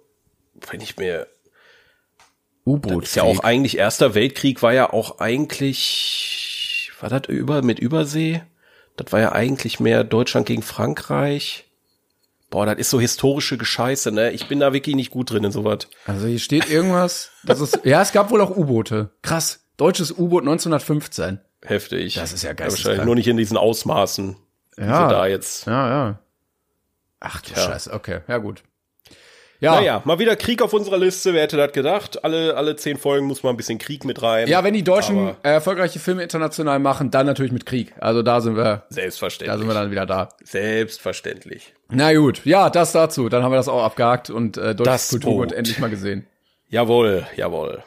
[0.69, 1.27] wenn ich mir,
[2.65, 3.03] U-Boot.
[3.03, 8.41] ist ja auch eigentlich, Erster Weltkrieg war ja auch eigentlich, war das über, mit Übersee?
[8.95, 11.65] Das war ja eigentlich mehr Deutschland gegen Frankreich.
[12.49, 14.31] Boah, das ist so historische Gescheiße, ne?
[14.31, 15.87] Ich bin da wirklich nicht gut drin in sowas.
[16.05, 19.11] Also hier steht irgendwas, das ist, ja, es gab wohl auch U-Boote.
[19.21, 19.59] Krass.
[19.77, 21.39] Deutsches U-Boot 1915.
[21.63, 22.15] Heftig.
[22.15, 23.05] Das ist ja Wahrscheinlich geisteskrank.
[23.05, 24.35] nur nicht in diesen Ausmaßen.
[24.77, 24.85] Ja.
[24.85, 25.09] Ja.
[25.09, 25.67] da jetzt.
[25.67, 26.19] Ja, ja.
[27.19, 27.63] Ach du Tja.
[27.63, 28.63] Scheiße, okay, ja gut.
[29.61, 31.33] Ja, Naja, mal wieder Krieg auf unserer Liste.
[31.33, 32.23] Wer hätte das gedacht?
[32.23, 34.47] Alle, alle zehn Folgen muss mal ein bisschen Krieg mit rein.
[34.47, 37.93] ja, wenn die Deutschen Aber äh, erfolgreiche Filme international machen, dann natürlich mit Krieg.
[37.99, 39.59] Also da sind wir, da Selbstverständlich.
[39.59, 40.29] sind wir dann wieder da.
[40.45, 41.73] Selbstverständlich.
[41.89, 43.27] Na gut, ja, das dazu.
[43.27, 46.25] Dann haben wir das auch abgehakt und äh, deutsches Kulturgut endlich mal gesehen.
[46.69, 47.83] Jawohl, jawohl.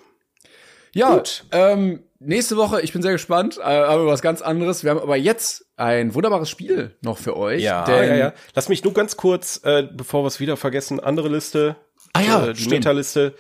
[0.95, 1.45] Ja, Gut.
[1.53, 4.85] Ähm, nächste Woche, ich bin sehr gespannt, äh, aber was ganz anderes.
[4.85, 7.63] Wir haben aber jetzt ein wunderbares Spiel noch für euch.
[7.63, 8.33] Ja, denn, ja, ja.
[8.55, 11.77] Lass mich nur ganz kurz, äh, bevor wir es wieder vergessen, andere Liste.
[12.13, 12.55] Ah ja, äh.
[12.69, 13.35] Meta-Liste.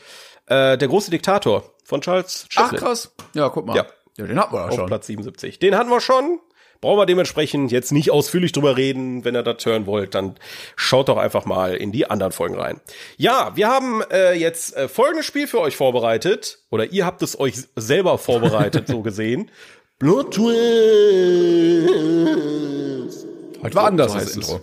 [0.46, 2.80] Äh, der große Diktator von Charles Ach Chaplin.
[2.80, 3.14] krass.
[3.34, 3.76] Ja, guck mal.
[3.76, 3.86] Ja.
[4.16, 4.86] ja den hatten wir auf schon.
[4.86, 5.58] Platz 77.
[5.58, 6.40] Den hatten wir schon.
[6.82, 9.24] Brauchen wir dementsprechend jetzt nicht ausführlich drüber reden.
[9.24, 10.34] Wenn ihr das hören wollt, dann
[10.74, 12.80] schaut doch einfach mal in die anderen Folgen rein.
[13.16, 16.58] Ja, wir haben äh, jetzt äh, folgendes Spiel für euch vorbereitet.
[16.70, 19.48] Oder ihr habt es euch selber vorbereitet, so gesehen.
[20.00, 20.48] Blood Twist.
[23.62, 24.34] Heute war anders so das.
[24.34, 24.60] Intro.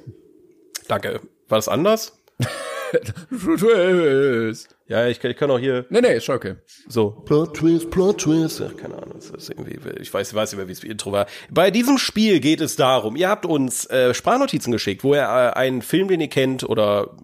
[0.89, 1.21] Danke.
[1.47, 2.17] War das anders?
[3.31, 4.75] Twist.
[4.89, 6.55] Ja, ich, kann- ich kann auch hier Nee, nee, ist schon okay.
[6.87, 8.61] so Plot Twist, Plot Twist.
[8.61, 11.27] Ach, keine Ahnung, das ist irgendwie, ich weiß, weiß nicht mehr, wie es Intro war.
[11.51, 15.53] Bei diesem Spiel geht es darum, ihr habt uns äh, Sprachnotizen geschickt, wo ihr äh,
[15.57, 17.15] einen Film, den ihr kennt oder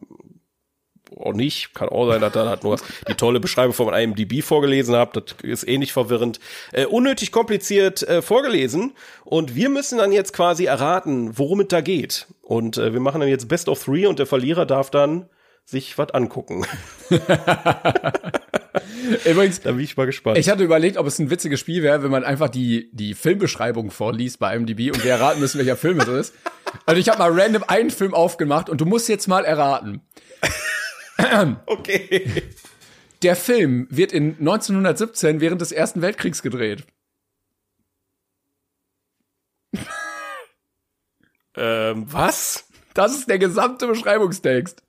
[1.18, 2.78] auch nicht, kann auch sein, dass ihr halt nur
[3.08, 6.40] die tolle Beschreibung von IMDb vorgelesen habt, das ist ähnlich verwirrend,
[6.74, 8.94] äh, unnötig kompliziert äh, vorgelesen
[9.24, 12.28] und wir müssen dann jetzt quasi erraten, worum es da geht.
[12.42, 15.30] Und äh, wir machen dann jetzt Best of Three und der Verlierer darf dann
[15.66, 16.66] sich was angucken.
[19.26, 20.38] Übrigens, Da bin ich mal gespannt.
[20.38, 23.92] ich hatte überlegt, ob es ein witziges Spiel wäre, wenn man einfach die, die Filmbeschreibung
[23.92, 26.34] vorliest bei IMDb und wir erraten müssen, welcher Film es ist.
[26.86, 30.02] Also ich habe mal random einen Film aufgemacht und du musst jetzt mal erraten.
[31.66, 32.44] okay.
[33.24, 36.86] Der Film wird in 1917 während des Ersten Weltkriegs gedreht.
[41.56, 42.68] Ähm, was?
[42.94, 44.85] Das ist der gesamte Beschreibungstext.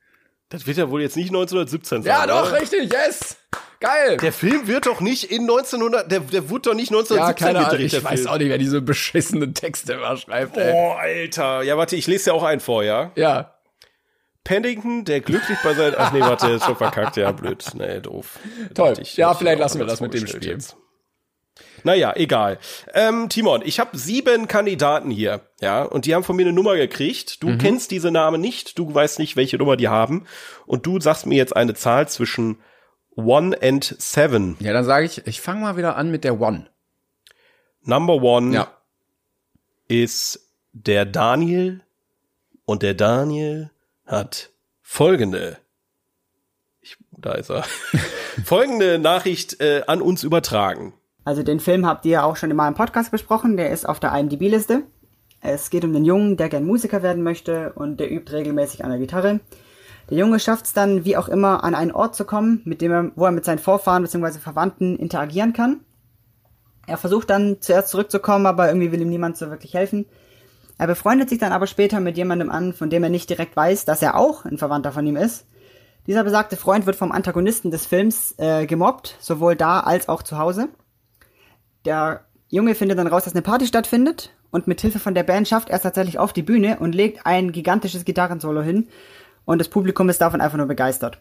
[0.49, 2.11] Das wird ja wohl jetzt nicht 1917 sein.
[2.11, 2.61] Ja, doch, oder?
[2.61, 3.37] richtig, yes!
[3.81, 4.17] Geil!
[4.17, 7.59] Der Film wird doch nicht in 1900, der, der wurde doch nicht ja, 1917 keine
[7.59, 8.33] Ahnung, gedreht, ich weiß Film.
[8.33, 10.73] auch nicht, wer diese beschissenen Texte immer schreibt, ey.
[10.73, 11.63] Oh, Alter.
[11.63, 13.11] Ja, warte, ich lese ja auch einen vor, ja?
[13.17, 13.55] Ja.
[14.45, 17.65] Paddington, der glücklich bei seinen, ach nee, warte, ist schon verkackt, ja, blöd.
[17.75, 18.39] Nee, doof.
[18.75, 18.95] Toll.
[19.15, 20.47] Ja, vielleicht lassen wir das mit dem Spiel.
[20.47, 20.77] jetzt.
[21.87, 22.59] Naja, egal.
[22.95, 26.77] Ähm, Timon, ich habe sieben Kandidaten hier, ja, und die haben von mir eine Nummer
[26.77, 27.39] gekriegt.
[27.41, 27.47] Mhm.
[27.47, 30.27] Du kennst diese Namen nicht, du weißt nicht, welche Nummer die haben.
[30.67, 32.59] Und du sagst mir jetzt eine Zahl zwischen
[33.15, 34.57] one and seven.
[34.59, 36.67] Ja, dann sage ich, ich fange mal wieder an mit der One.
[37.83, 38.73] Number one Ja.
[39.87, 40.41] ist
[40.73, 41.83] der Daniel
[42.65, 43.71] und der Daniel
[44.07, 44.51] hat
[44.83, 45.59] folgende,
[46.81, 47.65] ich, da ist er,
[48.45, 50.93] folgende Nachricht äh, an uns übertragen.
[51.27, 54.17] Also den Film habt ihr auch schon in meinem Podcast besprochen, der ist auf der
[54.17, 54.85] IMDb-Liste.
[55.41, 58.91] Es geht um den Jungen, der gern Musiker werden möchte und der übt regelmäßig an
[58.91, 59.41] der Gitarre.
[60.09, 62.93] Der Junge schafft es dann, wie auch immer, an einen Ort zu kommen, mit dem
[62.93, 64.39] er, wo er mit seinen Vorfahren bzw.
[64.39, 65.81] Verwandten interagieren kann.
[66.87, 70.07] Er versucht dann zuerst zurückzukommen, aber irgendwie will ihm niemand so wirklich helfen.
[70.79, 73.85] Er befreundet sich dann aber später mit jemandem an, von dem er nicht direkt weiß,
[73.85, 75.45] dass er auch ein Verwandter von ihm ist.
[76.07, 80.39] Dieser besagte Freund wird vom Antagonisten des Films äh, gemobbt, sowohl da als auch zu
[80.39, 80.69] Hause.
[81.87, 85.47] Der Junge findet dann raus, dass eine Party stattfindet und mit Hilfe von der Band
[85.47, 88.89] schafft er es tatsächlich auf die Bühne und legt ein gigantisches Gitarrensolo hin
[89.45, 91.21] und das Publikum ist davon einfach nur begeistert.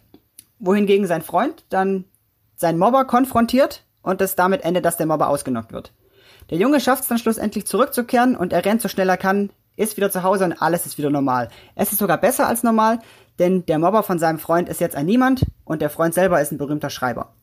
[0.58, 2.04] Wohingegen sein Freund dann
[2.56, 5.92] seinen Mobber konfrontiert und es damit endet, dass der Mobber ausgenockt wird.
[6.50, 9.96] Der Junge schafft es dann schlussendlich zurückzukehren und er rennt so schnell er kann, ist
[9.96, 11.48] wieder zu Hause und alles ist wieder normal.
[11.76, 12.98] Es ist sogar besser als normal,
[13.38, 16.50] denn der Mobber von seinem Freund ist jetzt ein Niemand und der Freund selber ist
[16.50, 17.34] ein berühmter Schreiber.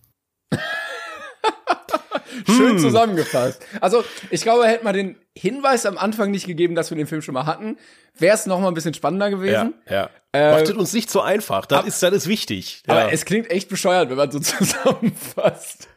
[2.45, 3.65] Schön zusammengefasst.
[3.81, 7.21] Also, ich glaube, hätte man den Hinweis am Anfang nicht gegeben, dass wir den Film
[7.21, 7.77] schon mal hatten,
[8.17, 9.73] wäre es noch mal ein bisschen spannender Ja, gewesen.
[9.89, 10.09] ja.
[10.33, 11.65] Äh, Macht es uns nicht so einfach.
[11.67, 12.83] Das ist, das ist wichtig.
[12.87, 12.93] Ja.
[12.93, 14.39] Aber es klingt echt bescheuert, wenn man so
[15.03, 15.87] zusammenfasst.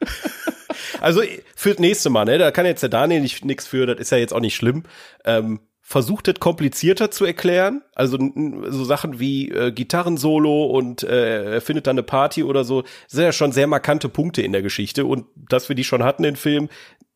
[1.00, 1.22] Also
[1.54, 4.10] für das nächste Mal, ne, da kann jetzt der Daniel nicht nix für, das ist
[4.10, 4.84] ja jetzt auch nicht schlimm.
[5.24, 7.82] Ähm, versucht hat, komplizierter zu erklären.
[7.94, 8.18] Also
[8.70, 13.22] so Sachen wie äh, Gitarrensolo und äh, er findet dann eine Party oder so, sind
[13.22, 15.06] ja schon sehr markante Punkte in der Geschichte.
[15.06, 16.68] Und dass wir die schon hatten, den Film,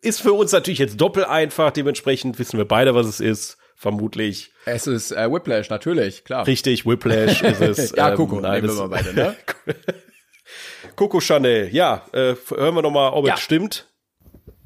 [0.03, 1.73] ist für uns natürlich jetzt doppelt einfach.
[1.73, 3.59] Dementsprechend wissen wir beide, was es ist.
[3.75, 4.53] Vermutlich.
[4.67, 6.47] Es ist äh, Whiplash, natürlich, klar.
[6.47, 7.93] Richtig, Whiplash ist es.
[7.97, 9.35] Ja, Ähm, Coco, nein, nehmen wir mal beide, ne?
[10.97, 13.35] Coco Chanel, ja, äh, hören wir noch mal, ob Ja.
[13.35, 13.89] es stimmt.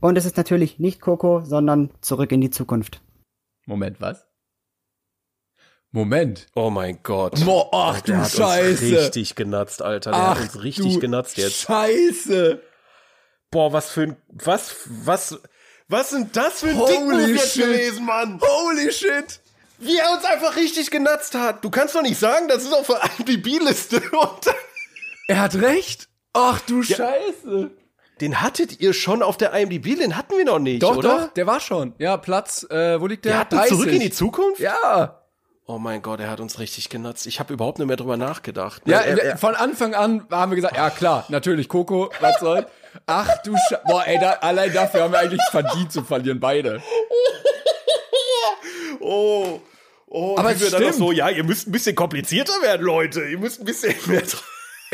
[0.00, 3.00] Und es ist natürlich nicht Coco, sondern zurück in die Zukunft.
[3.66, 4.24] Moment, was?
[5.90, 6.48] Moment.
[6.54, 7.44] Oh mein Gott.
[7.44, 8.84] Boah, ach Der du hat Scheiße.
[8.84, 10.10] Uns richtig genatzt, Alter.
[10.10, 11.60] Der hat uns richtig genatzt jetzt.
[11.62, 12.60] Scheiße.
[13.50, 15.38] Boah, was für ein, was, was,
[15.86, 17.62] was sind das für ein Holy Dickmove jetzt shit.
[17.64, 18.40] gewesen, Mann?
[18.42, 19.40] Holy shit.
[19.78, 21.64] Wie er uns einfach richtig genatzt hat.
[21.64, 24.02] Du kannst doch nicht sagen, das ist auf der IMDb-Liste.
[24.10, 24.54] Und
[25.28, 26.08] Er hat recht.
[26.32, 27.70] Ach du Scheiße.
[28.20, 31.18] Den hattet ihr schon auf der IMDb, den hatten wir noch nicht, Doch, oder?
[31.26, 31.94] doch, der war schon.
[31.98, 33.44] Ja, Platz, äh, wo liegt der?
[33.44, 34.60] Der hat zurück in die Zukunft?
[34.60, 35.20] Ja.
[35.66, 37.26] Oh mein Gott, er hat uns richtig genatzt.
[37.26, 38.82] Ich habe überhaupt nicht mehr drüber nachgedacht.
[38.84, 42.66] Ja, er, er, von Anfang an haben wir gesagt, ja klar, natürlich Coco, was soll.
[43.06, 43.82] Ach du Scheiße.
[43.86, 46.82] Boah, ey, da, allein dafür haben wir eigentlich verdient zu verlieren, beide.
[49.00, 49.60] oh,
[50.06, 50.96] oh, Aber wie wir dann stimmt.
[50.96, 53.24] so, ja, ihr müsst ein bisschen komplizierter werden, Leute.
[53.24, 54.22] Ihr müsst ein bisschen mehr.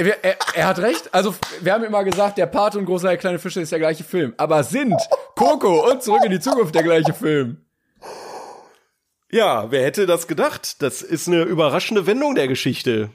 [0.01, 1.13] Er, er, er hat recht.
[1.13, 4.03] Also, wir haben immer gesagt, der Pate und Großer der kleine Fische ist der gleiche
[4.05, 4.33] Film.
[4.39, 4.95] Aber sind
[5.37, 7.59] Coco und Zurück in die Zukunft der gleiche Film?
[9.31, 10.83] Ja, wer hätte das gedacht?
[10.83, 13.11] Das ist eine überraschende Wendung der Geschichte.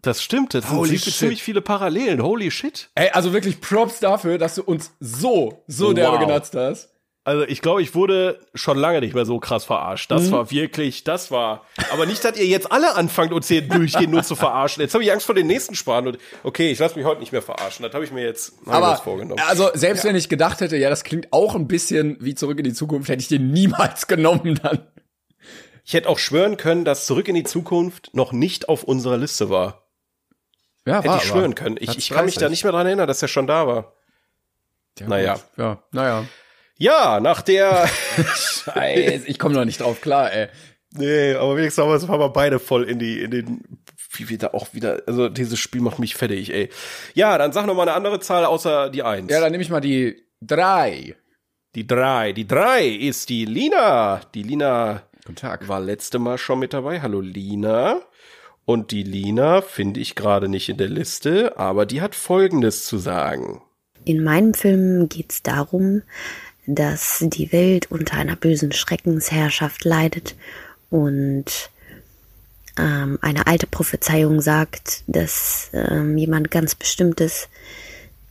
[0.00, 1.14] Das stimmt, das Holy sind shit.
[1.14, 2.22] ziemlich viele Parallelen.
[2.22, 2.88] Holy shit.
[2.94, 5.94] Ey, also wirklich Props dafür, dass du uns so, so Wow.
[5.94, 6.90] derbe genatzt hast.
[7.28, 10.10] Also ich glaube, ich wurde schon lange nicht mehr so krass verarscht.
[10.10, 10.14] Mhm.
[10.14, 11.66] Das war wirklich, das war.
[11.92, 14.80] Aber nicht, dass ihr jetzt alle anfangt, uns hier durchgehend nur zu verarschen.
[14.80, 16.06] Jetzt habe ich Angst vor den nächsten Sparen.
[16.06, 17.82] Und okay, ich lasse mich heute nicht mehr verarschen.
[17.82, 19.42] Das habe ich mir jetzt Aber, vorgenommen.
[19.46, 22.64] also, selbst wenn ich gedacht hätte, ja, das klingt auch ein bisschen wie Zurück in
[22.64, 24.88] die Zukunft, hätte ich den niemals genommen dann.
[25.84, 29.50] Ich hätte auch schwören können, dass Zurück in die Zukunft noch nicht auf unserer Liste
[29.50, 29.86] war.
[30.86, 31.76] Ja, Hätte ich schwören können.
[31.78, 33.92] Ich, ich kann mich da nicht mehr dran erinnern, dass er schon da war.
[34.98, 35.38] naja.
[35.58, 36.24] Ja, naja.
[36.78, 37.88] Ja, nach der.
[38.34, 40.48] Scheiße, ich komme noch nicht drauf klar, ey.
[40.92, 43.78] nee, aber wenigstens haben wir, beide voll in die, in den,
[44.12, 46.70] wie wir da auch wieder, also dieses Spiel macht mich fertig, ey.
[47.14, 49.30] Ja, dann sag noch mal eine andere Zahl außer die eins.
[49.30, 51.16] Ja, dann nehme ich mal die drei.
[51.74, 52.32] Die drei.
[52.32, 54.20] Die drei ist die Lina.
[54.34, 55.68] Die Lina Guten Tag.
[55.68, 57.00] war letzte Mal schon mit dabei.
[57.02, 58.00] Hallo Lina.
[58.64, 62.98] Und die Lina finde ich gerade nicht in der Liste, aber die hat Folgendes zu
[62.98, 63.62] sagen.
[64.04, 66.02] In meinem Film geht es darum,
[66.68, 70.36] dass die Welt unter einer bösen Schreckensherrschaft leidet
[70.90, 71.70] und
[72.78, 77.48] ähm, eine alte Prophezeiung sagt, dass ähm, jemand ganz Bestimmtes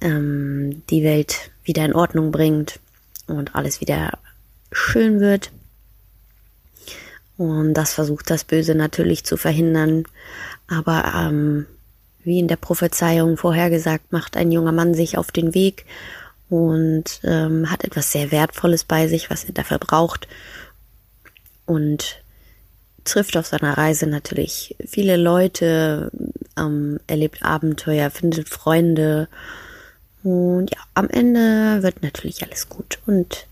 [0.01, 2.80] ähm, die Welt wieder in Ordnung bringt
[3.26, 4.19] und alles wieder
[4.72, 5.51] schön wird.
[7.38, 10.03] Und das versucht das Böse natürlich zu verhindern.
[10.68, 11.65] Aber ähm,
[12.23, 15.85] wie in der Prophezeiung vorhergesagt, macht ein junger Mann sich auf den Weg
[16.49, 20.27] und ähm, hat etwas sehr Wertvolles bei sich, was er dafür braucht.
[21.65, 22.21] Und
[23.03, 26.11] trifft auf seiner Reise natürlich viele Leute,
[26.57, 29.27] ähm, erlebt Abenteuer, findet Freunde.
[30.23, 33.47] Und ja, am Ende wird natürlich alles gut und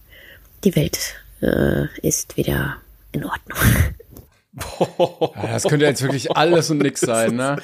[0.63, 2.77] die Welt äh, ist wieder
[3.11, 3.57] in Ordnung.
[5.35, 7.57] Ja, das könnte jetzt wirklich alles und nix sein, ne?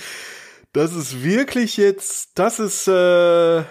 [0.73, 3.63] Das ist wirklich jetzt, das ist, äh,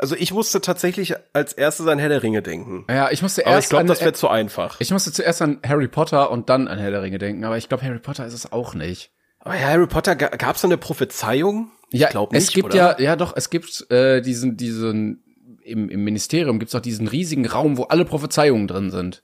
[0.00, 2.84] also ich musste tatsächlich als erstes an Herr der Ringe denken.
[2.90, 4.76] Ja, ich musste Aber erst ich glaube, das wäre zu einfach.
[4.80, 7.68] ich musste zuerst an Harry Potter und dann an Herr der Ringe denken, aber ich
[7.68, 9.12] glaube, Harry Potter ist es auch nicht.
[9.38, 11.70] Aber Harry Potter, ga- gab's da eine Prophezeiung?
[11.92, 12.76] Ja, ich glaube nicht, es gibt oder?
[12.76, 15.24] ja, ja doch, es gibt äh, diesen, diesen,
[15.62, 19.22] im, im Ministerium gibt's auch diesen riesigen Raum, wo alle Prophezeiungen drin sind.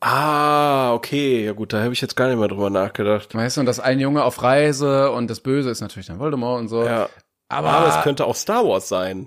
[0.00, 1.44] Ah, okay.
[1.44, 3.34] Ja gut, da habe ich jetzt gar nicht mehr drüber nachgedacht.
[3.34, 6.60] Weißt du, und das ein Junge auf Reise und das Böse ist natürlich dann Voldemort
[6.60, 6.84] und so.
[6.84, 7.08] Ja.
[7.48, 9.26] aber, Aber es könnte auch Star Wars sein.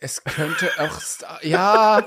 [0.00, 2.04] Es könnte auch, Star ja,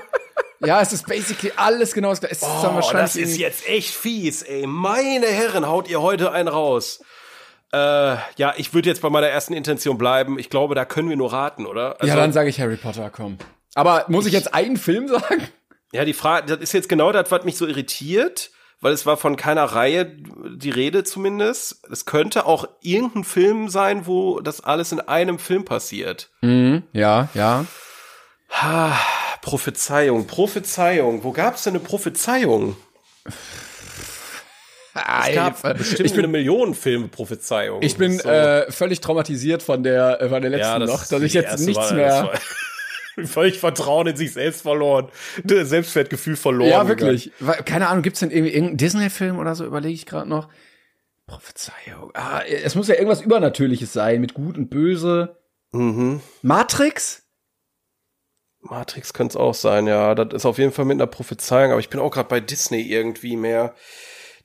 [0.64, 2.34] ja, es ist basically alles genau das gleiche.
[2.34, 4.66] Es ist dann Oh, wahrscheinlich das ist jetzt echt fies, ey.
[4.66, 7.00] Meine Herren, haut ihr heute einen raus.
[7.72, 7.76] Äh,
[8.36, 10.38] ja, ich würde jetzt bei meiner ersten Intention bleiben.
[10.38, 12.00] Ich glaube, da können wir nur raten, oder?
[12.00, 13.38] Also, ja, dann sage ich Harry Potter, komm.
[13.74, 15.46] Aber muss ich jetzt einen Film sagen?
[15.92, 18.50] Ja, die Frage, das ist jetzt genau das, was mich so irritiert,
[18.80, 21.84] weil es war von keiner Reihe die Rede zumindest.
[21.90, 26.30] Es könnte auch irgendein Film sein, wo das alles in einem Film passiert.
[26.92, 27.64] Ja, ja.
[28.50, 28.98] Ha,
[29.42, 31.24] Prophezeiung, Prophezeiung.
[31.24, 32.76] Wo gab's denn eine Prophezeiung?
[34.94, 37.82] Es gab bestimmt ich bin, eine Million Filme Prophezeiung.
[37.82, 38.28] ich bin So.
[38.28, 41.92] äh, völlig traumatisiert von der, äh, von der letzten Ja, noch, dass ich jetzt nichts
[41.92, 42.30] mehr.
[43.26, 45.08] Völlig Vertrauen in sich selbst verloren.
[45.44, 46.70] Selbstwertgefühl verloren.
[46.70, 47.32] Ja, wirklich.
[47.40, 50.48] Weil, Keine Ahnung, gibt's denn irgendwie irgendeinen Disney-Film oder so, überlege ich gerade noch.
[51.26, 52.10] Prophezeiung.
[52.14, 55.36] Ah, es muss ja irgendwas Übernatürliches sein, mit Gut und Böse.
[55.72, 56.20] Mhm.
[56.42, 57.24] Matrix?
[58.60, 60.14] Matrix könnte es auch sein, ja.
[60.14, 62.82] Das ist auf jeden Fall mit einer Prophezeiung, aber ich bin auch gerade bei Disney
[62.82, 63.74] irgendwie mehr.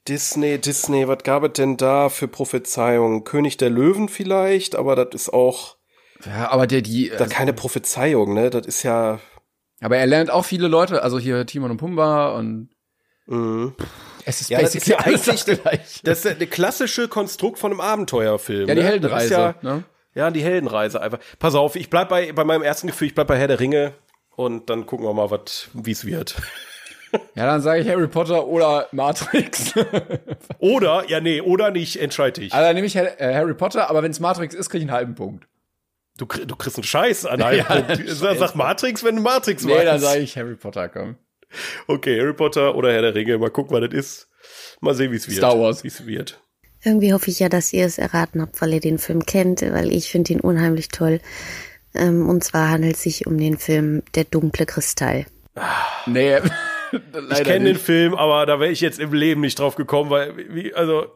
[0.08, 3.24] Disney, Disney, was gab es denn da für Prophezeiungen?
[3.24, 5.78] König der Löwen vielleicht, aber das ist auch
[6.26, 8.50] Ja, aber der, die, da keine Prophezeiung, ne?
[8.50, 9.20] Das ist ja.
[9.82, 12.70] aber er lernt auch viele Leute, also hier Timon und Pumba und
[13.26, 13.74] Mhm.
[14.26, 15.46] es ist Ja, das ist ja eigentlich das.
[16.04, 18.68] Das ist eine klassische Konstrukt von einem Abenteuerfilm.
[18.68, 18.88] Ja, die ne?
[18.88, 19.84] Heldenreise, ja, ne?
[20.14, 21.20] ja, die Heldenreise einfach.
[21.40, 23.94] Pass auf, ich bleib bei, bei meinem ersten Gefühl, ich bleib bei Herr der Ringe
[24.36, 26.36] und dann gucken wir mal, was, wie es wird.
[27.36, 29.76] Ja, dann sage ich Harry Potter oder Matrix.
[30.58, 32.52] Oder, ja, nee, oder nicht, entscheide ich.
[32.52, 34.90] also dann nehme ich Har- äh, Harry Potter, aber wenn es Matrix ist, kriege ich
[34.90, 35.46] einen halben Punkt.
[36.18, 38.08] Du, du kriegst einen Scheiß an einem Ja, Punkt.
[38.10, 40.06] Sag, sag Matrix, wenn du Matrix Nee, dann meinst.
[40.06, 41.16] sage ich Harry Potter, komm.
[41.88, 44.30] Okay, Harry Potter oder Herr der Ringe, mal gucken, was das ist.
[44.82, 45.38] Mal sehen, wie es wird.
[45.38, 45.84] Star Wars.
[45.84, 46.40] Wie es wird.
[46.84, 49.92] Irgendwie hoffe ich ja, dass ihr es erraten habt, weil ihr den Film kennt, weil
[49.92, 51.20] ich finde ihn unheimlich toll.
[51.96, 55.26] Ähm, und zwar handelt es sich um den Film Der dunkle Kristall.
[56.06, 56.38] Nee,
[57.32, 60.38] Ich kenne den Film, aber da wäre ich jetzt im Leben nicht drauf gekommen, weil,
[60.54, 61.08] wie, also,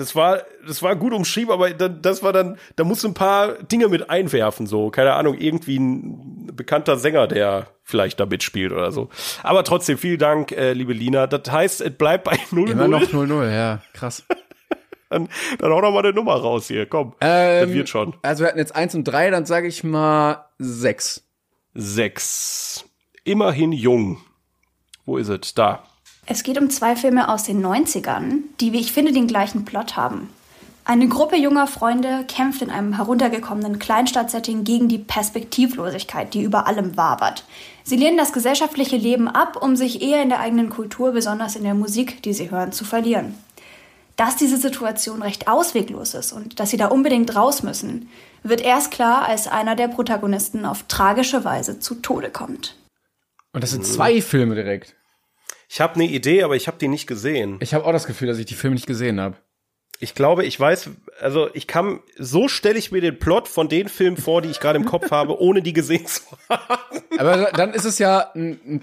[0.00, 3.54] das war, das war gut umschrieben, aber das war dann, da musst du ein paar
[3.62, 8.92] Dinge mit einwerfen, so, keine Ahnung, irgendwie ein bekannter Sänger, der vielleicht da mitspielt oder
[8.92, 9.10] so.
[9.42, 11.26] Aber trotzdem, vielen Dank, äh, liebe Lina.
[11.26, 14.24] Das heißt, es bleibt bei 0 Immer noch 0-0, ja, krass.
[15.12, 15.28] Dann,
[15.58, 17.14] dann hau doch mal eine Nummer raus hier, komm.
[17.20, 18.14] Ähm, das wird schon.
[18.22, 21.24] Also wir hatten jetzt 1 und 3, dann sage ich mal 6.
[21.74, 22.84] Sechs.
[23.24, 24.18] Immerhin jung.
[25.06, 25.52] Wo ist es?
[25.52, 25.82] Da.
[26.32, 29.96] Es geht um zwei Filme aus den 90ern, die, wie ich finde, den gleichen Plot
[29.96, 30.30] haben.
[30.84, 36.96] Eine Gruppe junger Freunde kämpft in einem heruntergekommenen Kleinstadtsetting gegen die Perspektivlosigkeit, die über allem
[36.96, 37.44] wabert.
[37.82, 41.64] Sie lehnen das gesellschaftliche Leben ab, um sich eher in der eigenen Kultur, besonders in
[41.64, 43.34] der Musik, die sie hören, zu verlieren.
[44.14, 48.08] Dass diese Situation recht ausweglos ist und dass sie da unbedingt raus müssen,
[48.44, 52.76] wird erst klar, als einer der Protagonisten auf tragische Weise zu Tode kommt.
[53.52, 54.94] Und das sind zwei Filme direkt.
[55.72, 57.58] Ich habe eine Idee, aber ich habe die nicht gesehen.
[57.60, 59.36] Ich habe auch das Gefühl, dass ich die Filme nicht gesehen habe.
[60.00, 60.90] Ich glaube, ich weiß,
[61.20, 64.58] also ich kann, so stelle ich mir den Plot von den Filmen vor, die ich
[64.58, 67.04] gerade im Kopf habe, ohne die gesehen zu haben.
[67.18, 68.80] Aber dann ist es ja ein, ein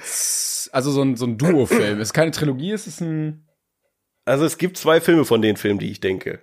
[0.71, 1.99] also so ein, so ein Duo-Film.
[1.99, 3.45] Es ist keine Trilogie, es ist ein.
[4.23, 6.39] Also es gibt zwei Filme von den Filmen, die ich denke.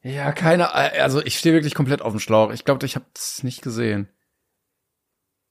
[0.00, 0.72] Ja, keine.
[0.72, 2.50] Also ich stehe wirklich komplett auf dem Schlauch.
[2.50, 4.08] Ich glaube, ich habe es nicht gesehen.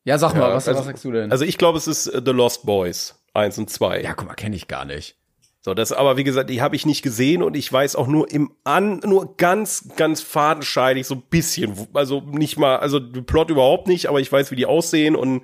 [0.06, 1.32] Ja, sag mal, Ja, was, also- was sagst du denn?
[1.32, 4.02] Also ich glaube, es ist äh, The Lost Boys eins und zwei.
[4.02, 5.16] ja, guck mal, kenne ich gar nicht.
[5.62, 8.30] So, das aber wie gesagt, die habe ich nicht gesehen und ich weiß auch nur
[8.30, 13.50] im an nur ganz ganz fadenscheinig so ein bisschen, also nicht mal, also den Plot
[13.50, 15.44] überhaupt nicht, aber ich weiß, wie die aussehen und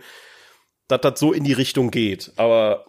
[0.90, 2.34] dass das so in die Richtung geht.
[2.36, 2.86] Aber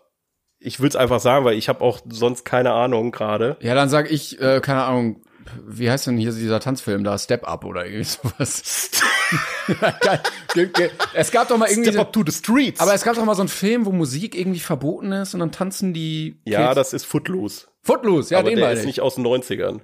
[0.58, 3.56] ich würde es einfach sagen, weil ich habe auch sonst keine Ahnung gerade.
[3.60, 5.22] Ja, dann sag ich, äh, keine Ahnung,
[5.64, 7.16] wie heißt denn hier dieser Tanzfilm da?
[7.16, 8.90] Step Up oder irgendwie sowas.
[11.14, 11.90] Es gab doch mal irgendwie.
[11.90, 12.80] Step up to the streets.
[12.80, 15.52] aber es gab doch mal so einen Film, wo Musik irgendwie verboten ist und dann
[15.52, 16.40] tanzen die.
[16.44, 16.74] ja, Kids.
[16.74, 17.66] das ist Footloose.
[17.82, 18.86] Footloose, ja, aber den der ist ich.
[18.86, 19.80] nicht aus den 90ern.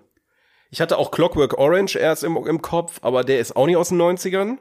[0.71, 3.91] Ich hatte auch Clockwork Orange erst im, im Kopf, aber der ist auch nicht aus
[3.91, 4.59] den 90ern.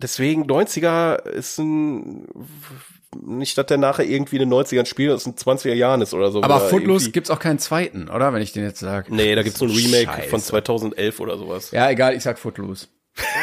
[0.00, 2.26] Deswegen 90er ist ein
[3.20, 6.30] nicht, dass der nachher irgendwie in den 90ern spielt, das in 20er Jahren ist oder
[6.30, 6.42] so.
[6.42, 8.32] Aber Footloose gibt's auch keinen zweiten, oder?
[8.32, 9.10] Wenn ich den jetzt sag.
[9.10, 10.28] Nee, da gibt's so ein Remake Scheiße.
[10.28, 11.70] von 2011 oder sowas.
[11.72, 12.86] Ja, egal, ich sag Footloose.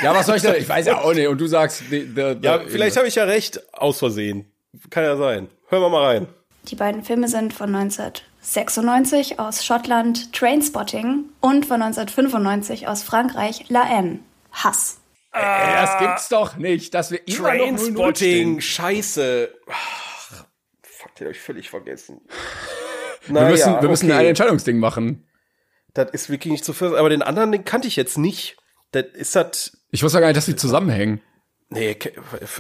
[0.03, 0.55] Ja, was soll ich denn?
[0.55, 1.27] Ich weiß ja auch nicht.
[1.27, 4.51] Und du sagst, the, the, Ja, vielleicht habe ich ja recht, aus Versehen.
[4.89, 5.49] Kann ja sein.
[5.67, 6.27] Hören wir mal rein.
[6.65, 13.83] Die beiden Filme sind von 1996 aus Schottland Trainspotting und von 1995 aus Frankreich La
[13.87, 14.19] Haine.
[14.51, 14.99] Hass.
[15.31, 18.61] Ey, das gibt's doch nicht, dass wir immer noch 0-0 Trainspotting, stehen.
[18.61, 19.53] scheiße.
[19.69, 20.45] Ach,
[20.81, 22.21] fuck, den hab ich völlig vergessen.
[23.27, 25.27] Wir müssen, wir müssen ein Entscheidungsding machen.
[25.93, 26.95] Das ist wirklich nicht zu fassen.
[26.95, 28.57] Aber den anderen, den kannte ich jetzt nicht.
[28.91, 29.77] Das ist das.
[29.91, 31.21] Ich wusste gar nicht, dass die zusammenhängen.
[31.69, 31.97] Nee,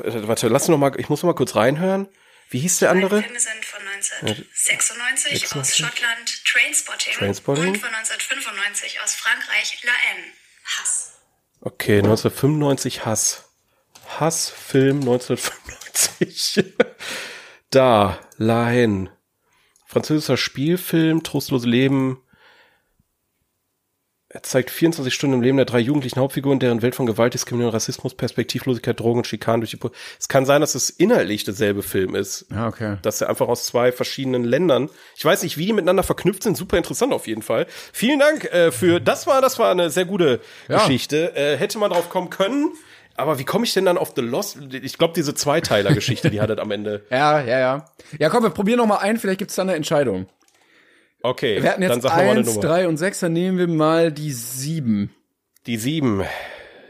[0.03, 2.07] warte, lass noch mal, ich muss noch mal kurz reinhören.
[2.51, 3.21] Wie hieß der andere?
[3.21, 5.77] Filme sind von 1996 aus 96.
[5.77, 7.67] Schottland Trainspotting, Trainspotting.
[7.67, 10.23] und von 1995 aus Frankreich La Haine.
[10.63, 11.19] Hass.
[11.61, 13.45] Okay, 1995 Hass.
[14.19, 16.65] Hassfilm 1995.
[17.69, 19.11] da, La Haine.
[19.85, 22.23] Französischer Spielfilm, trostlose Leben.
[24.31, 27.73] Er zeigt 24 Stunden im Leben der drei jugendlichen Hauptfiguren, deren Welt von Gewalt, Diskriminierung,
[27.73, 29.77] Rassismus, Perspektivlosigkeit, Drogen und Schikanen durch die...
[29.77, 29.89] Po
[30.19, 32.45] es kann sein, dass es inhaltlich derselbe Film ist.
[32.51, 32.97] Ja, okay.
[33.01, 34.89] dass er einfach aus zwei verschiedenen Ländern.
[35.15, 36.55] Ich weiß nicht, wie die miteinander verknüpft sind.
[36.57, 37.65] Super interessant auf jeden Fall.
[37.91, 40.77] Vielen Dank äh, für das war das war eine sehr gute Ja.
[40.77, 41.35] Geschichte.
[41.35, 42.73] Äh, hätte man drauf kommen können.
[43.15, 44.59] aber wie komme ich denn dann auf The Lost?
[44.71, 47.03] Ich glaube, diese Zweiteiler-Geschichte, die hat das am Ende.
[47.09, 47.85] Ja, ja, ja.
[48.19, 50.27] Ja, komm, wir probieren noch mal ein, vielleicht gibt's da eine Entscheidung.
[51.21, 52.61] Okay, Wir hatten dann jetzt sag noch mal eine eins, Nummer.
[52.61, 55.13] drei und sechs, dann nehmen wir mal die sieben.
[55.65, 56.23] Die sieben.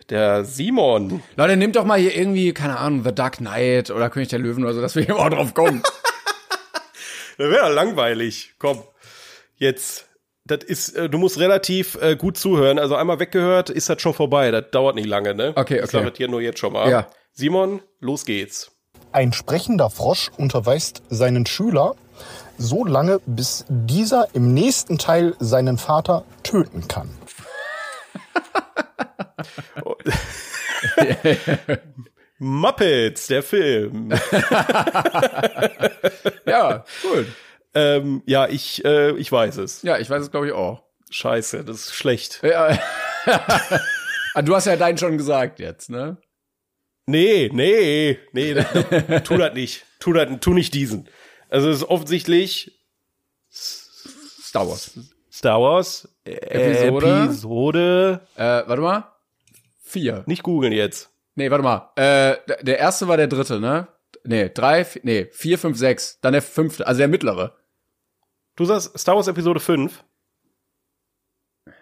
[0.09, 1.21] Der Simon.
[1.35, 4.63] Leute, nehmt doch mal hier irgendwie, keine Ahnung, The Dark Knight oder König der Löwen
[4.63, 5.83] oder so, dass wir hier mal drauf kommen.
[7.37, 8.53] Das wäre langweilig.
[8.59, 8.83] Komm.
[9.55, 10.07] Jetzt.
[10.43, 12.79] Das ist, äh, du musst relativ äh, gut zuhören.
[12.79, 14.51] Also einmal weggehört, ist das schon vorbei.
[14.51, 15.53] Das dauert nicht lange, ne?
[15.55, 15.91] Okay, Ich okay.
[15.99, 16.89] sag das hier nur jetzt schon mal.
[16.89, 17.07] Ja.
[17.31, 18.71] Simon, los geht's.
[19.13, 21.95] Ein sprechender Frosch unterweist seinen Schüler
[22.57, 27.09] so lange, bis dieser im nächsten Teil seinen Vater töten kann.
[32.39, 34.11] Muppets, der Film.
[36.45, 37.27] ja, cool.
[37.73, 39.81] ähm, ja, ich, äh, ich weiß es.
[39.83, 40.83] Ja, ich weiß es, glaube ich, auch.
[41.09, 42.41] Scheiße, das ist schlecht.
[42.43, 42.77] Ja.
[44.35, 46.17] Ah, du hast ja deinen schon gesagt jetzt, ne?
[47.07, 48.53] Nee, nee, nee,
[49.23, 49.85] tu das nicht.
[49.99, 51.09] Tu das, tu nicht diesen.
[51.49, 52.79] Also es ist offensichtlich
[53.51, 54.91] Star Wars.
[55.31, 57.23] Star Wars Episode?
[57.25, 58.21] Episode.
[58.35, 59.11] Äh, warte mal.
[59.81, 60.23] Vier.
[60.27, 61.09] Nicht googeln jetzt.
[61.35, 61.91] Nee, warte mal.
[61.95, 63.87] Äh, der- erste war der dritte, ne?
[64.23, 66.19] Nee, drei, vi- nee, vier, fünf, sechs.
[66.21, 67.55] Dann der fünfte, also der mittlere.
[68.55, 70.03] Du sagst Star Wars Episode 5.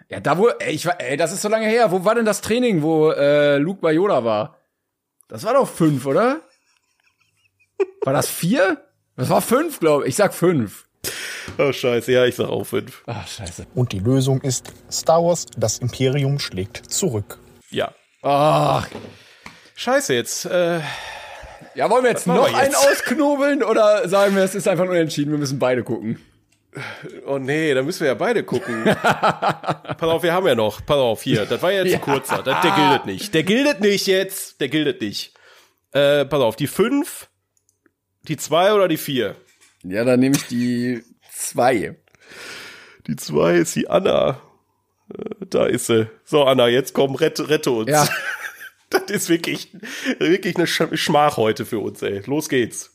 [0.09, 1.91] Ja, da wo, ey, ich war, ey, das ist so lange her.
[1.91, 4.57] Wo war denn das Training, wo äh, Luke bei Yoda war?
[5.27, 6.41] Das war doch fünf, oder?
[8.03, 8.86] War das vier?
[9.17, 10.09] Das war fünf, glaube ich.
[10.09, 10.85] Ich sag fünf.
[11.57, 13.03] Oh scheiße, ja, ich sag auch 5.
[13.07, 13.67] Ach, scheiße.
[13.73, 17.39] Und die Lösung ist Star Wars, das Imperium schlägt zurück.
[17.69, 17.93] Ja.
[18.21, 18.87] Ach,
[19.79, 20.45] Scheiße, jetzt.
[20.45, 20.79] Äh,
[21.75, 22.77] ja, wollen wir jetzt noch wir einen jetzt?
[22.91, 26.19] ausknobeln oder sagen wir, es ist einfach unentschieden, wir müssen beide gucken?
[27.25, 28.83] oh nee, da müssen wir ja beide gucken.
[29.01, 30.83] Pass auf, wir haben ja noch.
[30.83, 31.45] Pass auf, hier.
[31.45, 32.41] Das war jetzt ein kurzer.
[32.41, 33.33] Das, der gildet nicht.
[33.33, 34.61] Der gildet nicht jetzt.
[34.61, 35.33] Der gildet nicht.
[35.91, 37.29] Äh, pass auf, die 5,
[38.27, 39.35] die 2 oder die 4?
[39.83, 41.95] Ja, dann nehme ich die zwei.
[43.07, 44.41] Die 2 ist die Anna.
[45.13, 46.07] Äh, Da ist sie.
[46.25, 47.89] So, Anna, jetzt komm, rette, rette uns.
[47.89, 48.07] Ja.
[48.89, 49.73] Das ist wirklich,
[50.17, 52.21] wirklich eine Sch- Schmach heute für uns, ey.
[52.25, 52.91] Los geht's.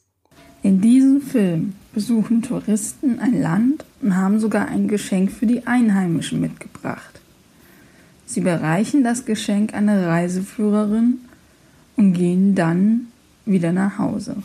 [0.62, 6.40] In diesem Film besuchen Touristen ein Land und haben sogar ein Geschenk für die Einheimischen
[6.40, 7.20] mitgebracht.
[8.24, 11.18] Sie bereichen das Geschenk einer Reiseführerin
[11.96, 13.08] und gehen dann
[13.44, 14.36] wieder nach Hause.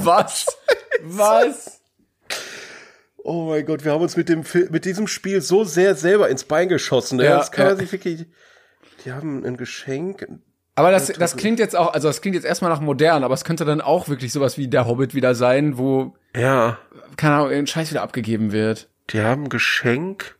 [0.00, 0.46] Was?
[1.02, 1.80] Was?
[3.18, 6.44] Oh mein Gott, wir haben uns mit dem mit diesem Spiel so sehr selber ins
[6.44, 7.16] Bein geschossen.
[7.18, 7.24] Ne?
[7.24, 8.26] Ja, das kann man sich wirklich.
[9.04, 10.26] Die haben ein Geschenk.
[10.74, 13.44] Aber das, das klingt jetzt auch, also das klingt jetzt erstmal nach modern, aber es
[13.44, 16.78] könnte dann auch wirklich sowas wie der Hobbit wieder sein, wo, Ja,
[17.16, 18.90] keine Ahnung, irgendein Scheiß wieder abgegeben wird.
[19.10, 20.36] die haben ein Geschenk.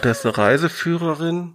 [0.00, 1.54] Das ist eine Reiseführerin.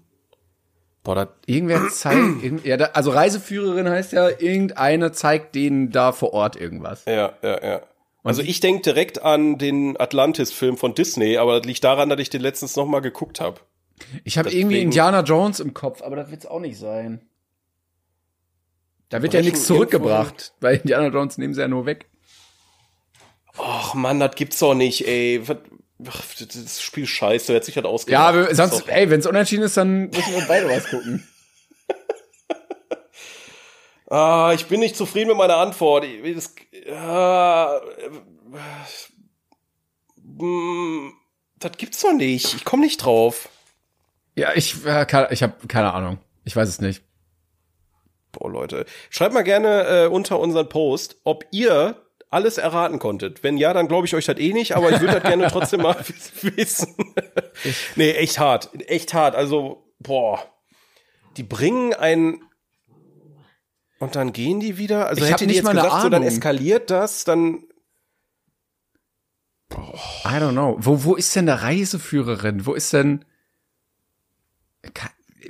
[1.03, 6.11] Boah, das, Irgendwer zeigt, irgend, ja, da, also Reiseführerin heißt ja, irgendeine zeigt denen da
[6.11, 7.05] vor Ort irgendwas.
[7.05, 7.81] ja, ja, ja.
[8.21, 12.29] Also ich denke direkt an den Atlantis-Film von Disney, aber das liegt daran, dass ich
[12.29, 13.61] den letztens noch mal geguckt habe.
[14.23, 17.21] Ich habe irgendwie Indiana Jones im Kopf, aber das wird's auch nicht sein.
[19.07, 22.09] Da wird ja nichts zurückgebracht, weil Indiana Jones nehmen sie ja nur weg.
[23.57, 25.41] Ach Mann, das gibt's doch nicht, ey.
[26.07, 28.35] Ach, das Spiel scheiße, wer hat sich das ausgedacht?
[28.35, 31.27] Ja, ist sonst, ey, wenn's unentschieden ist, dann müssen wir beide was gucken.
[34.11, 36.03] Ah, ich bin nicht zufrieden mit meiner Antwort.
[36.03, 36.55] Ich- Das,
[36.97, 37.79] ah,
[41.59, 42.55] das gibt's doch nicht.
[42.55, 43.49] Ich komme nicht drauf.
[44.35, 46.17] Ja, ich, äh, ich habe keine Ahnung.
[46.43, 47.03] Ich weiß es nicht.
[48.31, 48.85] Boah, Leute.
[49.11, 51.95] Schreibt mal gerne äh, unter unseren Post, ob ihr
[52.29, 53.43] alles erraten konntet.
[53.43, 55.81] Wenn ja, dann glaube ich euch das eh nicht, aber ich würde das gerne trotzdem
[55.81, 55.95] mal
[56.41, 56.95] wissen.
[57.95, 58.69] nee, echt hart.
[58.89, 59.35] Echt hart.
[59.35, 60.43] Also, boah.
[61.37, 62.41] Die bringen ein.
[63.99, 65.07] Und dann gehen die wieder?
[65.07, 66.27] Also Ich hätte die nicht jetzt gesagt, so dann Ahnung.
[66.27, 67.63] eskaliert das, dann.
[69.71, 70.77] I don't know.
[70.79, 72.65] Wo, wo ist denn der Reiseführerin?
[72.65, 73.25] Wo ist denn.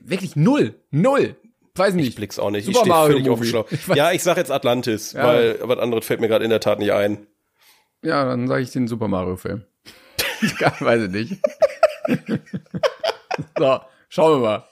[0.01, 0.81] Wirklich null.
[0.91, 1.35] Null.
[1.79, 2.07] Weiß nicht.
[2.09, 2.65] Ich blick's auch nicht.
[2.65, 3.47] Super ich stehe Mario völlig auf dem.
[3.47, 3.71] Schlauch.
[3.71, 5.25] Ich Ja, ich sag jetzt Atlantis, Ja.
[5.25, 7.25] weil was anderes fällt mir gerade in der Tat nicht ein.
[8.03, 9.63] Ja, dann sage ich den Super Mario Film.
[10.59, 11.35] Ja, weiß ich nicht.
[13.57, 14.63] so, schauen wir mal.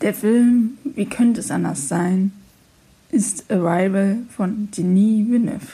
[0.00, 2.32] Der Film, wie könnte es anders sein,
[3.10, 5.66] ist Arrival von Denis Villeneuve.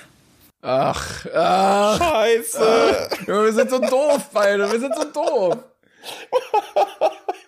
[0.60, 3.08] Ach, ach, Scheiße.
[3.26, 4.70] Junge, wir sind so doof, beide.
[4.70, 5.58] Wir sind so doof.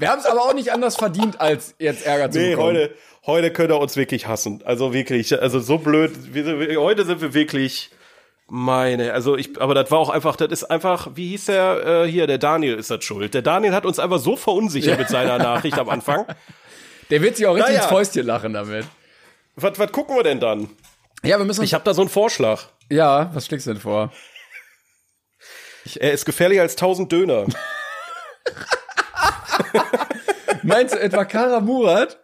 [0.00, 2.68] Wir haben es aber auch nicht anders verdient, als jetzt Ärger zu Nee, bekommen.
[2.78, 2.94] heute,
[3.26, 4.62] heute könnt ihr uns wirklich hassen.
[4.64, 6.12] Also wirklich, also so blöd.
[6.34, 7.90] Wir, wir, heute sind wir wirklich
[8.48, 12.10] meine, also ich, aber das war auch einfach, das ist einfach, wie hieß der äh,
[12.10, 13.34] hier, der Daniel ist das schuld.
[13.34, 16.24] Der Daniel hat uns einfach so verunsichert mit seiner Nachricht am Anfang.
[17.10, 17.82] Der wird sich auch richtig Naja.
[17.82, 18.86] ins Fäustchen lachen damit.
[19.56, 20.70] Was, was gucken wir denn dann?
[21.22, 22.62] Ja, wir müssen Ich habe da so einen Vorschlag.
[22.88, 24.10] ja, was schlägst du denn vor?
[25.96, 27.44] Er ist gefährlicher als 1000 Döner.
[30.62, 32.18] Meinst du etwa Kara Murat?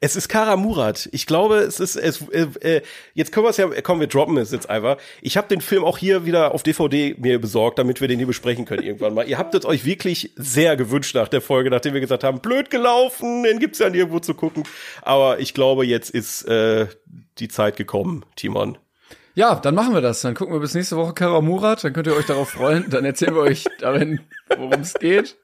[0.00, 1.08] Es ist Kara Murat.
[1.12, 2.22] Ich glaube, es ist es.
[2.30, 2.82] Äh, äh,
[3.14, 3.68] jetzt können wir es ja.
[3.82, 4.96] Komm, wir droppen es jetzt einfach.
[5.20, 8.26] Ich habe den Film auch hier wieder auf DVD mir besorgt, damit wir den hier
[8.26, 9.28] besprechen können irgendwann mal.
[9.28, 12.68] Ihr habt es euch wirklich sehr gewünscht nach der Folge, nachdem wir gesagt haben, blöd
[12.68, 14.64] gelaufen, den gibt's ja nirgendwo zu gucken.
[15.02, 16.88] Aber ich glaube, jetzt ist äh,
[17.38, 18.78] die Zeit gekommen, Timon.
[19.34, 20.20] Ja, dann machen wir das.
[20.20, 21.84] Dann gucken wir bis nächste Woche Kara Murat.
[21.84, 22.90] Dann könnt ihr euch darauf freuen.
[22.90, 25.36] Dann erzählen wir euch darin, worum es geht.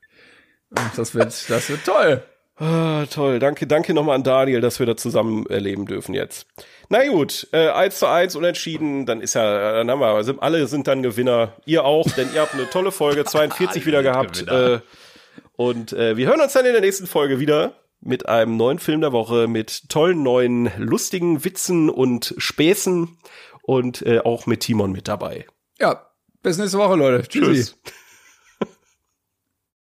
[0.96, 2.22] Das wird, das wird toll.
[2.56, 3.38] Ah, toll.
[3.38, 6.46] Danke, danke nochmal an Daniel, dass wir das zusammen erleben dürfen jetzt.
[6.88, 10.66] Na gut, äh, 1 zu 1 unentschieden, dann ist ja, dann haben wir, sind, alle
[10.66, 11.54] sind dann Gewinner.
[11.66, 14.46] Ihr auch, denn ihr habt eine tolle Folge 42 wieder gehabt.
[14.48, 14.80] Äh,
[15.56, 19.00] und äh, wir hören uns dann in der nächsten Folge wieder mit einem neuen Film
[19.00, 23.18] der Woche, mit tollen neuen, lustigen Witzen und Späßen
[23.62, 25.46] und äh, auch mit Timon mit dabei.
[25.78, 26.10] Ja,
[26.42, 27.28] bis nächste Woche, Leute.
[27.28, 27.52] Tschüssi.
[27.52, 27.76] Tschüss.